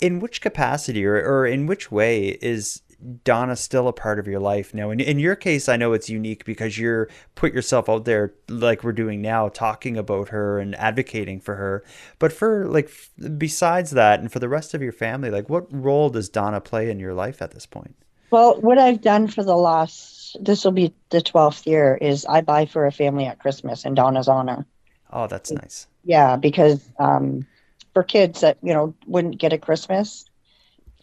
in 0.00 0.20
which 0.20 0.40
capacity 0.40 1.04
or, 1.04 1.16
or 1.16 1.46
in 1.46 1.66
which 1.66 1.90
way 1.90 2.38
is 2.40 2.82
Donna 3.24 3.54
still 3.54 3.86
a 3.88 3.92
part 3.92 4.18
of 4.18 4.26
your 4.26 4.40
life 4.40 4.74
now? 4.74 4.90
In, 4.90 5.00
in 5.00 5.18
your 5.18 5.36
case, 5.36 5.68
I 5.68 5.76
know 5.76 5.92
it's 5.92 6.10
unique 6.10 6.44
because 6.44 6.78
you're 6.78 7.08
put 7.34 7.52
yourself 7.52 7.88
out 7.88 8.04
there 8.04 8.34
like 8.48 8.82
we're 8.82 8.92
doing 8.92 9.22
now, 9.22 9.48
talking 9.48 9.96
about 9.96 10.30
her 10.30 10.58
and 10.58 10.74
advocating 10.76 11.40
for 11.40 11.54
her. 11.54 11.84
But 12.18 12.32
for 12.32 12.66
like 12.66 12.90
besides 13.36 13.92
that, 13.92 14.20
and 14.20 14.32
for 14.32 14.38
the 14.38 14.48
rest 14.48 14.74
of 14.74 14.82
your 14.82 14.92
family, 14.92 15.30
like 15.30 15.48
what 15.48 15.66
role 15.72 16.10
does 16.10 16.28
Donna 16.28 16.60
play 16.60 16.90
in 16.90 16.98
your 16.98 17.14
life 17.14 17.40
at 17.40 17.52
this 17.52 17.66
point? 17.66 17.94
Well, 18.30 18.60
what 18.60 18.78
I've 18.78 19.00
done 19.00 19.28
for 19.28 19.42
the 19.42 19.56
last 19.56 20.18
this 20.40 20.64
will 20.64 20.72
be 20.72 20.92
the 21.10 21.20
12th 21.20 21.66
year 21.66 21.96
is 22.00 22.26
I 22.26 22.40
buy 22.40 22.66
for 22.66 22.86
a 22.86 22.92
family 22.92 23.26
at 23.26 23.38
Christmas 23.38 23.84
in 23.84 23.94
Donna's 23.94 24.28
honor. 24.28 24.66
Oh, 25.12 25.26
that's 25.26 25.50
nice. 25.50 25.86
Yeah, 26.04 26.36
because 26.36 26.80
um, 26.98 27.46
for 27.94 28.02
kids 28.02 28.40
that 28.40 28.58
you 28.62 28.72
know 28.72 28.94
wouldn't 29.06 29.38
get 29.38 29.52
a 29.52 29.58
Christmas. 29.58 30.24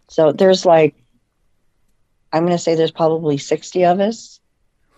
So 0.08 0.32
there's 0.32 0.66
like, 0.66 0.96
I'm 2.36 2.44
going 2.46 2.58
to 2.58 2.62
say 2.62 2.76
there's 2.76 2.92
probably 2.92 3.38
60 3.38 3.86
of 3.86 4.02
us 4.02 4.42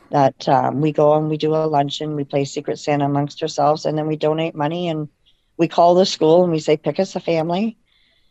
that 0.09 0.49
um, 0.49 0.81
we 0.81 0.91
go 0.91 1.13
and 1.13 1.29
we 1.29 1.37
do 1.37 1.53
a 1.53 1.67
luncheon, 1.67 2.15
we 2.15 2.23
play 2.23 2.45
Secret 2.45 2.79
Santa 2.79 3.05
amongst 3.05 3.43
ourselves, 3.43 3.85
and 3.85 3.95
then 3.95 4.07
we 4.07 4.15
donate 4.15 4.55
money 4.55 4.89
and 4.89 5.07
we 5.55 5.67
call 5.67 5.93
the 5.93 6.05
school 6.05 6.41
and 6.41 6.51
we 6.51 6.59
say, 6.59 6.77
pick 6.77 6.99
us 6.99 7.15
a 7.15 7.19
family. 7.19 7.77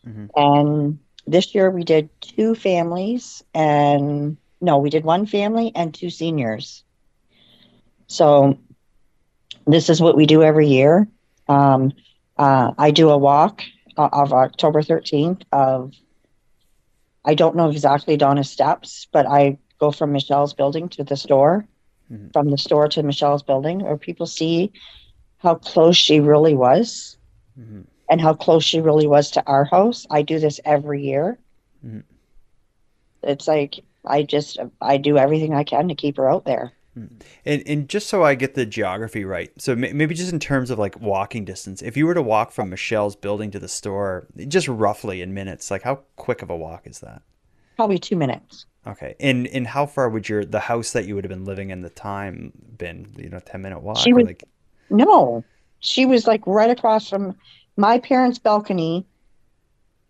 Mm-hmm. 0.05 0.27
And 0.35 0.99
this 1.25 1.55
year 1.55 1.71
we 1.71 1.85
did 1.85 2.11
two 2.21 2.57
families, 2.57 3.45
and 3.55 4.39
no, 4.61 4.79
we 4.79 4.91
did 4.91 5.05
one 5.05 5.27
family 5.27 5.71
and 5.77 5.95
two 5.95 6.11
seniors. 6.11 6.83
So 8.09 8.59
this 9.69 9.89
is 9.89 10.01
what 10.01 10.17
we 10.17 10.27
do 10.27 10.43
every 10.43 10.67
year. 10.67 11.07
Um, 11.47 11.93
uh, 12.37 12.73
I 12.77 12.91
do 12.91 13.11
a 13.11 13.19
walk 13.19 13.63
uh, 13.97 14.09
of 14.13 14.33
October 14.33 14.83
13th 14.83 15.43
of, 15.53 15.95
I 17.27 17.35
don't 17.35 17.57
know 17.57 17.69
exactly 17.69 18.17
Donna's 18.17 18.51
steps, 18.51 19.09
but 19.13 19.27
I 19.27 19.59
go 19.79 19.91
from 19.91 20.13
Michelle's 20.13 20.55
building 20.55 20.89
to 20.91 21.05
the 21.05 21.17
store, 21.17 21.67
Mhm. 22.11 22.33
from 22.33 22.51
the 22.51 22.57
store 22.59 22.89
to 22.89 23.03
Michelle's 23.03 23.43
building, 23.43 23.83
or 23.83 23.99
people 23.99 24.27
see 24.27 24.73
how 25.39 25.57
close 25.57 25.97
she 25.97 26.21
really 26.21 26.55
was 26.55 27.19
Mhm. 27.59 27.85
and 28.09 28.21
how 28.21 28.33
close 28.33 28.65
she 28.65 28.81
really 28.81 29.07
was 29.07 29.33
to 29.33 29.45
our 29.47 29.65
house. 29.65 30.07
I 30.09 30.23
do 30.23 30.39
this 30.39 30.61
every 30.65 31.03
year. 31.03 31.39
Mhm. 31.85 32.05
It's 33.23 33.49
like 33.49 33.81
I 34.05 34.23
just 34.23 34.59
I 34.81 34.97
do 34.99 35.19
everything 35.19 35.53
I 35.53 35.65
can 35.65 35.89
to 35.89 35.95
keep 35.97 36.17
her 36.17 36.31
out 36.31 36.45
there. 36.45 36.73
Mm. 36.97 37.23
And, 37.45 37.63
and 37.67 37.89
just 37.89 38.09
so 38.09 38.23
I 38.23 38.35
get 38.35 38.55
the 38.55 38.67
geography 38.67 39.25
right, 39.25 39.51
so 39.59 39.77
maybe 39.77 40.15
just 40.15 40.33
in 40.33 40.41
terms 40.41 40.71
of 40.71 40.79
like 40.79 41.01
walking 41.01 41.45
distance, 41.45 41.83
if 41.83 41.97
you 41.97 42.07
were 42.07 42.15
to 42.15 42.23
walk 42.23 42.53
from 42.53 42.71
Michelle's 42.71 43.17
building 43.17 43.51
to 43.51 43.59
the 43.59 43.69
store, 43.69 44.27
just 44.49 44.69
roughly 44.69 45.21
in 45.23 45.35
minutes, 45.35 45.71
like 45.71 45.83
how 45.83 46.01
quick 46.17 46.43
of 46.43 46.51
a 46.51 46.57
walk 46.57 46.87
is 46.87 47.01
that? 47.01 47.23
Probably 47.77 47.99
two 47.99 48.17
minutes. 48.17 48.67
Okay, 48.87 49.17
and 49.19 49.49
and 49.49 49.67
how 49.67 49.85
far 49.85 50.09
would 50.09 50.29
your 50.29 50.45
the 50.45 50.61
house 50.61 50.93
that 50.93 51.07
you 51.07 51.17
would 51.17 51.25
have 51.25 51.31
been 51.31 51.45
living 51.45 51.71
in 51.71 51.83
the 51.83 51.91
time 51.91 52.53
been? 52.79 53.13
You 53.17 53.29
know, 53.29 53.41
ten 53.41 53.61
minute 53.61 53.81
walk. 53.81 53.99
She 53.99 54.13
was 54.13 54.25
like 54.25 54.45
no, 54.91 55.45
she 55.81 56.07
was 56.07 56.27
like 56.27 56.47
right 56.47 56.71
across 56.71 57.11
from 57.11 57.37
my 57.77 57.99
parents' 57.99 58.39
balcony 58.39 59.05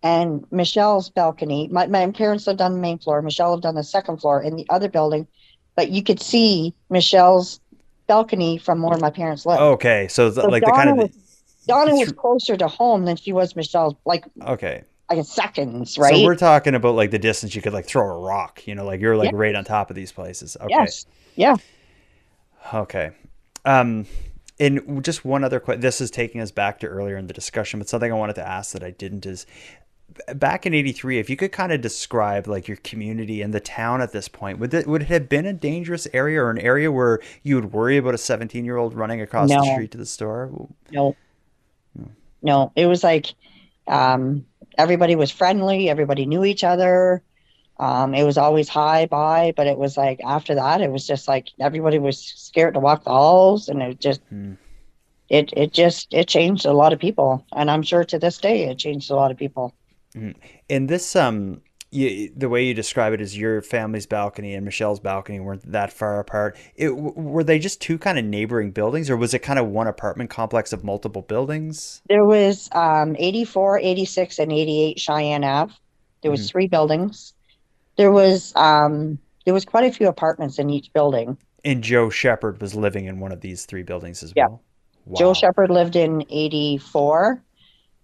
and 0.03 0.47
Michelle's 0.51 1.09
balcony. 1.09 1.69
My 1.69 1.87
my 1.87 2.11
parents 2.11 2.47
lived 2.47 2.61
on 2.61 2.75
the 2.75 2.79
main 2.79 2.99
floor. 2.99 3.23
Michelle 3.23 3.53
lived 3.53 3.67
on 3.67 3.75
the 3.75 3.83
second 3.83 4.19
floor 4.19 4.43
in 4.43 4.57
the 4.57 4.67
other 4.69 4.89
building, 4.89 5.27
but 5.77 5.91
you 5.91 6.03
could 6.03 6.21
see 6.21 6.75
Michelle's 6.91 7.61
balcony 8.07 8.59
from 8.59 8.83
where 8.83 8.99
my 8.99 9.11
parents 9.11 9.47
lived. 9.47 9.61
okay, 9.61 10.09
so, 10.09 10.31
So 10.31 10.47
like 10.49 10.65
the 10.65 10.73
kind 10.73 10.91
of 10.91 10.97
was, 10.97 11.11
Donna 11.67 11.95
was 11.95 12.13
closer 12.13 12.57
to 12.57 12.69
home 12.69 13.05
than 13.05 13.17
she 13.17 13.33
was 13.33 13.55
Michelle's, 13.55 13.95
like 14.05 14.25
okay. 14.43 14.83
like 15.11 15.19
in 15.19 15.25
seconds, 15.25 15.99
right? 15.99 16.15
So 16.15 16.25
we're 16.25 16.37
talking 16.37 16.75
about 16.75 16.95
like 16.95 17.11
the 17.11 17.19
distance 17.19 17.55
you 17.55 17.63
could 17.63 17.73
like 17.73 17.87
throw 17.87 18.09
a 18.09 18.19
rock. 18.19 18.67
You 18.67 18.75
know, 18.75 18.85
like 18.85 19.01
you're 19.01 19.17
like 19.17 19.33
Yeah. 19.33 19.39
right 19.39 19.55
on 19.55 19.65
top 19.65 19.91
of 19.91 19.97
these 19.97 20.13
places. 20.13 20.57
Okay. 20.61 20.69
Yes. 20.71 21.07
Yeah. 21.35 21.57
Okay. 22.73 23.11
Um, 23.65 24.07
and 24.59 25.05
just 25.05 25.25
one 25.25 25.45
other 25.45 25.61
question. 25.61 25.81
This 25.81 26.01
is 26.01 26.11
taking 26.11 26.41
us 26.41 26.51
back 26.51 26.79
to 26.81 26.87
earlier 26.87 27.17
in 27.17 27.27
the 27.27 27.35
discussion, 27.35 27.79
but 27.79 27.89
something 27.89 28.11
I 28.11 28.15
wanted 28.15 28.37
to 28.37 28.47
ask 28.49 28.73
that 28.73 28.83
I 28.83 28.91
didn't 28.91 29.27
is 29.27 29.45
back 30.35 30.65
in 30.65 30.73
83 30.73 31.19
if 31.19 31.29
you 31.29 31.37
could 31.37 31.53
kind 31.53 31.73
of 31.73 31.81
describe 31.81 32.47
like 32.47 32.69
your 32.69 32.79
community 32.79 33.43
and 33.43 33.53
the 33.53 33.61
town 33.61 34.01
at 34.01 34.13
this 34.13 34.29
point 34.29 34.59
would 34.59 34.73
it 34.73 34.87
would 34.87 35.03
it 35.03 35.09
have 35.09 35.29
been 35.29 35.45
a 35.45 35.53
dangerous 35.53 36.09
area 36.13 36.41
or 36.41 36.51
an 36.51 36.59
area 36.59 36.91
where 36.91 37.21
you 37.43 37.57
would 37.57 37.73
worry 37.73 37.99
about 37.99 38.15
a 38.15 38.19
17 38.19 38.65
year 38.65 38.77
old 38.77 38.95
running 38.95 39.21
across 39.21 39.51
the 39.51 39.73
street 39.73 39.91
to 39.91 39.99
the 39.99 40.07
store 40.07 40.69
No. 40.91 41.17
No, 42.43 42.73
it 42.77 42.87
was 42.87 43.03
like 43.03 43.35
um, 43.89 44.47
everybody 44.79 45.17
was 45.17 45.31
friendly, 45.31 45.89
everybody 45.89 46.27
knew 46.27 46.45
each 46.45 46.65
other. 46.65 47.23
Um, 47.79 48.15
it 48.15 48.25
was 48.25 48.39
always 48.39 48.69
hi, 48.69 49.07
bye, 49.07 49.53
but 49.57 49.67
it 49.67 49.77
was 49.77 49.97
like 49.97 50.21
after 50.25 50.55
that, 50.55 50.81
it 50.81 50.91
was 50.91 51.07
just 51.07 51.29
like 51.29 51.49
everybody 51.61 51.99
was 51.99 52.19
scared 52.19 52.75
to 52.75 52.81
walk 52.81 53.05
the 53.05 53.11
halls, 53.11 53.69
and 53.69 53.83
it 53.83 54.01
just, 54.01 54.21
it 55.29 55.53
it 55.57 55.73
just 55.73 56.13
it 56.15 56.29
changed 56.29 56.65
a 56.65 56.73
lot 56.73 56.93
of 56.93 56.99
people, 56.99 57.45
and 57.53 57.71
I'm 57.71 57.83
sure 57.83 58.05
to 58.05 58.19
this 58.19 58.39
day 58.39 58.65
it 58.69 58.79
changed 58.79 59.11
a 59.11 59.17
lot 59.17 59.31
of 59.31 59.37
people. 59.37 59.75
Mhm. 60.17 60.35
And 60.71 60.89
this, 60.89 61.15
um, 61.15 61.61
you, 61.91 62.31
the 62.37 62.49
way 62.49 62.65
you 62.65 62.75
describe 62.75 63.13
it 63.13 63.21
is 63.21 63.37
your 63.39 63.63
family's 63.63 64.07
balcony 64.07 64.55
and 64.55 64.65
Michelle's 64.65 64.99
balcony 65.01 65.39
weren't 65.41 65.71
that 65.71 65.93
far 65.93 66.19
apart. 66.19 66.57
It, 66.75 66.91
were 66.91 67.45
they 67.45 67.59
just 67.59 67.81
two 67.81 67.97
kind 67.99 68.19
of 68.19 68.25
neighboring 68.25 68.73
buildings, 68.73 69.09
or 69.09 69.17
was 69.17 69.35
it 69.35 69.39
kind 69.41 69.59
of 69.59 69.67
one 69.69 69.87
apartment 69.87 70.31
complex 70.31 70.73
of 70.73 70.83
multiple 70.85 71.23
buildings? 71.23 72.03
There 72.09 72.25
was 72.25 72.69
um, 72.73 73.15
84, 73.19 73.79
86, 73.79 74.39
and 74.41 74.53
88 74.53 74.99
Cheyenne 74.99 75.45
Ave. 75.45 75.73
There 76.23 76.31
was 76.31 76.47
Mhm. 76.47 76.51
three 76.51 76.67
buildings. 76.67 77.35
There 77.97 78.11
was 78.11 78.53
um, 78.57 79.19
there 79.45 79.55
was 79.55 79.65
quite 79.65 79.85
a 79.85 79.93
few 79.93 80.09
apartments 80.09 80.59
in 80.59 80.71
each 80.71 80.93
building. 80.93 81.39
And 81.65 81.83
Joe 81.83 82.11
Shepard 82.11 82.61
was 82.61 82.75
living 82.75 83.05
in 83.07 83.21
one 83.21 83.31
of 83.33 83.41
these 83.41 83.65
three 83.65 83.85
buildings 83.85 84.23
as 84.25 84.33
Yeah. 84.37 84.49
well. 85.07 85.17
Joe 85.17 85.35
Shepard 85.35 85.71
lived 85.71 85.95
in 85.95 86.25
84. 86.31 87.41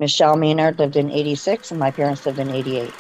Michelle 0.03 0.36
Maynard 0.36 0.80
lived 0.80 0.96
in 0.96 1.12
86, 1.12 1.70
and 1.70 1.78
my 1.78 1.92
parents 1.92 2.26
lived 2.26 2.40
in 2.40 2.50
88. 2.50 2.90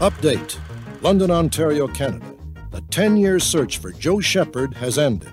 Update 0.00 0.58
London, 1.00 1.30
Ontario, 1.30 1.88
Canada. 1.88 2.26
The 2.72 2.82
10 2.82 3.16
year 3.16 3.38
search 3.38 3.78
for 3.78 3.90
Joe 3.90 4.20
Shepard 4.20 4.74
has 4.74 4.98
ended. 4.98 5.32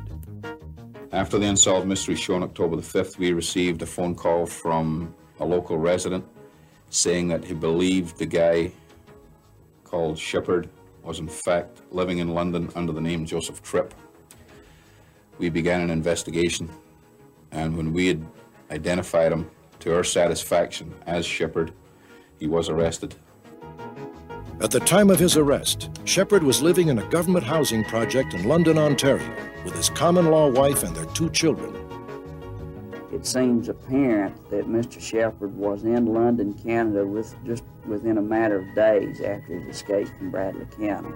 After 1.12 1.38
the 1.38 1.48
unsolved 1.48 1.88
mystery 1.88 2.16
show 2.16 2.36
on 2.36 2.44
October 2.44 2.78
the 2.78 2.82
5th, 2.82 3.18
we 3.18 3.34
received 3.34 3.82
a 3.82 3.86
phone 3.86 4.16
call 4.16 4.46
from 4.46 5.14
a 5.42 5.46
local 5.46 5.78
resident 5.78 6.24
saying 6.90 7.28
that 7.28 7.44
he 7.44 7.54
believed 7.54 8.18
the 8.18 8.26
guy 8.26 8.72
called 9.84 10.18
Shepard 10.18 10.70
was 11.04 11.20
in 11.20 11.28
fact 11.28 11.82
living 11.92 12.20
in 12.20 12.30
London 12.30 12.72
under 12.78 12.94
the 12.94 13.02
name 13.02 13.26
Joseph 13.26 13.62
Tripp. 13.62 13.94
We 15.38 15.50
began 15.50 15.82
an 15.82 15.90
investigation, 15.90 16.70
and 17.52 17.76
when 17.76 17.92
we 17.92 18.08
had 18.08 18.26
identified 18.72 19.34
him 19.34 19.50
to 19.86 19.96
our 19.96 20.04
satisfaction 20.04 20.92
as 21.06 21.28
Shepard, 21.28 21.72
he 22.40 22.48
was 22.48 22.70
arrested. 22.70 23.14
At 24.60 24.72
the 24.72 24.80
time 24.80 25.12
of 25.12 25.20
his 25.20 25.38
arrest, 25.38 25.92
Shepard 26.06 26.42
was 26.42 26.64
living 26.64 26.88
in 26.88 26.98
a 26.98 27.08
government 27.10 27.46
housing 27.46 27.84
project 27.84 28.34
in 28.34 28.48
London, 28.48 28.80
Ontario, 28.80 29.32
with 29.64 29.76
his 29.76 29.92
common 29.92 30.32
law 30.32 30.50
wife 30.50 30.82
and 30.82 30.96
their 30.96 31.06
two 31.14 31.30
children. 31.30 31.76
It 33.14 33.28
seems 33.28 33.70
apparent 33.70 34.50
that 34.50 34.68
Mr. 34.68 35.00
Shepard 35.00 35.56
was 35.56 35.84
in 35.84 36.08
London, 36.08 36.56
Canada, 36.56 37.06
with 37.06 37.36
just 37.46 37.64
within 37.86 38.18
a 38.18 38.24
matter 38.24 38.58
of 38.58 38.76
days 38.76 39.22
after 39.22 39.60
his 39.60 39.76
escape 39.76 40.08
from 40.18 40.32
Bradley 40.32 40.66
County. 40.80 41.14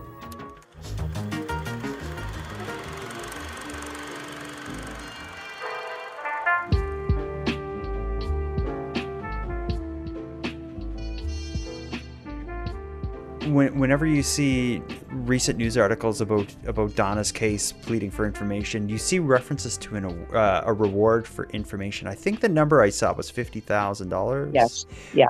When, 13.49 13.79
whenever 13.79 14.05
you 14.05 14.21
see 14.21 14.81
recent 15.09 15.57
news 15.57 15.77
articles 15.77 16.21
about 16.21 16.47
about 16.67 16.95
Donna's 16.95 17.31
case 17.31 17.71
pleading 17.71 18.11
for 18.11 18.25
information, 18.25 18.87
you 18.87 18.97
see 18.97 19.19
references 19.19 19.77
to 19.79 19.95
an, 19.95 20.05
uh, 20.33 20.63
a 20.65 20.73
reward 20.73 21.27
for 21.27 21.45
information. 21.49 22.07
I 22.07 22.15
think 22.15 22.41
the 22.41 22.49
number 22.49 22.81
I 22.81 22.89
saw 22.89 23.13
was 23.13 23.29
fifty 23.29 23.59
thousand 23.59 24.09
dollars. 24.09 24.51
Yes. 24.53 24.85
Yeah. 25.13 25.27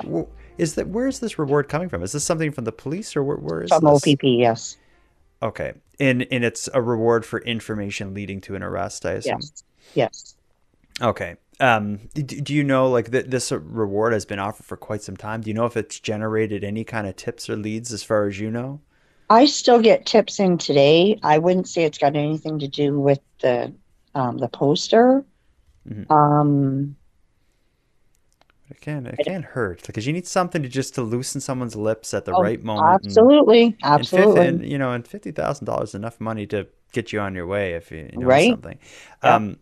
Is 0.58 0.76
that 0.76 0.88
where 0.90 1.08
is 1.08 1.20
this 1.20 1.40
reward 1.40 1.70
coming 1.70 1.88
from? 1.88 2.04
Is 2.04 2.12
this 2.12 2.24
something 2.24 2.52
from 2.52 2.66
the 2.66 2.72
police 2.74 3.16
or 3.16 3.24
where, 3.24 3.38
where 3.38 3.64
is 3.64 3.70
From 3.70 3.86
this? 3.86 4.06
OPP, 4.06 4.24
yes. 4.24 4.78
Okay, 5.42 5.74
and 6.00 6.28
and 6.32 6.44
it's 6.44 6.68
a 6.74 6.82
reward 6.82 7.26
for 7.26 7.40
information 7.42 8.14
leading 8.14 8.42
to 8.42 8.56
an 8.56 8.64
arrest. 8.64 9.06
I 9.06 9.14
assume. 9.14 9.40
Yes. 9.40 9.64
Yes. 9.96 10.36
Okay. 11.02 11.36
Um, 11.62 12.08
do 12.14 12.54
you 12.54 12.64
know 12.64 12.90
like 12.90 13.12
th- 13.12 13.26
this 13.26 13.52
reward 13.52 14.14
has 14.14 14.26
been 14.26 14.40
offered 14.40 14.66
for 14.66 14.78
quite 14.78 15.02
some 15.02 15.18
time? 15.18 15.42
Do 15.42 15.50
you 15.50 15.54
know 15.54 15.66
if 15.66 15.76
it's 15.76 16.00
generated 16.00 16.64
any 16.64 16.86
kind 16.86 17.06
of 17.06 17.16
tips 17.18 17.50
or 17.50 17.58
leads 17.58 17.92
as 17.92 18.02
far 18.04 18.28
as 18.28 18.40
you 18.40 18.50
know? 18.50 18.82
I 19.30 19.46
still 19.46 19.82
get 19.82 20.06
tips 20.06 20.40
in 20.40 20.58
today. 20.58 21.20
I 21.24 21.38
wouldn't 21.38 21.68
say 21.68 21.84
it's 21.84 21.98
got 21.98 22.16
anything 22.16 22.60
to 22.60 22.68
do 22.68 23.00
with 23.00 23.20
the 23.42 23.76
um, 24.16 24.38
the 24.38 24.48
poster. 24.50 25.26
Mhm. 25.86 26.10
Um, 26.10 26.98
It 28.70 28.82
can 28.82 29.08
it 29.08 29.22
can 29.24 29.42
hurt 29.42 29.86
because 29.88 30.06
you 30.06 30.14
need 30.14 30.28
something 30.28 30.62
to 30.62 30.70
just 30.70 30.94
to 30.96 31.02
loosen 31.02 31.42
someone's 31.42 31.76
lips 31.76 32.14
at 32.14 32.26
the 32.26 32.36
Oh, 32.36 32.46
right 32.46 32.62
moment. 32.64 33.02
absolutely, 33.06 33.78
and 33.94 34.10
absolutely. 34.12 34.62
And, 34.62 34.66
you 34.66 34.78
know, 34.78 34.94
and 34.94 35.08
fifty 35.08 35.32
thousand 35.32 35.66
dollars 35.66 35.90
is 35.90 35.96
enough 35.96 36.20
money 36.22 36.48
to 36.48 36.68
get 36.94 37.14
you 37.14 37.20
on 37.22 37.36
your 37.36 37.48
way 37.48 37.74
if 37.74 37.92
you, 37.92 38.10
you 38.14 38.26
know 38.26 38.38
Right. 38.38 38.60
something. 38.60 38.80
Yeah. 39.24 39.38
Um, 39.38 39.60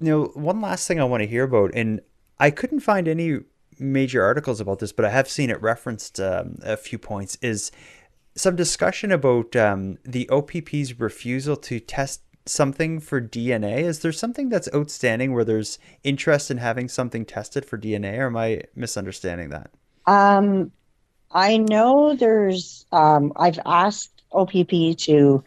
you 0.00 0.10
know, 0.10 0.24
one 0.34 0.60
last 0.60 0.86
thing 0.86 1.00
I 1.00 1.04
want 1.04 1.22
to 1.22 1.28
hear 1.28 1.44
about, 1.44 1.70
and 1.74 2.00
I 2.38 2.50
couldn't 2.50 2.80
find 2.80 3.08
any 3.08 3.40
major 3.78 4.22
articles 4.22 4.60
about 4.60 4.78
this, 4.78 4.92
but 4.92 5.04
I 5.04 5.10
have 5.10 5.28
seen 5.28 5.50
it 5.50 5.60
referenced 5.60 6.20
um, 6.20 6.58
a 6.62 6.76
few 6.76 6.98
points. 6.98 7.38
Is 7.40 7.70
some 8.34 8.56
discussion 8.56 9.10
about 9.10 9.56
um, 9.56 9.98
the 10.04 10.28
OPP's 10.28 10.98
refusal 10.98 11.56
to 11.56 11.80
test 11.80 12.20
something 12.44 13.00
for 13.00 13.20
DNA? 13.20 13.80
Is 13.80 14.00
there 14.00 14.12
something 14.12 14.48
that's 14.48 14.68
outstanding 14.74 15.32
where 15.32 15.44
there's 15.44 15.78
interest 16.04 16.50
in 16.50 16.58
having 16.58 16.88
something 16.88 17.24
tested 17.24 17.64
for 17.64 17.78
DNA, 17.78 18.18
or 18.18 18.26
am 18.26 18.36
I 18.36 18.62
misunderstanding 18.74 19.50
that? 19.50 19.70
Um, 20.06 20.70
I 21.32 21.56
know 21.56 22.14
there's. 22.14 22.86
Um, 22.92 23.32
I've 23.36 23.58
asked 23.66 24.22
OPP 24.32 24.96
to 24.98 25.42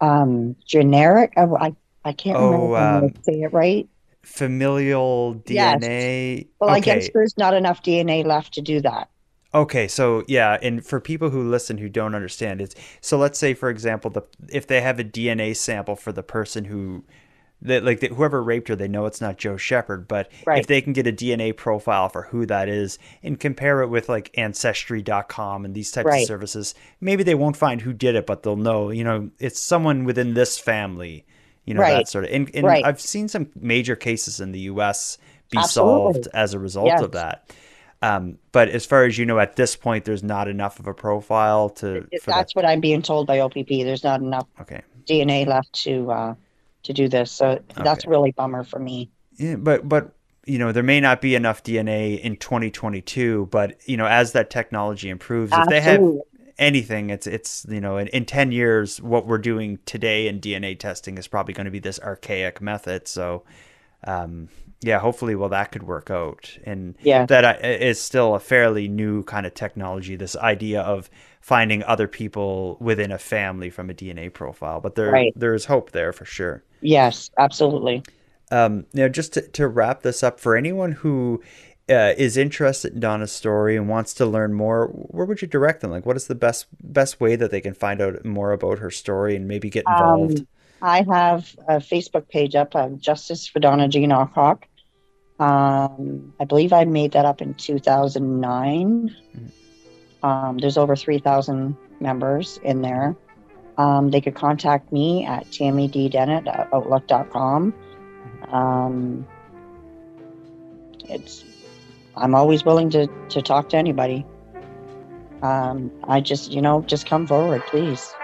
um, 0.00 0.56
generic. 0.66 1.32
I, 1.36 1.74
I, 2.06 2.12
can't 2.12 2.38
remember 2.38 2.56
Oh, 2.66 2.74
if 2.74 2.80
I'm 2.80 3.04
um, 3.04 3.14
say 3.22 3.42
it 3.42 3.52
right. 3.52 3.88
Familial 4.22 5.42
DNA. 5.46 6.36
Yes. 6.38 6.44
Well, 6.60 6.70
I 6.70 6.80
guess 6.80 7.08
there's 7.12 7.36
not 7.36 7.54
enough 7.54 7.82
DNA 7.82 8.24
left 8.24 8.54
to 8.54 8.60
do 8.62 8.80
that. 8.80 9.08
Okay, 9.54 9.88
so 9.88 10.22
yeah, 10.28 10.58
and 10.62 10.84
for 10.84 11.00
people 11.00 11.30
who 11.30 11.48
listen 11.48 11.78
who 11.78 11.88
don't 11.88 12.14
understand 12.14 12.60
it, 12.60 12.74
so 13.00 13.16
let's 13.16 13.38
say 13.38 13.54
for 13.54 13.70
example, 13.70 14.10
the 14.10 14.22
if 14.48 14.66
they 14.66 14.80
have 14.80 14.98
a 14.98 15.04
DNA 15.04 15.56
sample 15.56 15.96
for 15.96 16.12
the 16.12 16.22
person 16.22 16.64
who 16.66 17.04
that 17.62 17.82
like 17.84 18.00
that 18.00 18.12
whoever 18.12 18.42
raped 18.42 18.68
her, 18.68 18.76
they 18.76 18.88
know 18.88 19.06
it's 19.06 19.20
not 19.20 19.38
Joe 19.38 19.56
Shepard, 19.56 20.06
but 20.08 20.30
Right. 20.44 20.58
if 20.58 20.66
they 20.66 20.82
can 20.82 20.92
get 20.92 21.06
a 21.06 21.12
DNA 21.12 21.56
profile 21.56 22.08
for 22.10 22.22
who 22.22 22.44
that 22.46 22.68
is 22.68 22.98
and 23.22 23.40
compare 23.40 23.80
it 23.80 23.88
with 23.88 24.08
like 24.10 24.30
ancestry.com 24.36 25.64
and 25.64 25.74
these 25.74 25.90
types 25.90 26.04
Right. 26.06 26.20
of 26.22 26.26
services, 26.26 26.74
maybe 27.00 27.22
they 27.22 27.34
won't 27.34 27.56
find 27.56 27.80
who 27.80 27.92
did 27.94 28.14
it, 28.14 28.26
but 28.26 28.42
they'll 28.42 28.56
know, 28.56 28.90
you 28.90 29.04
know, 29.04 29.30
it's 29.38 29.58
someone 29.60 30.04
within 30.04 30.34
this 30.34 30.58
family, 30.58 31.24
you 31.66 31.74
know, 31.74 31.84
that 31.84 32.08
sort 32.08 32.24
of. 32.24 32.30
And, 32.30 32.50
and 32.54 32.66
Right. 32.66 32.82
I've 32.82 33.00
seen 33.00 33.28
some 33.28 33.50
major 33.56 33.96
cases 33.96 34.40
in 34.40 34.52
the 34.52 34.60
US 34.60 35.18
be 35.50 35.58
Absolutely. 35.58 35.72
solved 35.72 36.28
as 36.34 36.54
a 36.54 36.58
result 36.58 36.86
Yes. 36.86 37.02
of 37.02 37.12
that. 37.12 37.54
Um, 38.02 38.38
but 38.52 38.68
as 38.68 38.86
far 38.86 39.04
as 39.04 39.18
you 39.18 39.26
know, 39.26 39.38
at 39.38 39.56
this 39.56 39.76
point, 39.76 40.04
there's 40.04 40.22
not 40.22 40.48
enough 40.48 40.78
of 40.78 40.86
a 40.86 40.94
profile 40.94 41.70
to. 41.70 42.06
For 42.20 42.32
that. 42.32 42.36
That's 42.38 42.54
what 42.54 42.64
I'm 42.64 42.80
being 42.80 43.02
told 43.02 43.26
by 43.26 43.40
OPP. 43.40 43.84
There's 43.84 44.04
not 44.04 44.20
enough 44.20 44.46
Okay. 44.60 44.82
DNA 45.06 45.44
left 45.46 45.72
to 45.84 46.10
uh, 46.10 46.34
to 46.84 46.92
do 46.92 47.08
this. 47.08 47.32
So 47.32 47.60
that's 47.76 48.04
Okay. 48.04 48.10
really 48.10 48.32
bummer 48.32 48.64
for 48.64 48.78
me. 48.78 49.10
Yeah, 49.36 49.56
but 49.56 49.88
but 49.88 50.12
you 50.46 50.58
know 50.58 50.72
there 50.72 50.82
may 50.82 51.00
not 51.00 51.20
be 51.20 51.34
enough 51.34 51.62
DNA 51.62 52.16
in 52.20 52.36
2022, 52.36 53.46
but 53.50 53.76
you 53.88 53.96
know 53.96 54.06
as 54.06 54.32
that 54.32 54.50
technology 54.50 55.08
improves, 55.08 55.56
if 55.58 55.66
they 55.68 55.80
have 55.80 56.00
Absolutely. 56.00 56.22
Anything, 56.58 57.10
it's 57.10 57.26
it's 57.26 57.66
you 57.68 57.80
know 57.80 57.98
in, 57.98 58.08
in 58.08 58.24
10 58.24 58.52
years, 58.52 59.00
what 59.02 59.26
we're 59.26 59.38
doing 59.38 59.78
today 59.86 60.28
in 60.28 60.40
DNA 60.40 60.78
testing 60.78 61.18
is 61.18 61.26
probably 61.28 61.54
going 61.54 61.66
to 61.66 61.70
be 61.70 61.78
this 61.80 62.00
archaic 62.00 62.60
method. 62.60 63.08
So. 63.08 63.44
Um, 64.04 64.48
yeah, 64.82 64.98
hopefully, 64.98 65.34
well, 65.34 65.48
that 65.48 65.72
could 65.72 65.82
work 65.82 66.10
out, 66.10 66.58
and 66.64 66.96
Yeah. 67.02 67.24
that 67.26 67.64
is 67.64 68.00
still 68.00 68.34
a 68.34 68.40
fairly 68.40 68.88
new 68.88 69.22
kind 69.24 69.46
of 69.46 69.54
technology. 69.54 70.16
This 70.16 70.36
idea 70.36 70.82
of 70.82 71.10
finding 71.40 71.82
other 71.84 72.06
people 72.06 72.76
within 72.80 73.10
a 73.10 73.18
family 73.18 73.70
from 73.70 73.90
a 73.90 73.94
DNA 73.94 74.28
profile, 74.32 74.80
but 74.80 74.94
there 74.94 75.10
Right. 75.10 75.32
there 75.34 75.54
is 75.54 75.64
hope 75.64 75.92
there 75.92 76.12
for 76.12 76.24
sure. 76.26 76.62
Yes, 76.82 77.30
absolutely. 77.38 78.02
Um, 78.50 78.86
now, 78.92 79.08
just 79.08 79.32
to, 79.34 79.42
to 79.42 79.66
wrap 79.66 80.02
this 80.02 80.22
up, 80.22 80.38
for 80.38 80.56
anyone 80.56 80.92
who 80.92 81.42
uh, 81.88 82.14
is 82.16 82.36
interested 82.36 82.94
in 82.94 83.00
Donna's 83.00 83.32
story 83.32 83.76
and 83.76 83.88
wants 83.88 84.12
to 84.14 84.26
learn 84.26 84.52
more, 84.52 84.88
where 84.88 85.24
would 85.24 85.40
you 85.40 85.48
direct 85.48 85.80
them? 85.80 85.90
Like, 85.90 86.04
what 86.04 86.16
is 86.16 86.26
the 86.26 86.34
best 86.34 86.66
best 86.82 87.20
way 87.20 87.36
that 87.36 87.50
they 87.50 87.60
can 87.60 87.74
find 87.74 88.00
out 88.00 88.24
more 88.24 88.52
about 88.52 88.78
her 88.78 88.90
story 88.90 89.36
and 89.36 89.46
maybe 89.46 89.70
get 89.70 89.84
involved? 89.88 90.40
Um, 90.40 90.46
I 90.82 91.02
have 91.02 91.54
a 91.68 91.76
Facebook 91.76 92.28
page 92.28 92.54
up, 92.54 92.74
Justice 92.98 93.46
for 93.46 93.60
Donna 93.60 93.88
Jean 93.88 94.10
Awcock. 94.10 94.64
Um, 95.38 96.32
I 96.40 96.44
believe 96.44 96.72
I 96.72 96.84
made 96.84 97.12
that 97.12 97.24
up 97.24 97.40
in 97.40 97.54
2009. 97.54 99.14
Um, 100.22 100.58
there's 100.58 100.76
over 100.76 100.96
3,000 100.96 101.76
members 102.00 102.58
in 102.62 102.82
there. 102.82 103.14
Um, 103.78 104.10
they 104.10 104.20
could 104.20 104.34
contact 104.34 104.90
me 104.90 105.24
at 105.26 105.50
Tammy 105.52 105.88
D. 105.88 106.08
Dennett 106.08 106.46
at 106.46 106.72
Outlook.com. 106.72 107.74
Um, 108.48 109.26
it's, 111.08 111.44
I'm 112.16 112.34
always 112.34 112.64
willing 112.64 112.90
to, 112.90 113.08
to 113.28 113.42
talk 113.42 113.68
to 113.70 113.76
anybody. 113.76 114.24
Um, 115.42 115.90
I 116.04 116.20
just, 116.20 116.50
you 116.50 116.62
know, 116.62 116.82
just 116.82 117.06
come 117.06 117.26
forward, 117.26 117.62
please. 117.66 118.14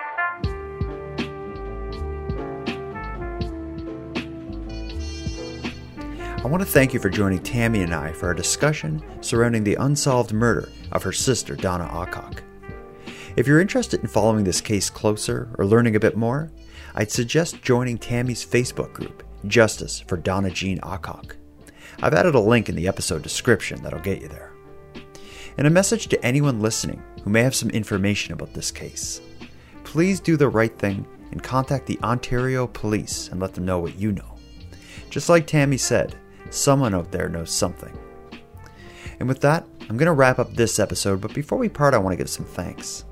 I 6.43 6.49
want 6.49 6.61
to 6.63 6.69
thank 6.69 6.93
you 6.93 6.99
for 6.99 7.09
joining 7.09 7.39
Tammy 7.41 7.83
and 7.83 7.95
I 7.95 8.13
for 8.13 8.27
our 8.27 8.35
discussion 8.35 9.03
surrounding 9.21 9.63
the 9.63 9.77
unsolved 9.77 10.33
murder 10.33 10.71
of 10.91 11.03
her 11.03 11.13
sister, 11.13 11.55
Donna 11.55 11.87
Awcock. 11.87 12.41
If 13.37 13.47
you're 13.47 13.61
interested 13.61 14.01
in 14.01 14.09
following 14.09 14.45
this 14.45 14.61
case 14.61 14.91
closer 14.91 15.51
or 15.59 15.67
learning 15.67 15.97
a 15.97 16.01
bit 16.01 16.17
more, 16.17 16.51
I'd 16.95 17.11
suggest 17.11 17.63
joining 17.63 17.97
Tammy's 17.97 18.45
Facebook 18.45 18.93
group, 18.93 19.23
Justice 19.47 20.01
for 20.01 20.17
Donna 20.17 20.51
Jean 20.51 20.81
Awcock. 20.81 21.37
I've 22.01 22.15
added 22.15 22.35
a 22.35 22.41
link 22.41 22.69
in 22.69 22.75
the 22.77 22.89
episode 22.89 23.23
description 23.23 23.83
that'll 23.83 24.01
get 24.01 24.23
you 24.23 24.29
there. 24.29 24.53
And 25.59 25.67
a 25.67 25.71
message 25.71 26.09
to 26.09 26.25
anyone 26.25 26.61
listening 26.61 27.03
who 27.23 27.31
may 27.31 27.43
have 27.43 27.55
some 27.55 27.71
information 27.71 28.33
about 28.33 28.55
this 28.55 28.71
case. 28.71 29.21
Please 29.85 30.21
do 30.21 30.37
the 30.37 30.49
right 30.49 30.77
thing 30.79 31.07
and 31.31 31.43
contact 31.43 31.87
the 31.87 31.99
Ontario 32.03 32.67
Police 32.67 33.29
and 33.29 33.41
let 33.41 33.55
them 33.55 33.65
know 33.65 33.79
what 33.79 33.99
you 33.99 34.13
know. 34.13 34.37
Just 35.11 35.29
like 35.29 35.47
Tammy 35.47 35.77
said, 35.77 36.17
someone 36.51 36.95
out 36.95 37.13
there 37.13 37.29
knows 37.29 37.51
something. 37.51 37.97
And 39.21 39.29
with 39.29 39.41
that, 39.41 39.67
I'm 39.89 39.97
going 39.97 40.07
to 40.07 40.13
wrap 40.13 40.39
up 40.39 40.55
this 40.55 40.79
episode, 40.79 41.21
but 41.21 41.35
before 41.35 41.59
we 41.59 41.69
part, 41.69 41.95
I 41.95 41.99
want 41.99 42.13
to 42.13 42.17
give 42.17 42.31
some 42.31 42.47
thanks. 42.47 43.05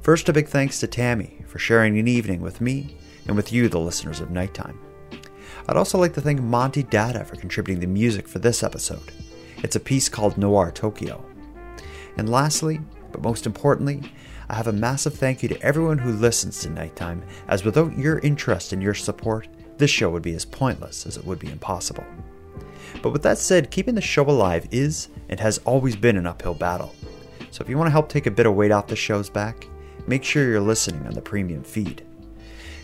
First, 0.00 0.28
a 0.28 0.32
big 0.32 0.48
thanks 0.48 0.80
to 0.80 0.86
Tammy 0.86 1.44
for 1.46 1.58
sharing 1.58 1.98
an 1.98 2.08
evening 2.08 2.40
with 2.40 2.60
me 2.60 2.96
and 3.26 3.36
with 3.36 3.52
you, 3.52 3.68
the 3.68 3.78
listeners 3.78 4.20
of 4.20 4.30
Nighttime. 4.30 4.78
I'd 5.68 5.76
also 5.76 5.98
like 5.98 6.14
to 6.14 6.20
thank 6.20 6.40
Monty 6.40 6.82
Data 6.82 7.24
for 7.24 7.36
contributing 7.36 7.80
the 7.80 7.86
music 7.86 8.26
for 8.26 8.38
this 8.38 8.62
episode. 8.62 9.12
It's 9.58 9.76
a 9.76 9.80
piece 9.80 10.08
called 10.08 10.36
Noir 10.36 10.72
Tokyo. 10.72 11.24
And 12.16 12.28
lastly, 12.28 12.80
but 13.12 13.22
most 13.22 13.46
importantly, 13.46 14.02
I 14.48 14.54
have 14.54 14.66
a 14.66 14.72
massive 14.72 15.14
thank 15.14 15.42
you 15.42 15.48
to 15.50 15.62
everyone 15.62 15.98
who 15.98 16.12
listens 16.12 16.60
to 16.60 16.70
Nighttime, 16.70 17.22
as 17.48 17.64
without 17.64 17.96
your 17.96 18.18
interest 18.18 18.72
and 18.72 18.82
your 18.82 18.94
support, 18.94 19.48
this 19.78 19.90
show 19.90 20.10
would 20.10 20.22
be 20.22 20.34
as 20.34 20.44
pointless 20.44 21.06
as 21.06 21.16
it 21.16 21.24
would 21.24 21.38
be 21.38 21.50
impossible. 21.50 22.04
But 23.00 23.10
with 23.10 23.22
that 23.22 23.38
said, 23.38 23.70
keeping 23.70 23.94
the 23.94 24.00
show 24.00 24.24
alive 24.24 24.68
is 24.70 25.08
and 25.28 25.40
has 25.40 25.58
always 25.58 25.96
been 25.96 26.16
an 26.16 26.26
uphill 26.26 26.54
battle. 26.54 26.94
So 27.50 27.62
if 27.62 27.68
you 27.68 27.78
want 27.78 27.86
to 27.86 27.92
help 27.92 28.08
take 28.08 28.26
a 28.26 28.30
bit 28.30 28.46
of 28.46 28.54
weight 28.54 28.72
off 28.72 28.88
the 28.88 28.96
show's 28.96 29.30
back, 29.30 29.66
make 30.06 30.24
sure 30.24 30.48
you're 30.48 30.60
listening 30.60 31.06
on 31.06 31.14
the 31.14 31.22
premium 31.22 31.62
feed. 31.62 32.04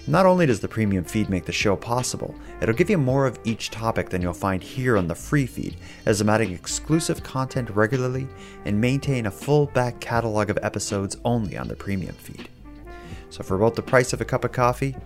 Not 0.09 0.25
only 0.25 0.47
does 0.47 0.61
the 0.61 0.69
premium 0.69 1.05
feed 1.05 1.29
make 1.29 1.45
the 1.45 1.53
show 1.53 1.77
possible, 1.77 2.35
it'll 2.63 2.75
give 2.75 2.89
you 2.89 2.97
more 2.97 3.27
of 3.27 3.39
each 3.45 3.71
topic 3.71 4.09
than 4.09 4.23
you'll 4.23 4.33
find 4.33 4.63
here 4.63 4.97
on 4.97 5.07
the 5.07 5.15
free 5.15 5.45
feed, 5.45 5.77
as 6.07 6.23
I'm 6.23 6.31
adding 6.31 6.51
exclusive 6.51 7.23
content 7.23 7.69
regularly 7.69 8.27
and 8.65 8.81
maintain 8.81 9.27
a 9.27 9.31
full 9.31 9.67
back 9.67 10.01
catalog 10.01 10.49
of 10.49 10.59
episodes 10.63 11.19
only 11.27 11.59
on 11.59 11.69
the 11.69 11.77
premium 11.77 12.15
feed. 12.15 12.49
So 13.29 13.43
for 13.43 13.57
about 13.57 13.75
the 13.75 13.83
price 13.83 14.15
of 14.15 14.23
a 14.23 14.25
cup 14.25 14.47
of 14.47 14.53
coffee, 14.53 14.97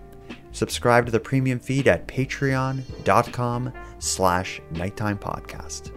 subscribe 0.52 1.06
to 1.06 1.12
the 1.12 1.18
premium 1.18 1.58
feed 1.58 1.88
at 1.88 2.06
patreon.com 2.06 3.72
slash 3.98 4.60
nighttime 4.70 5.18
podcast. 5.18 5.90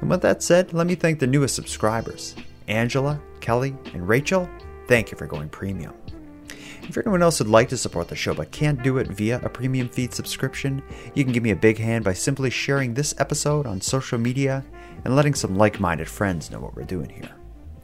And 0.00 0.10
with 0.10 0.22
that 0.22 0.42
said, 0.42 0.72
let 0.72 0.88
me 0.88 0.96
thank 0.96 1.20
the 1.20 1.28
newest 1.28 1.54
subscribers, 1.54 2.34
Angela, 2.66 3.20
Kelly, 3.38 3.76
and 3.94 4.08
Rachel. 4.08 4.48
Thank 4.88 5.12
you 5.12 5.16
for 5.16 5.28
going 5.28 5.50
premium. 5.50 5.94
If 6.88 6.96
anyone 6.96 7.22
else 7.22 7.38
would 7.38 7.48
like 7.48 7.68
to 7.68 7.76
support 7.76 8.08
the 8.08 8.16
show 8.16 8.32
but 8.32 8.50
can't 8.50 8.82
do 8.82 8.96
it 8.96 9.08
via 9.08 9.40
a 9.42 9.50
premium 9.50 9.90
feed 9.90 10.14
subscription, 10.14 10.82
you 11.14 11.22
can 11.22 11.34
give 11.34 11.42
me 11.42 11.50
a 11.50 11.56
big 11.56 11.76
hand 11.76 12.02
by 12.02 12.14
simply 12.14 12.48
sharing 12.48 12.94
this 12.94 13.14
episode 13.18 13.66
on 13.66 13.82
social 13.82 14.18
media 14.18 14.64
and 15.04 15.14
letting 15.14 15.34
some 15.34 15.56
like 15.56 15.80
minded 15.80 16.08
friends 16.08 16.50
know 16.50 16.60
what 16.60 16.74
we're 16.74 16.84
doing 16.84 17.10
here. 17.10 17.28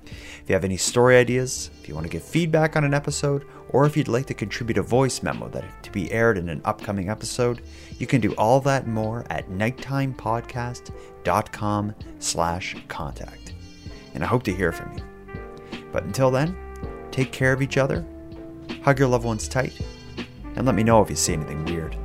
If 0.07 0.48
you 0.48 0.55
have 0.55 0.64
any 0.64 0.78
story 0.78 1.16
ideas, 1.16 1.70
if 1.82 1.88
you 1.88 1.94
want 1.94 2.07
to 2.07 2.11
give 2.11 2.22
feedback 2.22 2.76
on 2.76 2.84
an 2.84 2.94
episode, 2.94 3.44
or 3.68 3.84
if 3.84 3.94
you'd 3.94 4.09
like 4.09 4.24
to 4.26 4.34
contribute 4.34 4.78
a 4.78 4.82
voice 4.82 5.22
memo 5.22 5.48
that 5.48 5.82
to 5.82 5.90
be 5.90 6.11
aired 6.11 6.38
in 6.38 6.48
an 6.48 6.62
upcoming 6.64 7.11
episode, 7.11 7.61
you 7.98 8.07
can 8.07 8.22
do 8.22 8.32
all 8.34 8.59
that 8.61 8.86
more 8.86 9.26
at 9.28 9.50
nighttimepodcast.com 9.50 11.94
slash 12.20 12.76
contact. 12.88 13.52
And 14.14 14.24
I 14.24 14.26
hope 14.26 14.44
to 14.44 14.55
hear 14.55 14.72
from 14.72 14.96
you. 14.96 15.05
But 15.92 16.05
until 16.05 16.30
then, 16.30 16.57
take 17.11 17.32
care 17.32 17.52
of 17.52 17.61
each 17.61 17.76
other, 17.76 18.02
hug 18.82 18.98
your 18.98 19.08
loved 19.08 19.24
ones 19.24 19.48
tight, 19.48 19.78
and 20.56 20.66
let 20.66 20.74
me 20.74 20.82
know 20.82 21.02
if 21.02 21.10
you 21.10 21.16
see 21.16 21.32
anything 21.32 21.64
weird. 21.64 21.96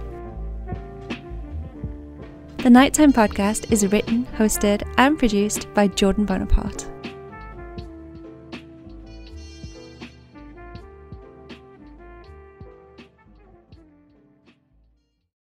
The 2.58 2.70
Nighttime 2.70 3.14
Podcast 3.14 3.72
is 3.72 3.88
written, 3.88 4.26
hosted, 4.38 4.84
and 4.98 5.18
produced 5.18 5.74
by 5.74 5.88
Jordan 5.88 6.26
Bonaparte. 6.26 6.90